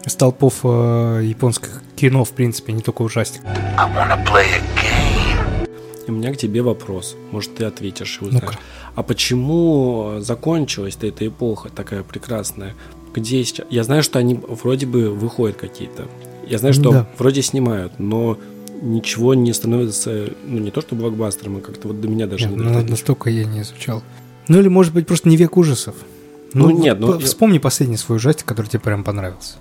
столпов 0.08 0.60
э, 0.64 1.22
японских 1.24 1.82
кино, 1.95 2.24
в 2.24 2.32
принципе, 2.32 2.74
не 2.74 2.82
только 2.82 3.01
ужастик. 3.01 3.41
I 3.78 3.89
wanna 3.89 4.24
play 4.26 4.45
a 4.45 4.62
game. 4.76 5.68
И 6.08 6.12
у 6.12 6.14
меня 6.14 6.34
к 6.34 6.38
тебе 6.38 6.62
вопрос. 6.62 7.16
Может, 7.32 7.55
ты 7.55 7.66
ответишь 7.66 8.20
и 8.22 8.26
Ну-ка. 8.26 8.36
узнаешь. 8.36 8.60
А 8.95 9.03
почему 9.03 10.16
закончилась-то 10.20 11.05
эта 11.08 11.28
эпоха 11.28 11.70
такая 11.70 12.03
прекрасная? 12.03 12.74
Где 13.14 13.43
сейчас? 13.43 13.68
Я 13.70 13.84
знаю, 13.84 14.03
что 14.03 14.20
они 14.20 14.39
вроде 14.47 14.86
бы 14.86 15.10
выходят 15.10 15.58
какие-то. 15.58 16.05
Я 16.47 16.58
знаю, 16.60 16.74
что 16.74 16.91
Да. 16.91 17.10
вроде 17.18 17.41
снимают, 17.41 17.99
но 17.99 18.38
ничего 18.82 19.34
не 19.34 19.51
становится, 19.53 20.30
ну, 20.45 20.60
не 20.60 20.72
то 20.72 20.82
что 20.82 20.95
блокбастером, 20.95 21.58
а 21.58 21.60
как-то 21.62 21.89
вот 21.89 21.99
до 21.99 22.08
меня 22.08 22.28
даже 22.28 22.47
Нет, 22.47 22.58
не 22.58 22.64
ну, 22.64 22.84
настолько 22.84 23.30
я 23.30 23.43
не 23.43 23.62
изучал. 23.62 24.03
Ну 24.47 24.60
или, 24.60 24.68
может 24.68 24.93
быть, 24.93 25.08
просто 25.08 25.28
не 25.30 25.36
век 25.36 25.58
ужасов. 25.58 25.95
Ну, 26.53 26.70
нет, 26.70 26.99
ну, 26.99 27.20
Вспомни 27.20 27.58
последний 27.58 27.97
свой 27.97 28.18
ужастик, 28.18 28.45
который 28.45 28.68
тебе 28.68 28.80
прям 28.80 29.03
понравился. 29.03 29.55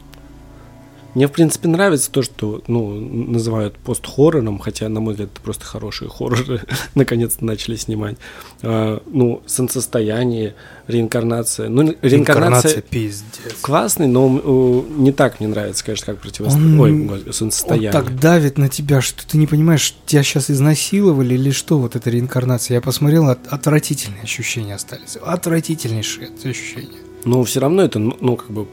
Мне, 1.16 1.28
в 1.28 1.32
принципе, 1.32 1.66
нравится 1.68 2.10
то, 2.10 2.20
что 2.20 2.62
ну, 2.66 2.90
называют 3.00 3.78
пост-хоррором, 3.78 4.58
хотя, 4.58 4.90
на 4.90 5.00
мой 5.00 5.14
взгляд, 5.14 5.30
это 5.32 5.40
просто 5.40 5.64
хорошие 5.64 6.10
хорроры 6.10 6.60
наконец-то 6.94 7.42
начали 7.42 7.76
снимать. 7.76 8.18
А, 8.62 9.02
ну, 9.06 9.40
солнцестояние, 9.46 10.54
реинкарнация. 10.86 11.70
Ну, 11.70 11.94
реинкарнация 12.02 12.82
пиздец. 12.82 13.54
классный, 13.62 14.08
но 14.08 14.40
э, 14.44 14.82
не 15.00 15.10
так 15.10 15.40
мне 15.40 15.48
нравится, 15.48 15.82
конечно, 15.86 16.04
как 16.12 16.18
противостояние. 16.20 16.74
Он- 16.74 16.80
Ой, 16.80 16.92
го- 17.06 17.14
Он 17.14 17.32
солнцестояние. 17.32 17.92
так 17.92 18.20
давит 18.20 18.58
на 18.58 18.68
тебя, 18.68 19.00
что 19.00 19.26
ты 19.26 19.38
не 19.38 19.46
понимаешь, 19.46 19.94
тебя 20.04 20.22
сейчас 20.22 20.50
изнасиловали 20.50 21.32
или 21.32 21.50
что, 21.50 21.78
вот 21.78 21.96
эта 21.96 22.10
реинкарнация. 22.10 22.74
Я 22.74 22.80
посмотрел, 22.82 23.30
от- 23.30 23.46
отвратительные 23.48 24.22
ощущения 24.22 24.74
остались. 24.74 25.16
Отвратительнейшие 25.24 26.28
ощущения. 26.44 26.88
Но 27.24 27.42
все 27.44 27.60
равно 27.60 27.82
это, 27.82 27.98
ну, 27.98 28.14
ну, 28.20 28.36
как 28.36 28.50
бы, 28.50 28.66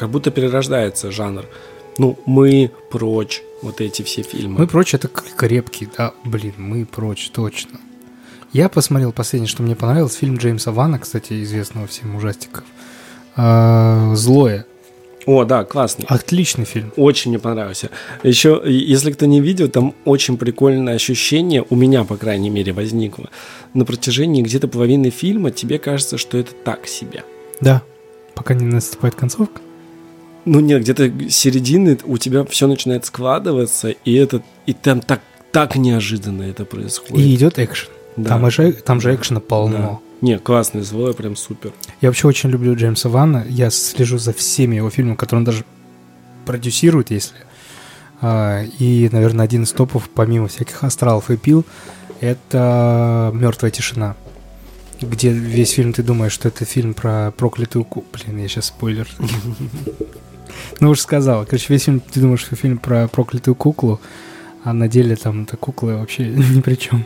как 0.00 0.08
будто 0.08 0.30
перерождается 0.30 1.12
жанр. 1.12 1.44
Ну, 1.98 2.18
мы 2.24 2.70
прочь 2.90 3.42
вот 3.60 3.82
эти 3.82 4.00
все 4.00 4.22
фильмы. 4.22 4.60
Мы 4.60 4.66
прочь 4.66 4.94
это 4.94 5.08
крепкий, 5.08 5.86
да, 5.94 6.14
блин, 6.24 6.54
мы 6.56 6.86
прочь, 6.86 7.28
точно. 7.30 7.78
Я 8.54 8.70
посмотрел 8.70 9.12
последнее, 9.12 9.46
что 9.48 9.62
мне 9.62 9.76
понравилось, 9.76 10.14
фильм 10.14 10.38
Джеймса 10.38 10.72
Вана, 10.72 10.98
кстати, 10.98 11.42
известного 11.42 11.86
всем 11.86 12.16
ужастиков. 12.16 12.64
А, 13.36 14.14
Злое. 14.14 14.64
О, 15.26 15.44
да, 15.44 15.64
классный. 15.64 16.06
Отличный 16.08 16.64
фильм. 16.64 16.94
Очень 16.96 17.32
мне 17.32 17.38
понравился. 17.38 17.90
Еще, 18.22 18.62
если 18.64 19.12
кто 19.12 19.26
не 19.26 19.42
видел, 19.42 19.68
там 19.68 19.94
очень 20.06 20.38
прикольное 20.38 20.94
ощущение, 20.94 21.62
у 21.68 21.76
меня, 21.76 22.04
по 22.04 22.16
крайней 22.16 22.48
мере, 22.48 22.72
возникло. 22.72 23.28
На 23.74 23.84
протяжении 23.84 24.40
где-то 24.40 24.66
половины 24.66 25.10
фильма 25.10 25.50
тебе 25.50 25.78
кажется, 25.78 26.16
что 26.16 26.38
это 26.38 26.52
так 26.64 26.86
себе. 26.86 27.22
Да. 27.60 27.82
Пока 28.34 28.54
не 28.54 28.64
наступает 28.64 29.14
концовка. 29.14 29.60
Ну 30.44 30.60
нет, 30.60 30.82
где-то 30.82 31.10
середины 31.30 31.98
у 32.04 32.18
тебя 32.18 32.44
все 32.44 32.66
начинает 32.66 33.04
складываться, 33.04 33.90
и 33.90 34.14
это 34.14 34.42
и 34.66 34.72
там 34.72 35.00
так 35.00 35.20
так 35.52 35.76
неожиданно 35.76 36.44
это 36.44 36.64
происходит. 36.64 37.26
И 37.26 37.34
идет 37.34 37.58
экшен. 37.58 37.88
Да. 38.16 38.30
Там, 38.30 38.50
же, 38.50 38.72
там 38.72 39.00
же 39.00 39.14
экшена 39.14 39.40
Да. 39.40 39.46
полно. 39.46 40.02
Не, 40.20 40.38
классный 40.38 40.82
злой, 40.82 41.14
прям 41.14 41.34
супер. 41.34 41.72
Я 42.00 42.08
вообще 42.10 42.28
очень 42.28 42.50
люблю 42.50 42.74
Джеймса 42.76 43.08
Ванна. 43.08 43.44
Я 43.48 43.70
слежу 43.70 44.18
за 44.18 44.32
всеми 44.32 44.76
его 44.76 44.90
фильмами, 44.90 45.16
которые 45.16 45.40
он 45.40 45.44
даже 45.44 45.64
продюсирует, 46.44 47.10
если. 47.10 47.36
А, 48.20 48.62
И, 48.78 49.08
наверное, 49.10 49.44
один 49.46 49.62
из 49.62 49.72
топов, 49.72 50.10
помимо 50.14 50.48
всяких 50.48 50.84
астралов 50.84 51.30
и 51.30 51.36
пил, 51.36 51.64
это 52.20 53.30
«Мертвая 53.34 53.70
тишина». 53.70 54.14
Где 55.00 55.30
весь 55.30 55.70
фильм 55.70 55.92
ты 55.92 56.02
думаешь, 56.02 56.32
что 56.32 56.48
это 56.48 56.64
фильм 56.64 56.94
про 56.94 57.32
проклятую 57.36 57.84
ку... 57.84 58.04
Блин, 58.12 58.38
я 58.38 58.48
сейчас 58.48 58.66
спойлер. 58.66 59.08
Ну 60.78 60.90
уж 60.90 61.00
сказал. 61.00 61.44
Короче, 61.44 61.66
весь 61.68 61.84
фильм 61.84 62.00
ты 62.00 62.20
думаешь, 62.20 62.40
что 62.40 62.56
фильм 62.56 62.78
про 62.78 63.06
проклятую 63.06 63.54
куклу, 63.54 64.00
а 64.64 64.72
на 64.72 64.88
деле 64.88 65.14
там 65.16 65.42
эта 65.42 65.56
кукла 65.56 65.92
вообще 65.92 66.28
ни 66.28 66.60
при 66.60 66.74
чем. 66.74 67.04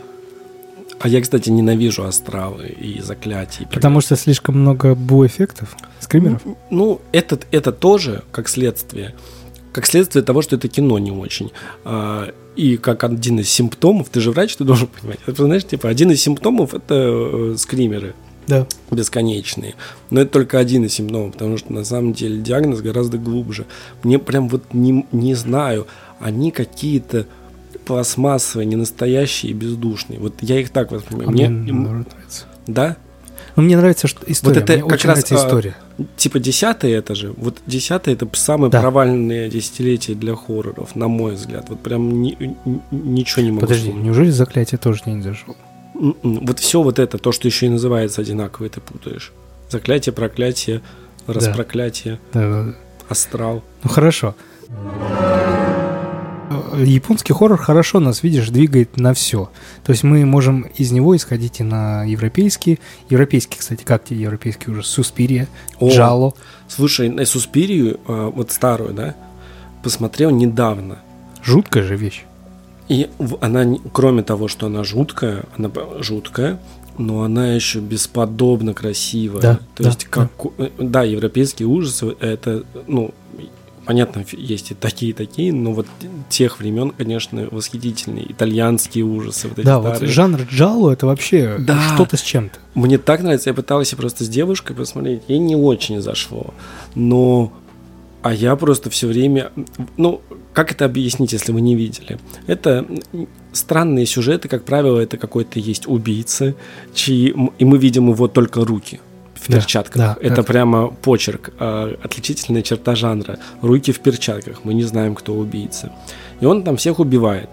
А 0.99 1.07
я, 1.07 1.21
кстати, 1.21 1.49
ненавижу 1.49 2.03
астралы 2.03 2.67
и 2.67 3.01
заклятия. 3.01 3.67
Потому 3.67 4.01
что 4.01 4.15
слишком 4.15 4.59
много 4.59 4.95
бу-эффектов, 4.95 5.75
скримеров. 5.99 6.41
Ну, 6.69 7.01
этот, 7.11 7.47
это 7.51 7.71
тоже 7.71 8.23
как 8.31 8.47
следствие. 8.47 9.13
Как 9.73 9.85
следствие 9.85 10.23
того, 10.23 10.41
что 10.41 10.55
это 10.55 10.69
кино 10.69 10.97
не 10.99 11.11
очень. 11.11 11.51
И 12.55 12.77
как 12.77 13.03
один 13.03 13.39
из 13.39 13.49
симптомов, 13.49 14.09
ты 14.09 14.19
же 14.21 14.31
врач, 14.31 14.55
ты 14.55 14.63
должен 14.63 14.87
понимать. 14.87 15.19
Это, 15.27 15.43
знаешь, 15.45 15.65
типа, 15.65 15.89
один 15.89 16.11
из 16.11 16.21
симптомов 16.21 16.73
это 16.73 16.93
э, 16.95 17.55
скримеры 17.57 18.13
Да. 18.47 18.65
бесконечные. 18.91 19.75
Но 20.09 20.21
это 20.21 20.31
только 20.31 20.57
один 20.59 20.85
из 20.85 20.93
симптомов, 20.93 21.33
потому 21.33 21.57
что 21.57 21.73
на 21.73 21.83
самом 21.83 22.13
деле 22.13 22.41
диагноз 22.41 22.81
гораздо 22.81 23.17
глубже. 23.17 23.65
Мне 24.03 24.19
прям 24.19 24.47
вот 24.47 24.73
не, 24.73 25.05
не 25.11 25.33
знаю, 25.35 25.87
они 26.19 26.51
какие-то 26.51 27.25
пластмассовые, 27.85 28.65
не 28.65 28.75
настоящие 28.75 29.51
и 29.51 29.53
бездушные. 29.53 30.19
Вот 30.19 30.35
я 30.41 30.59
их 30.59 30.69
так 30.69 30.91
воспринимаю. 30.91 31.29
А 31.29 31.31
Мне, 31.31 31.49
мне 31.49 31.71
нравится. 31.73 32.45
да? 32.67 32.97
Ну, 33.55 33.63
мне 33.63 33.77
нравится 33.77 34.07
что 34.07 34.19
история. 34.27 34.59
это 34.61 34.73
мне 34.73 34.81
как 34.83 34.91
очень 34.91 35.07
раз, 35.09 35.17
нравится 35.17 35.35
а, 35.35 35.37
история. 35.47 35.75
Типа 36.17 36.39
десятый 36.39 36.91
это 36.91 37.15
же. 37.15 37.33
Вот 37.37 37.57
десятый 37.65 38.13
это 38.13 38.27
самое 38.33 38.69
Да. 38.69 38.81
провальное 38.81 39.49
десятилетие 39.49 40.17
для 40.17 40.35
хорроров, 40.35 40.95
на 40.95 41.07
мой 41.07 41.35
взгляд. 41.35 41.65
Вот 41.69 41.79
прям 41.81 42.21
ни- 42.21 42.35
ни- 42.65 42.81
ничего 42.91 43.43
не 43.43 43.51
могу 43.51 43.61
Подожди, 43.61 43.83
вспомнить. 43.87 44.05
неужели 44.05 44.29
заклятие 44.29 44.77
тоже 44.77 45.01
не 45.05 45.21
зашел? 45.21 45.55
М-м. 45.95 46.45
Вот 46.45 46.59
все 46.59 46.81
вот 46.83 46.99
это, 46.99 47.17
то, 47.17 47.31
что 47.31 47.47
еще 47.47 47.67
и 47.67 47.69
называется 47.69 48.21
одинаково, 48.21 48.67
ты 48.67 48.81
путаешь. 48.81 49.31
Заклятие, 49.69 50.11
проклятие, 50.13 50.81
распроклятие, 51.25 52.19
Да, 52.33 52.41
да, 52.41 52.63
да. 52.65 52.75
астрал. 53.07 53.63
Ну 53.83 53.89
хорошо. 53.89 54.35
Э, 56.49 56.83
Японский 56.85 57.33
хоррор 57.33 57.57
хорошо 57.57 57.99
нас, 57.99 58.23
видишь, 58.23 58.49
двигает 58.49 58.97
на 58.97 59.13
все. 59.13 59.49
То 59.83 59.91
есть 59.91 60.03
мы 60.03 60.25
можем 60.25 60.63
из 60.63 60.91
него 60.91 61.15
исходить 61.15 61.59
и 61.59 61.63
на 61.63 62.03
европейский. 62.03 62.79
Европейский, 63.09 63.57
кстати, 63.59 63.83
как 63.83 64.03
тебе 64.03 64.21
европейский 64.21 64.71
уже? 64.71 64.83
Суспирия, 64.83 65.47
О. 65.79 65.89
Джало. 65.89 66.33
Слушай, 66.67 67.09
на 67.09 67.25
Суспирию, 67.25 67.99
а, 68.07 68.29
вот 68.29 68.51
старую, 68.51 68.93
да, 68.93 69.15
посмотрел 69.83 70.31
недавно. 70.31 70.99
Жуткая 71.43 71.83
же 71.83 71.95
вещь. 71.95 72.25
И 72.87 73.09
она, 73.41 73.65
кроме 73.91 74.21
того, 74.21 74.47
что 74.47 74.67
она 74.67 74.83
жуткая, 74.83 75.45
она 75.57 75.71
жуткая, 75.99 76.59
но 76.97 77.23
она 77.23 77.53
еще 77.53 77.79
бесподобно 77.79 78.73
красивая. 78.73 79.41
Да, 79.41 79.59
То 79.75 79.83
да, 79.83 79.89
есть, 79.89 80.05
как, 80.05 80.31
э, 80.57 80.69
да, 80.77 81.03
европейские 81.03 81.67
ужасы, 81.67 82.15
это, 82.19 82.63
ну, 82.87 83.13
понятно, 83.85 84.25
есть 84.31 84.71
и 84.71 84.73
такие, 84.73 85.11
и 85.11 85.13
такие, 85.13 85.53
но 85.53 85.71
вот 85.73 85.87
тех 86.29 86.59
времен, 86.59 86.91
конечно, 86.91 87.47
восхитительные. 87.51 88.31
Итальянские 88.31 89.05
ужасы, 89.05 89.47
вот 89.47 89.59
эти 89.59 89.65
Да, 89.65 89.79
вот 89.79 89.95
старые. 89.95 90.11
жанр 90.11 90.41
Джало 90.51 90.91
это 90.91 91.05
вообще 91.05 91.57
Да. 91.59 91.79
что-то 91.93 92.17
с 92.17 92.21
чем-то. 92.21 92.59
Мне 92.73 92.97
так 92.97 93.21
нравится, 93.21 93.49
я 93.49 93.53
пытался 93.53 93.95
просто 93.95 94.23
с 94.23 94.29
девушкой 94.29 94.75
посмотреть, 94.75 95.23
ей 95.27 95.39
не 95.39 95.55
очень 95.55 96.01
зашло, 96.01 96.53
но... 96.95 97.53
А 98.21 98.33
я 98.33 98.55
просто 98.55 98.89
все 98.89 99.05
время... 99.05 99.51
Ну, 99.97 100.19
как 100.51 100.71
это 100.71 100.85
объяснить, 100.85 101.33
если 101.33 101.51
вы 101.51 101.61
не 101.61 101.75
видели? 101.75 102.17
Это 102.47 102.83
странные 103.53 104.07
сюжеты, 104.07 104.47
как 104.47 104.65
правило, 104.65 104.99
это 104.99 105.17
какой-то 105.17 105.59
есть 105.59 105.87
убийца, 105.87 106.55
чьи... 106.95 107.35
И 107.59 107.65
мы 107.65 107.77
видим 107.77 108.09
его 108.09 108.27
только 108.27 108.65
руки 108.65 108.99
в 109.45 109.49
Да, 109.49 109.57
перчатках. 109.57 109.97
да, 109.97 110.17
это 110.19 110.33
это- 110.33 110.43
прямо 110.43 110.87
почерк, 110.87 111.51
а, 111.59 111.95
отличительная 112.03 112.61
черта 112.61 112.95
жанра. 112.95 113.37
Руки 113.61 113.91
в 113.91 113.99
перчатках, 113.99 114.63
мы 114.63 114.73
не 114.73 114.83
знаем, 114.83 115.15
кто 115.15 115.33
убийца. 115.33 115.91
И 116.41 116.45
он 116.45 116.63
там 116.63 116.75
всех 116.77 116.99
убивает. 116.99 117.49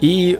И 0.00 0.38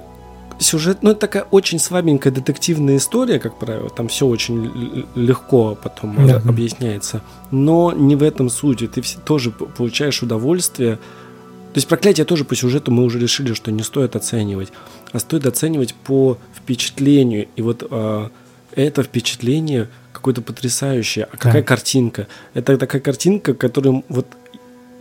сюжет, 0.59 0.99
ну, 1.03 1.11
это 1.11 1.21
такая 1.21 1.43
очень 1.51 1.79
слабенькая 1.79 2.33
детективная 2.33 2.97
история, 2.97 3.39
как 3.39 3.59
правило. 3.59 3.91
Там 3.91 4.09
все 4.09 4.27
очень 4.27 5.07
легко 5.15 5.77
потом 5.83 6.27
Да. 6.27 6.35
э, 6.35 6.49
объясняется. 6.49 7.23
Но 7.51 7.93
не 7.93 8.17
в 8.17 8.23
этом 8.23 8.49
суть. 8.51 8.79
Ты 8.91 9.03
тоже 9.25 9.51
получаешь 9.51 10.23
удовольствие. 10.23 10.97
То 10.97 11.77
есть 11.77 11.87
проклятие 11.89 12.25
тоже 12.25 12.45
по 12.45 12.57
сюжету 12.57 12.91
мы 12.91 13.05
уже 13.05 13.19
решили, 13.19 13.55
что 13.55 13.71
не 13.71 13.83
стоит 13.83 14.17
оценивать, 14.17 14.73
а 15.13 15.19
стоит 15.21 15.47
оценивать 15.47 15.95
по 15.95 16.37
впечатлению. 16.55 17.47
И 17.57 17.63
вот 17.63 17.87
а, 17.91 18.31
это 18.75 19.03
впечатление 19.03 19.89
какое-то 20.21 20.43
потрясающее. 20.43 21.25
А 21.33 21.37
какая 21.37 21.63
Да. 21.63 21.67
картинка? 21.69 22.27
Это 22.55 22.77
такая 22.77 23.01
картинка, 23.01 23.55
которую 23.55 24.05
вот 24.09 24.27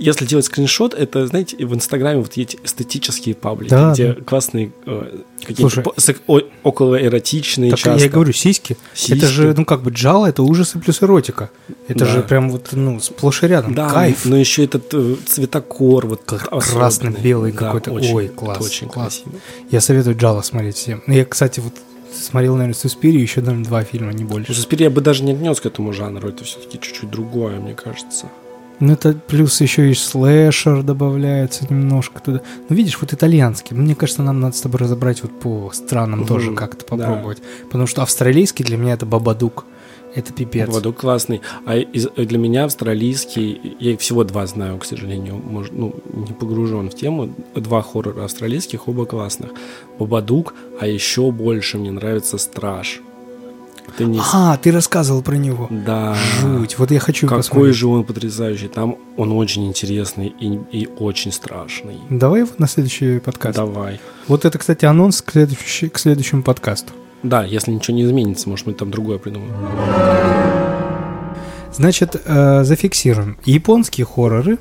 если 0.01 0.25
делать 0.25 0.45
скриншот, 0.45 0.93
это, 0.93 1.27
знаете, 1.27 1.57
в 1.65 1.73
Инстаграме 1.75 2.19
вот 2.21 2.31
есть 2.37 2.55
эстетические 2.63 3.35
паблики, 3.35 3.69
Да, 3.71 3.91
где 3.91 4.13
да. 4.13 4.23
классные 4.23 4.71
э, 4.85 5.17
какие-то 5.45 5.81
по- 5.81 6.41
около 6.63 6.95
эротичные 7.05 7.71
Так 7.71 7.79
часто. 7.79 8.05
я 8.05 8.09
говорю, 8.09 8.31
сиськи. 8.31 8.77
Сиськи. 8.93 9.17
Это 9.17 9.27
же, 9.27 9.53
ну 9.57 9.65
как 9.65 9.81
бы 9.83 9.91
Джало, 9.91 10.27
это 10.27 10.41
ужасы 10.41 10.79
плюс 10.79 11.03
эротика. 11.03 11.49
Это 11.89 11.99
Да. 11.99 12.05
же 12.05 12.21
прям 12.21 12.49
вот, 12.49 12.69
ну, 12.71 13.01
сплошь 13.01 13.43
и 13.43 13.47
рядом. 13.47 13.75
Да, 13.75 13.89
Кайф. 13.89 14.23
но 14.23 14.37
еще 14.37 14.63
этот 14.63 14.85
э, 14.93 15.15
цветокор 15.25 16.07
вот 16.07 16.21
К- 16.23 16.47
особенный. 16.49 16.79
красно-белый 16.79 17.51
Да, 17.51 17.57
какой-то. 17.59 17.91
очень, 17.91 18.15
Ой, 18.15 18.27
класс, 18.29 18.61
очень 18.61 18.87
класс. 18.87 19.21
красиво. 19.21 19.41
Я 19.69 19.81
советую 19.81 20.15
Джало 20.17 20.41
смотреть 20.43 20.77
всем. 20.77 21.03
Ну, 21.07 21.13
Я, 21.13 21.25
кстати, 21.25 21.59
вот 21.59 21.73
смотрел, 22.13 22.55
наверное, 22.55 22.75
Суспирию 22.75 23.21
еще, 23.21 23.41
наверное, 23.41 23.65
два 23.65 23.83
фильма, 23.83 24.11
не 24.13 24.23
больше. 24.23 24.53
Суспирия 24.53 24.89
я 24.89 24.93
бы 24.93 25.01
даже 25.01 25.23
не 25.23 25.33
отнес 25.33 25.59
к 25.59 25.65
этому 25.65 25.93
жанру, 25.93 26.29
это 26.29 26.43
все-таки 26.43 26.79
чуть-чуть 26.79 27.09
другое, 27.09 27.59
мне 27.59 27.73
кажется. 27.73 28.27
Ну, 28.79 28.93
это 28.93 29.13
плюс 29.13 29.59
еще 29.59 29.91
и 29.91 29.93
слэшер 29.93 30.83
добавляется 30.83 31.65
немножко 31.69 32.21
туда. 32.21 32.41
Ну, 32.69 32.75
видишь, 32.75 32.97
вот 33.01 33.11
итальянский. 33.11 33.75
Мне 33.75 33.93
кажется, 33.93 34.23
нам 34.23 34.39
надо 34.39 34.55
с 34.55 34.61
тобой 34.61 34.79
разобрать 34.79 35.21
вот 35.21 35.37
по 35.37 35.69
странам 35.73 36.19
Мгм, 36.19 36.27
тоже 36.27 36.53
как-то 36.53 36.85
да. 36.85 37.05
попробовать. 37.05 37.41
Потому 37.65 37.87
что 37.87 38.03
австралийский 38.03 38.63
для 38.63 38.77
меня 38.77 38.93
это 38.93 39.05
Бабадук. 39.05 39.65
Это 40.15 40.33
пипец. 40.33 40.67
Воду 40.69 40.91
классный. 40.93 41.41
А 41.65 41.77
из- 41.77 42.07
для 42.15 42.37
меня 42.37 42.65
австралийский, 42.65 43.75
я 43.79 43.91
их 43.91 43.99
всего 43.99 44.23
два 44.23 44.47
знаю, 44.47 44.77
к 44.79 44.85
сожалению, 44.85 45.35
может, 45.35 45.73
ну, 45.73 45.93
не 46.13 46.33
погружен 46.33 46.89
в 46.89 46.95
тему. 46.95 47.29
Два 47.55 47.81
хоррора 47.81 48.25
австралийских, 48.25 48.87
оба 48.87 49.05
классных. 49.05 49.51
Бабадук, 49.99 50.53
а 50.81 50.87
еще 50.87 51.31
больше 51.31 51.77
мне 51.77 51.91
нравится 51.91 52.37
Страж. 52.37 53.01
Это 53.87 54.05
не... 54.05 54.19
А, 54.33 54.55
ты 54.57 54.71
рассказывал 54.71 55.23
про 55.23 55.35
него. 55.35 55.67
Да. 55.71 56.15
Жуть. 56.41 56.77
Вот 56.77 56.91
я 56.91 56.99
хочу 56.99 57.27
Какой 57.27 57.39
посмотреть. 57.39 57.75
же 57.75 57.87
он 57.87 58.03
потрясающий. 58.03 58.67
Там 58.67 58.97
он 59.17 59.31
очень 59.31 59.65
интересный 59.67 60.27
и, 60.27 60.59
и 60.71 60.87
очень 60.99 61.31
страшный. 61.31 61.97
Давай 62.09 62.41
его 62.41 62.51
на 62.59 62.67
следующий 62.67 63.17
подкаст. 63.19 63.55
Давай. 63.57 63.99
Вот 64.27 64.45
это, 64.45 64.59
кстати, 64.59 64.85
анонс 64.85 65.23
к, 65.23 65.31
следующей- 65.31 65.89
к 65.89 65.97
следующему 65.97 66.43
подкасту. 66.43 66.93
Да, 67.23 67.43
если 67.43 67.71
ничего 67.71 67.95
не 67.95 68.03
изменится, 68.03 68.49
может, 68.49 68.65
мы 68.65 68.73
там 68.73 68.91
другое 68.91 69.17
придумаем. 69.17 69.53
Значит, 71.73 72.21
э, 72.25 72.63
зафиксируем. 72.63 73.37
Японские 73.45 74.05
хорроры 74.05 74.57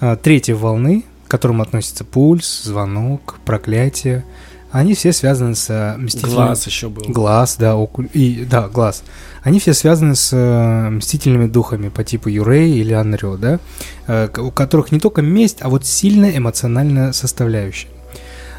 э, 0.00 0.16
третьей 0.22 0.54
волны, 0.54 1.04
к 1.26 1.30
которым 1.30 1.60
относятся 1.60 2.04
пульс, 2.04 2.62
звонок, 2.62 3.38
проклятие, 3.44 4.24
они 4.70 4.94
все 4.94 5.12
связаны 5.12 5.54
с 5.54 5.70
э, 5.70 5.96
мстительными... 5.96 6.36
Глаз 6.36 6.66
еще 6.66 6.88
был. 6.88 7.02
Глаз, 7.08 7.56
да, 7.58 7.76
окуль... 7.76 8.08
и, 8.12 8.46
да, 8.48 8.68
глаз. 8.68 9.02
Они 9.42 9.60
все 9.60 9.72
связаны 9.72 10.14
с 10.14 10.30
э, 10.32 10.90
мстительными 10.90 11.46
духами 11.46 11.88
по 11.88 12.04
типу 12.04 12.28
Юрей 12.28 12.78
или 12.78 12.92
Анрё, 12.92 13.36
да, 13.36 13.60
э, 14.06 14.28
у 14.38 14.50
которых 14.50 14.92
не 14.92 15.00
только 15.00 15.22
месть, 15.22 15.58
а 15.62 15.70
вот 15.70 15.86
сильная 15.86 16.36
эмоциональная 16.36 17.12
составляющая. 17.12 17.88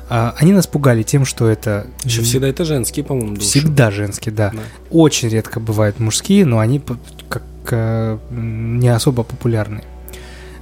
А, 0.09 0.33
они 0.37 0.53
нас 0.53 0.65
пугали 0.65 1.03
тем, 1.03 1.23
что 1.23 1.47
это 1.47 1.87
Еще 2.03 2.23
всегда 2.23 2.47
это 2.47 2.65
женские, 2.65 3.05
по-моему, 3.05 3.35
души. 3.35 3.47
всегда 3.47 3.91
женские, 3.91 4.33
да. 4.33 4.49
Да. 4.51 4.59
Очень 4.89 5.29
редко 5.29 5.59
бывают 5.59 5.99
мужские, 5.99 6.45
но 6.45 6.59
они 6.59 6.81
как 7.29 7.43
э, 7.71 8.17
не 8.31 8.89
особо 8.89 9.23
популярны. 9.23 9.83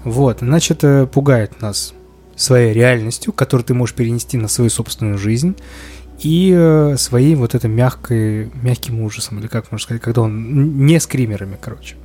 Вот, 0.03 0.39
значит, 0.41 0.83
э, 0.83 1.07
пугает 1.07 1.61
нас 1.61 1.93
своей 2.35 2.73
реальностью, 2.73 3.31
которую 3.31 3.65
ты 3.65 3.73
можешь 3.73 3.95
перенести 3.95 4.37
на 4.37 4.49
свою 4.49 4.69
собственную 4.69 5.17
жизнь, 5.17 5.55
и 6.19 6.53
э, 6.55 6.95
своей 6.97 7.35
вот 7.35 7.55
этой 7.55 7.69
мягкой, 7.69 8.51
мягким 8.61 9.01
ужасом, 9.01 9.39
или 9.39 9.47
как 9.47 9.71
можно 9.71 9.83
сказать, 9.83 10.01
когда 10.01 10.21
он 10.21 10.85
не 10.85 10.99
скримерами, 10.99 11.57
короче. 11.59 11.95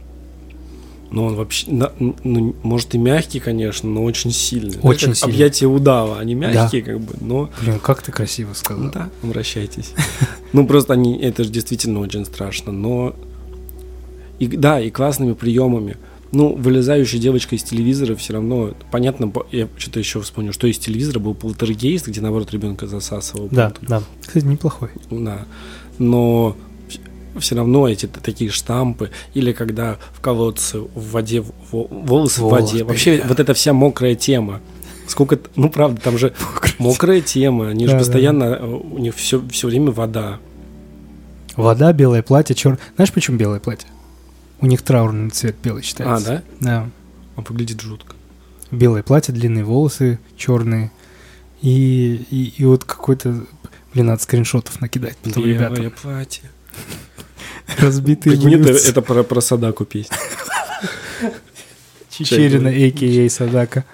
Но 1.13 1.27
он 1.27 1.35
вообще, 1.37 1.67
ну, 1.69 2.57
может 2.63 2.95
и 2.95 2.99
мягкий, 2.99 3.39
конечно, 3.39 3.87
но 3.89 4.03
очень 4.03 4.31
сильный. 4.33 4.77
Это 4.79 4.87
Очень 4.87 5.15
сильный. 5.15 5.35
Объятия 5.35 5.67
удава, 5.67 6.19
они 6.19 6.35
мягкие, 6.35 6.83
как 6.83 7.01
бы, 7.01 7.15
но 7.21 7.51
Блин, 7.61 7.79
как 7.81 8.03
ты 8.03 8.11
красиво 8.13 8.55
сказал. 8.55 8.85
ну 8.85 8.91
да, 8.91 9.11
обращайтесь. 9.23 9.93
Ну, 10.55 10.67
просто 10.67 10.95
они, 10.95 11.19
это 11.19 11.45
же 11.45 11.51
действительно 11.51 12.01
очень 12.01 12.25
страшно, 12.25 12.73
но... 12.73 13.15
И, 14.39 14.47
да, 14.49 14.81
и 14.81 14.91
классными 14.91 15.35
приемами. 15.35 15.99
Ну, 16.33 16.55
вылезающая 16.57 17.21
девочка 17.21 17.57
из 17.57 17.63
телевизора 17.63 18.17
все 18.17 18.33
равно, 18.33 18.73
понятно, 18.91 19.29
по- 19.29 19.47
я 19.53 19.69
что-то 19.77 19.99
еще 19.99 20.21
вспомню, 20.23 20.55
что 20.55 20.67
из 20.67 20.79
телевизора 20.79 21.19
был 21.19 21.35
полтергейст, 21.35 22.09
где, 22.09 22.23
наоборот, 22.23 22.51
ребенка 22.53 22.87
засасывал. 22.87 23.49
Да, 23.51 23.73
да. 23.83 24.03
Кстати, 24.27 24.45
неплохой. 24.47 24.89
Да. 25.11 25.45
Но 25.99 26.57
все 27.39 27.55
равно 27.57 27.89
эти 27.89 28.07
такие 28.07 28.51
штампы, 28.51 29.11
или 29.35 29.53
когда 29.53 29.99
в 30.13 30.21
колодце 30.21 30.79
в 30.81 31.11
воде, 31.13 31.43
во- 31.71 31.85
волосы 31.89 32.41
в 32.41 32.45
Волос, 32.45 32.73
воде. 32.73 32.85
Вообще, 32.85 33.19
да. 33.23 33.29
вот 33.29 33.41
эта 33.41 33.55
вся 33.55 33.73
мокрая 33.73 34.15
тема. 34.15 34.61
Сколько, 35.07 35.39
ну 35.57 35.69
правда, 35.69 36.01
там 36.01 36.17
же 36.19 36.33
мокрая 36.79 37.21
тема, 37.21 37.69
они 37.69 37.87
же 37.87 37.93
Да, 37.93 37.99
да, 37.99 38.05
постоянно, 38.05 38.45
э, 38.45 38.65
у 38.65 38.99
них 38.99 39.15
все, 39.17 39.47
все 39.49 39.69
время 39.69 39.91
вода. 39.91 40.39
Вода, 41.57 41.93
белое 41.93 42.23
платье, 42.23 42.55
черное. 42.55 42.79
Знаешь, 42.97 43.13
почему 43.13 43.37
белое 43.37 43.61
платье? 43.61 43.89
У 44.61 44.67
них 44.67 44.81
траурный 44.83 45.31
цвет 45.31 45.57
белый 45.63 45.81
А, 45.83 45.85
считается. 45.85 46.43
да? 46.61 46.67
Да. 46.83 46.91
Он 47.37 47.45
выглядит 47.49 47.81
жутко. 47.81 48.15
Белое 48.71 49.03
платье, 49.03 49.35
длинные 49.35 49.65
волосы, 49.65 50.19
черные. 50.37 50.91
И, 51.61 52.25
и, 52.31 52.55
и 52.57 52.65
вот 52.65 52.85
какой-то... 52.85 53.45
Блин, 53.93 54.07
надо 54.07 54.23
скриншотов 54.23 54.81
накидать 54.81 55.17
потом 55.19 55.45
Белое 55.45 55.69
ребятам. 55.69 55.93
платье. 56.01 56.51
Разбитые 57.79 58.37
Прикинь, 58.37 58.55
это, 58.55 58.65
блюдца. 58.65 58.89
это 58.89 59.03
про, 59.03 59.23
про 59.23 59.41
Садаку 59.41 59.85
песня. 59.85 60.17
Чечерина, 62.11 62.71
а.к.а. 62.71 63.31
Садака. 63.31 63.85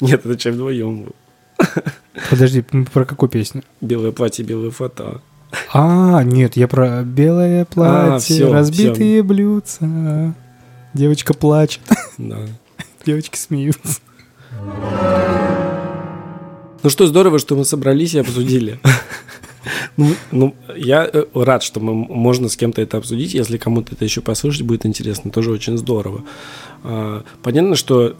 Нет, 0.00 0.24
это 0.26 0.36
чем 0.36 0.54
вдвоем. 0.54 1.10
Подожди, 2.30 2.62
про 2.92 3.04
какую 3.04 3.28
песню? 3.30 3.62
Белое 3.80 4.12
платье, 4.12 4.44
белые 4.44 4.70
фото. 4.70 5.20
А, 5.72 6.22
нет, 6.22 6.56
я 6.56 6.66
про 6.66 7.02
белое 7.02 7.64
платье, 7.64 8.36
всё, 8.36 8.52
разбитые 8.52 9.22
блюдца. 9.22 10.34
Девочка 10.94 11.34
плачет, 11.34 11.80
Да. 12.18 12.38
девочки 13.06 13.36
смеются. 13.36 14.00
Ну 16.82 16.90
что, 16.90 17.06
здорово, 17.06 17.38
что 17.38 17.54
мы 17.56 17.64
собрались 17.64 18.14
и 18.14 18.18
обсудили. 18.18 18.80
Ну, 19.96 20.08
ну, 20.32 20.54
я 20.76 21.08
э, 21.12 21.24
рад, 21.34 21.62
что 21.62 21.80
мы, 21.80 21.94
можно 21.94 22.48
с 22.48 22.56
кем-то 22.56 22.82
это 22.82 22.96
обсудить. 22.96 23.34
Если 23.34 23.58
кому-то 23.58 23.94
это 23.94 24.04
еще 24.04 24.20
послушать 24.20 24.62
будет 24.62 24.86
интересно, 24.86 25.30
тоже 25.30 25.50
очень 25.52 25.78
здорово. 25.78 26.22
А, 26.84 27.22
Понятно, 27.42 27.76
что 27.76 28.14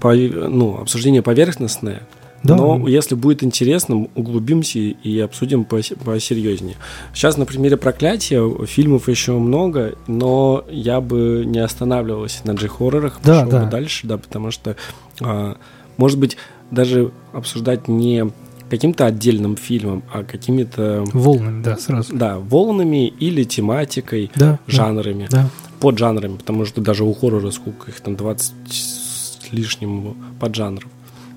по- 0.00 0.14
ну, 0.14 0.78
обсуждение 0.80 1.22
поверхностное, 1.22 2.02
Да. 2.42 2.56
но 2.56 2.88
если 2.88 3.14
будет 3.14 3.44
интересно, 3.44 4.08
углубимся 4.16 4.78
и- 4.78 5.18
обсудим 5.20 5.62
пос- 5.68 5.96
посерьезнее. 6.02 6.76
Сейчас 7.14 7.36
на 7.36 7.44
примере 7.46 7.76
проклятия 7.76 8.42
фильмов 8.66 9.08
еще 9.08 9.32
много, 9.32 9.94
но 10.08 10.64
я 10.70 11.00
бы 11.00 11.44
не 11.46 11.60
останавливался 11.60 12.40
на 12.46 12.52
джей-хоррорах, 12.52 13.20
Да, 13.22 13.34
пошел 13.44 13.50
да. 13.50 13.64
бы 13.64 13.70
дальше, 13.70 14.06
да, 14.08 14.18
потому 14.18 14.50
что, 14.50 14.76
а, 15.20 15.56
может 15.98 16.18
быть, 16.18 16.36
даже 16.72 17.12
обсуждать 17.32 17.86
не 17.86 18.30
каким-то 18.72 19.04
отдельным 19.04 19.56
фильмом, 19.56 20.02
а 20.10 20.24
какими-то, 20.24 21.04
Волнами, 21.12 21.62
да, 21.62 21.76
сразу. 21.76 22.16
да, 22.16 22.38
волнами 22.38 23.08
или 23.08 23.44
тематикой, 23.44 24.30
Да, 24.34 24.52
да, 24.52 24.58
жанрами, 24.66 25.26
да. 25.30 25.50
поджанрами, 25.78 26.36
потому 26.38 26.64
что 26.64 26.80
даже 26.80 27.04
у 27.04 27.12
хоррора 27.12 27.50
сколько 27.50 27.90
их 27.90 28.00
там 28.00 28.16
20 28.16 28.54
с 28.70 29.38
лишним 29.52 30.16
поджанров. 30.40 30.88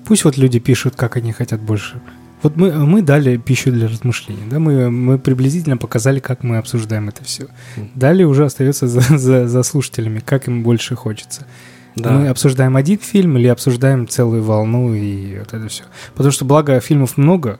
Пусть 0.06 0.24
вот 0.24 0.38
люди 0.38 0.58
пишут, 0.60 0.94
как 0.96 1.16
они 1.16 1.32
хотят 1.32 1.60
больше. 1.60 2.00
Вот 2.42 2.56
мы, 2.56 2.72
мы 2.72 3.02
дали 3.02 3.36
пищу 3.36 3.70
для 3.70 3.86
размышлений, 3.88 4.48
да, 4.50 4.58
мы, 4.58 4.90
мы 4.90 5.18
приблизительно 5.18 5.76
показали, 5.76 6.20
как 6.20 6.42
мы 6.42 6.56
обсуждаем 6.56 7.08
это 7.08 7.22
все. 7.24 7.48
Далее 7.94 8.26
уже 8.26 8.44
остается 8.46 8.86
за, 8.88 9.00
за, 9.18 9.46
за 9.46 9.62
слушателями, 9.62 10.20
как 10.24 10.48
им 10.48 10.62
больше 10.62 10.96
хочется. 10.96 11.46
Да. 11.96 12.12
Мы 12.12 12.28
обсуждаем 12.28 12.76
один 12.76 12.98
фильм 12.98 13.38
или 13.38 13.46
обсуждаем 13.46 14.06
целую 14.06 14.42
волну 14.42 14.94
и 14.94 15.38
вот 15.38 15.54
это 15.54 15.66
все. 15.68 15.84
Потому 16.14 16.30
что, 16.30 16.44
благо, 16.44 16.78
фильмов 16.80 17.16
много, 17.16 17.58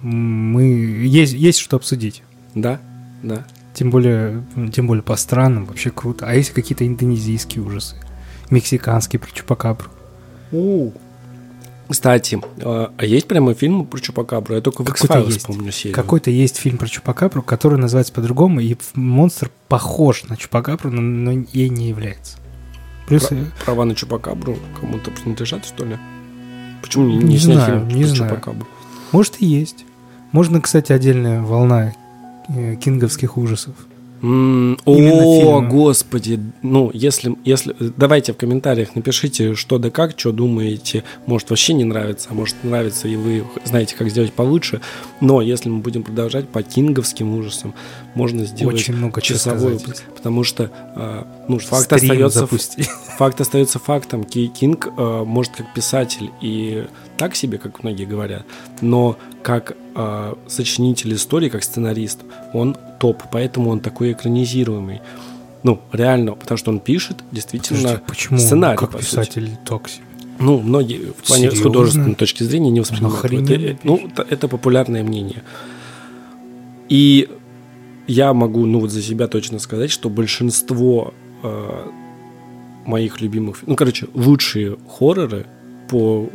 мы 0.00 0.64
есть, 0.64 1.34
есть 1.34 1.58
что 1.58 1.76
обсудить. 1.76 2.22
Да, 2.54 2.80
да. 3.22 3.46
Тем 3.74 3.90
более, 3.90 4.42
тем 4.72 4.86
более 4.86 5.02
по 5.02 5.16
странам, 5.16 5.66
вообще 5.66 5.90
круто. 5.90 6.26
А 6.26 6.34
есть 6.34 6.50
какие-то 6.50 6.86
индонезийские 6.86 7.64
ужасы, 7.64 7.96
мексиканские 8.50 9.20
про 9.20 9.30
Чупакабру. 9.30 9.90
Кстати, 11.88 12.40
а 12.62 12.92
а 12.96 13.04
есть 13.04 13.28
прямо 13.28 13.52
фильм 13.52 13.84
про 13.84 13.98
Чупакабру? 13.98 14.54
Я 14.54 14.62
только 14.62 14.82
в 14.82 14.86
Какой-то 14.86 15.18
X-Files 15.18 15.32
есть. 15.32 15.46
помню 15.46 15.70
серию. 15.70 15.94
Какой-то 15.94 16.30
есть 16.30 16.56
фильм 16.56 16.78
про 16.78 16.88
Чупакабру, 16.88 17.42
который 17.42 17.78
называется 17.78 18.12
по-другому, 18.12 18.60
и 18.60 18.74
монстр 18.94 19.50
похож 19.68 20.24
на 20.24 20.36
Чупакабру, 20.36 20.90
но, 20.90 21.02
но 21.02 21.44
ей 21.52 21.68
не 21.68 21.88
является. 21.88 22.38
Плюс, 23.06 23.26
Про- 23.26 23.36
Права 23.64 23.84
на 23.84 23.94
Чупакабру 23.94 24.56
кому-то 24.80 25.10
принадлежат, 25.10 25.64
что 25.66 25.84
ли? 25.84 25.98
Почему 26.82 27.06
не, 27.06 27.16
Не 27.18 27.24
не 27.24 27.38
снять 27.38 27.56
знаю, 27.64 27.86
фильм 27.86 27.98
не 27.98 28.04
знаю. 28.04 28.30
Чупакабру? 28.30 28.66
может 29.12 29.40
и 29.40 29.46
есть. 29.46 29.84
Можно, 30.32 30.60
кстати, 30.60 30.92
отдельная 30.92 31.42
волна 31.42 31.92
э, 32.48 32.76
кинговских 32.76 33.36
ужасов. 33.36 33.74
М, 34.24 34.78
О, 34.86 34.94
фильмы. 34.96 35.68
господи. 35.68 36.40
Ну, 36.62 36.90
если, 36.94 37.36
если... 37.44 37.76
Давайте 37.78 38.32
в 38.32 38.36
комментариях 38.38 38.94
напишите, 38.94 39.54
что 39.54 39.78
да 39.78 39.90
как, 39.90 40.18
что 40.18 40.32
думаете. 40.32 41.04
Может, 41.26 41.50
вообще 41.50 41.74
не 41.74 41.84
нравится, 41.84 42.28
а 42.30 42.34
может, 42.34 42.56
нравится, 42.62 43.06
и 43.06 43.16
вы 43.16 43.44
знаете, 43.64 43.94
как 43.96 44.08
сделать 44.08 44.32
получше. 44.32 44.80
Но 45.20 45.42
если 45.42 45.68
мы 45.68 45.80
будем 45.80 46.02
продолжать 46.02 46.48
по 46.48 46.62
кинговским 46.62 47.36
ужасам, 47.36 47.74
можно 48.14 48.46
сделать 48.46 48.76
Очень 48.76 48.96
много 48.96 49.20
часовой. 49.20 49.78
Потому 50.16 50.42
что, 50.42 50.70
а, 50.96 51.26
ну, 51.48 51.58
факт 51.58 51.84
Стрим 51.84 52.10
остается... 52.12 52.38
запусти. 52.38 52.84
Факт 53.18 53.40
остается 53.42 53.78
фактом. 53.78 54.24
Ки- 54.24 54.46
Кинг 54.46 54.88
э, 54.96 55.24
может 55.26 55.52
как 55.56 55.72
писатель 55.74 56.30
и 56.40 56.86
так 57.16 57.34
себе, 57.36 57.58
как 57.58 57.82
многие 57.82 58.04
говорят, 58.04 58.44
но 58.80 59.16
как 59.42 59.76
э, 59.94 60.34
сочинитель 60.46 61.14
истории, 61.14 61.48
как 61.48 61.62
сценарист, 61.62 62.20
он 62.52 62.76
топ, 62.98 63.22
поэтому 63.30 63.70
он 63.70 63.80
такой 63.80 64.12
экранизируемый. 64.12 65.00
Ну, 65.62 65.80
реально, 65.92 66.32
потому 66.32 66.58
что 66.58 66.70
он 66.70 66.80
пишет 66.80 67.24
действительно 67.32 67.80
Подожди, 67.80 68.02
почему 68.06 68.38
сценарий, 68.38 68.78
как 68.78 68.90
по 68.90 68.98
сути. 68.98 69.10
писатель 69.10 69.50
токси? 69.64 70.00
Ну, 70.38 70.60
многие 70.60 71.12
в 71.12 71.26
плане 71.26 71.48
с 71.48 71.52
Серьезно? 71.52 71.62
художественной 71.62 72.14
точки 72.14 72.42
зрения 72.42 72.70
не 72.70 72.80
воспринимают. 72.80 73.24
Это, 73.24 73.78
ну, 73.84 73.96
это, 74.06 74.26
это 74.28 74.48
популярное 74.48 75.02
мнение. 75.02 75.42
И 76.88 77.28
я 78.06 78.34
могу, 78.34 78.66
ну 78.66 78.80
вот 78.80 78.90
за 78.90 79.00
себя 79.00 79.28
точно 79.28 79.58
сказать, 79.58 79.90
что 79.90 80.10
большинство 80.10 81.14
э, 81.42 81.86
моих 82.84 83.20
любимых, 83.20 83.58
ну, 83.66 83.76
короче, 83.76 84.08
лучшие 84.14 84.76
хорроры, 84.88 85.46
по 85.88 86.28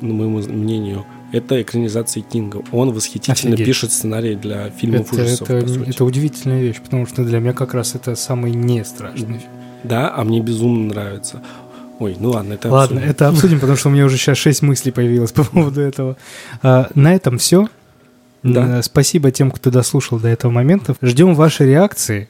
моему 0.00 0.38
мнению, 0.38 1.04
это 1.32 1.60
экранизации 1.60 2.20
Кинга. 2.20 2.62
Он 2.72 2.92
восхитительно 2.92 3.54
Офигеть. 3.54 3.66
пишет 3.66 3.92
сценарий 3.92 4.34
для 4.34 4.70
фильмов 4.70 5.12
Это, 5.12 5.22
ужасов, 5.22 5.50
это, 5.50 5.90
это 5.90 6.04
удивительная 6.04 6.60
вещь, 6.62 6.80
потому 6.82 7.06
что 7.06 7.24
для 7.24 7.38
меня 7.38 7.52
как 7.52 7.74
раз 7.74 7.94
это 7.94 8.14
самый 8.14 8.52
не 8.52 8.84
страшный 8.84 9.38
фильм. 9.38 9.50
Да, 9.84 10.12
а 10.14 10.24
мне 10.24 10.40
безумно 10.40 10.88
нравится. 10.88 11.42
Ой, 11.98 12.16
ну 12.18 12.30
ладно, 12.30 12.54
это 12.54 12.68
Ладно, 12.68 12.98
обсудим. 12.98 13.10
это 13.10 13.28
обсудим, 13.28 13.60
потому 13.60 13.76
что 13.76 13.88
у 13.88 13.92
меня 13.92 14.04
уже 14.04 14.16
сейчас 14.16 14.38
шесть 14.38 14.62
мыслей 14.62 14.92
появилось 14.92 15.32
по 15.32 15.44
поводу 15.44 15.80
этого. 15.80 16.16
А, 16.62 16.88
на 16.94 17.14
этом 17.14 17.38
все. 17.38 17.68
Да. 18.42 18.82
Спасибо 18.82 19.32
тем, 19.32 19.50
кто 19.50 19.70
дослушал 19.70 20.20
до 20.20 20.28
этого 20.28 20.52
момента. 20.52 20.94
Ждем 21.02 21.34
ваши 21.34 21.66
реакции. 21.66 22.28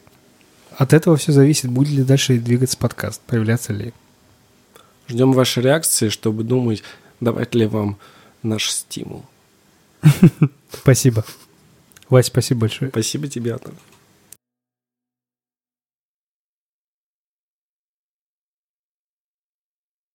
От 0.76 0.93
этого 0.93 1.16
все 1.16 1.32
зависит, 1.32 1.70
будет 1.70 1.91
ли 1.91 2.03
дальше 2.03 2.39
двигаться 2.39 2.78
подкаст, 2.78 3.20
появляться 3.26 3.72
ли. 3.72 3.93
Ждем 5.09 5.32
вашей 5.32 5.62
реакции, 5.62 6.11
чтобы 6.11 6.44
думать, 6.44 6.82
давать 7.20 7.54
ли 7.54 7.66
вам 7.66 7.96
наш 8.42 8.70
стимул. 8.70 9.24
Спасибо. 10.72 11.24
Вась, 12.09 12.26
спасибо 12.26 12.61
большое. 12.61 12.90
Спасибо 12.90 13.28
тебе, 13.28 13.52
Антон. 13.52 13.74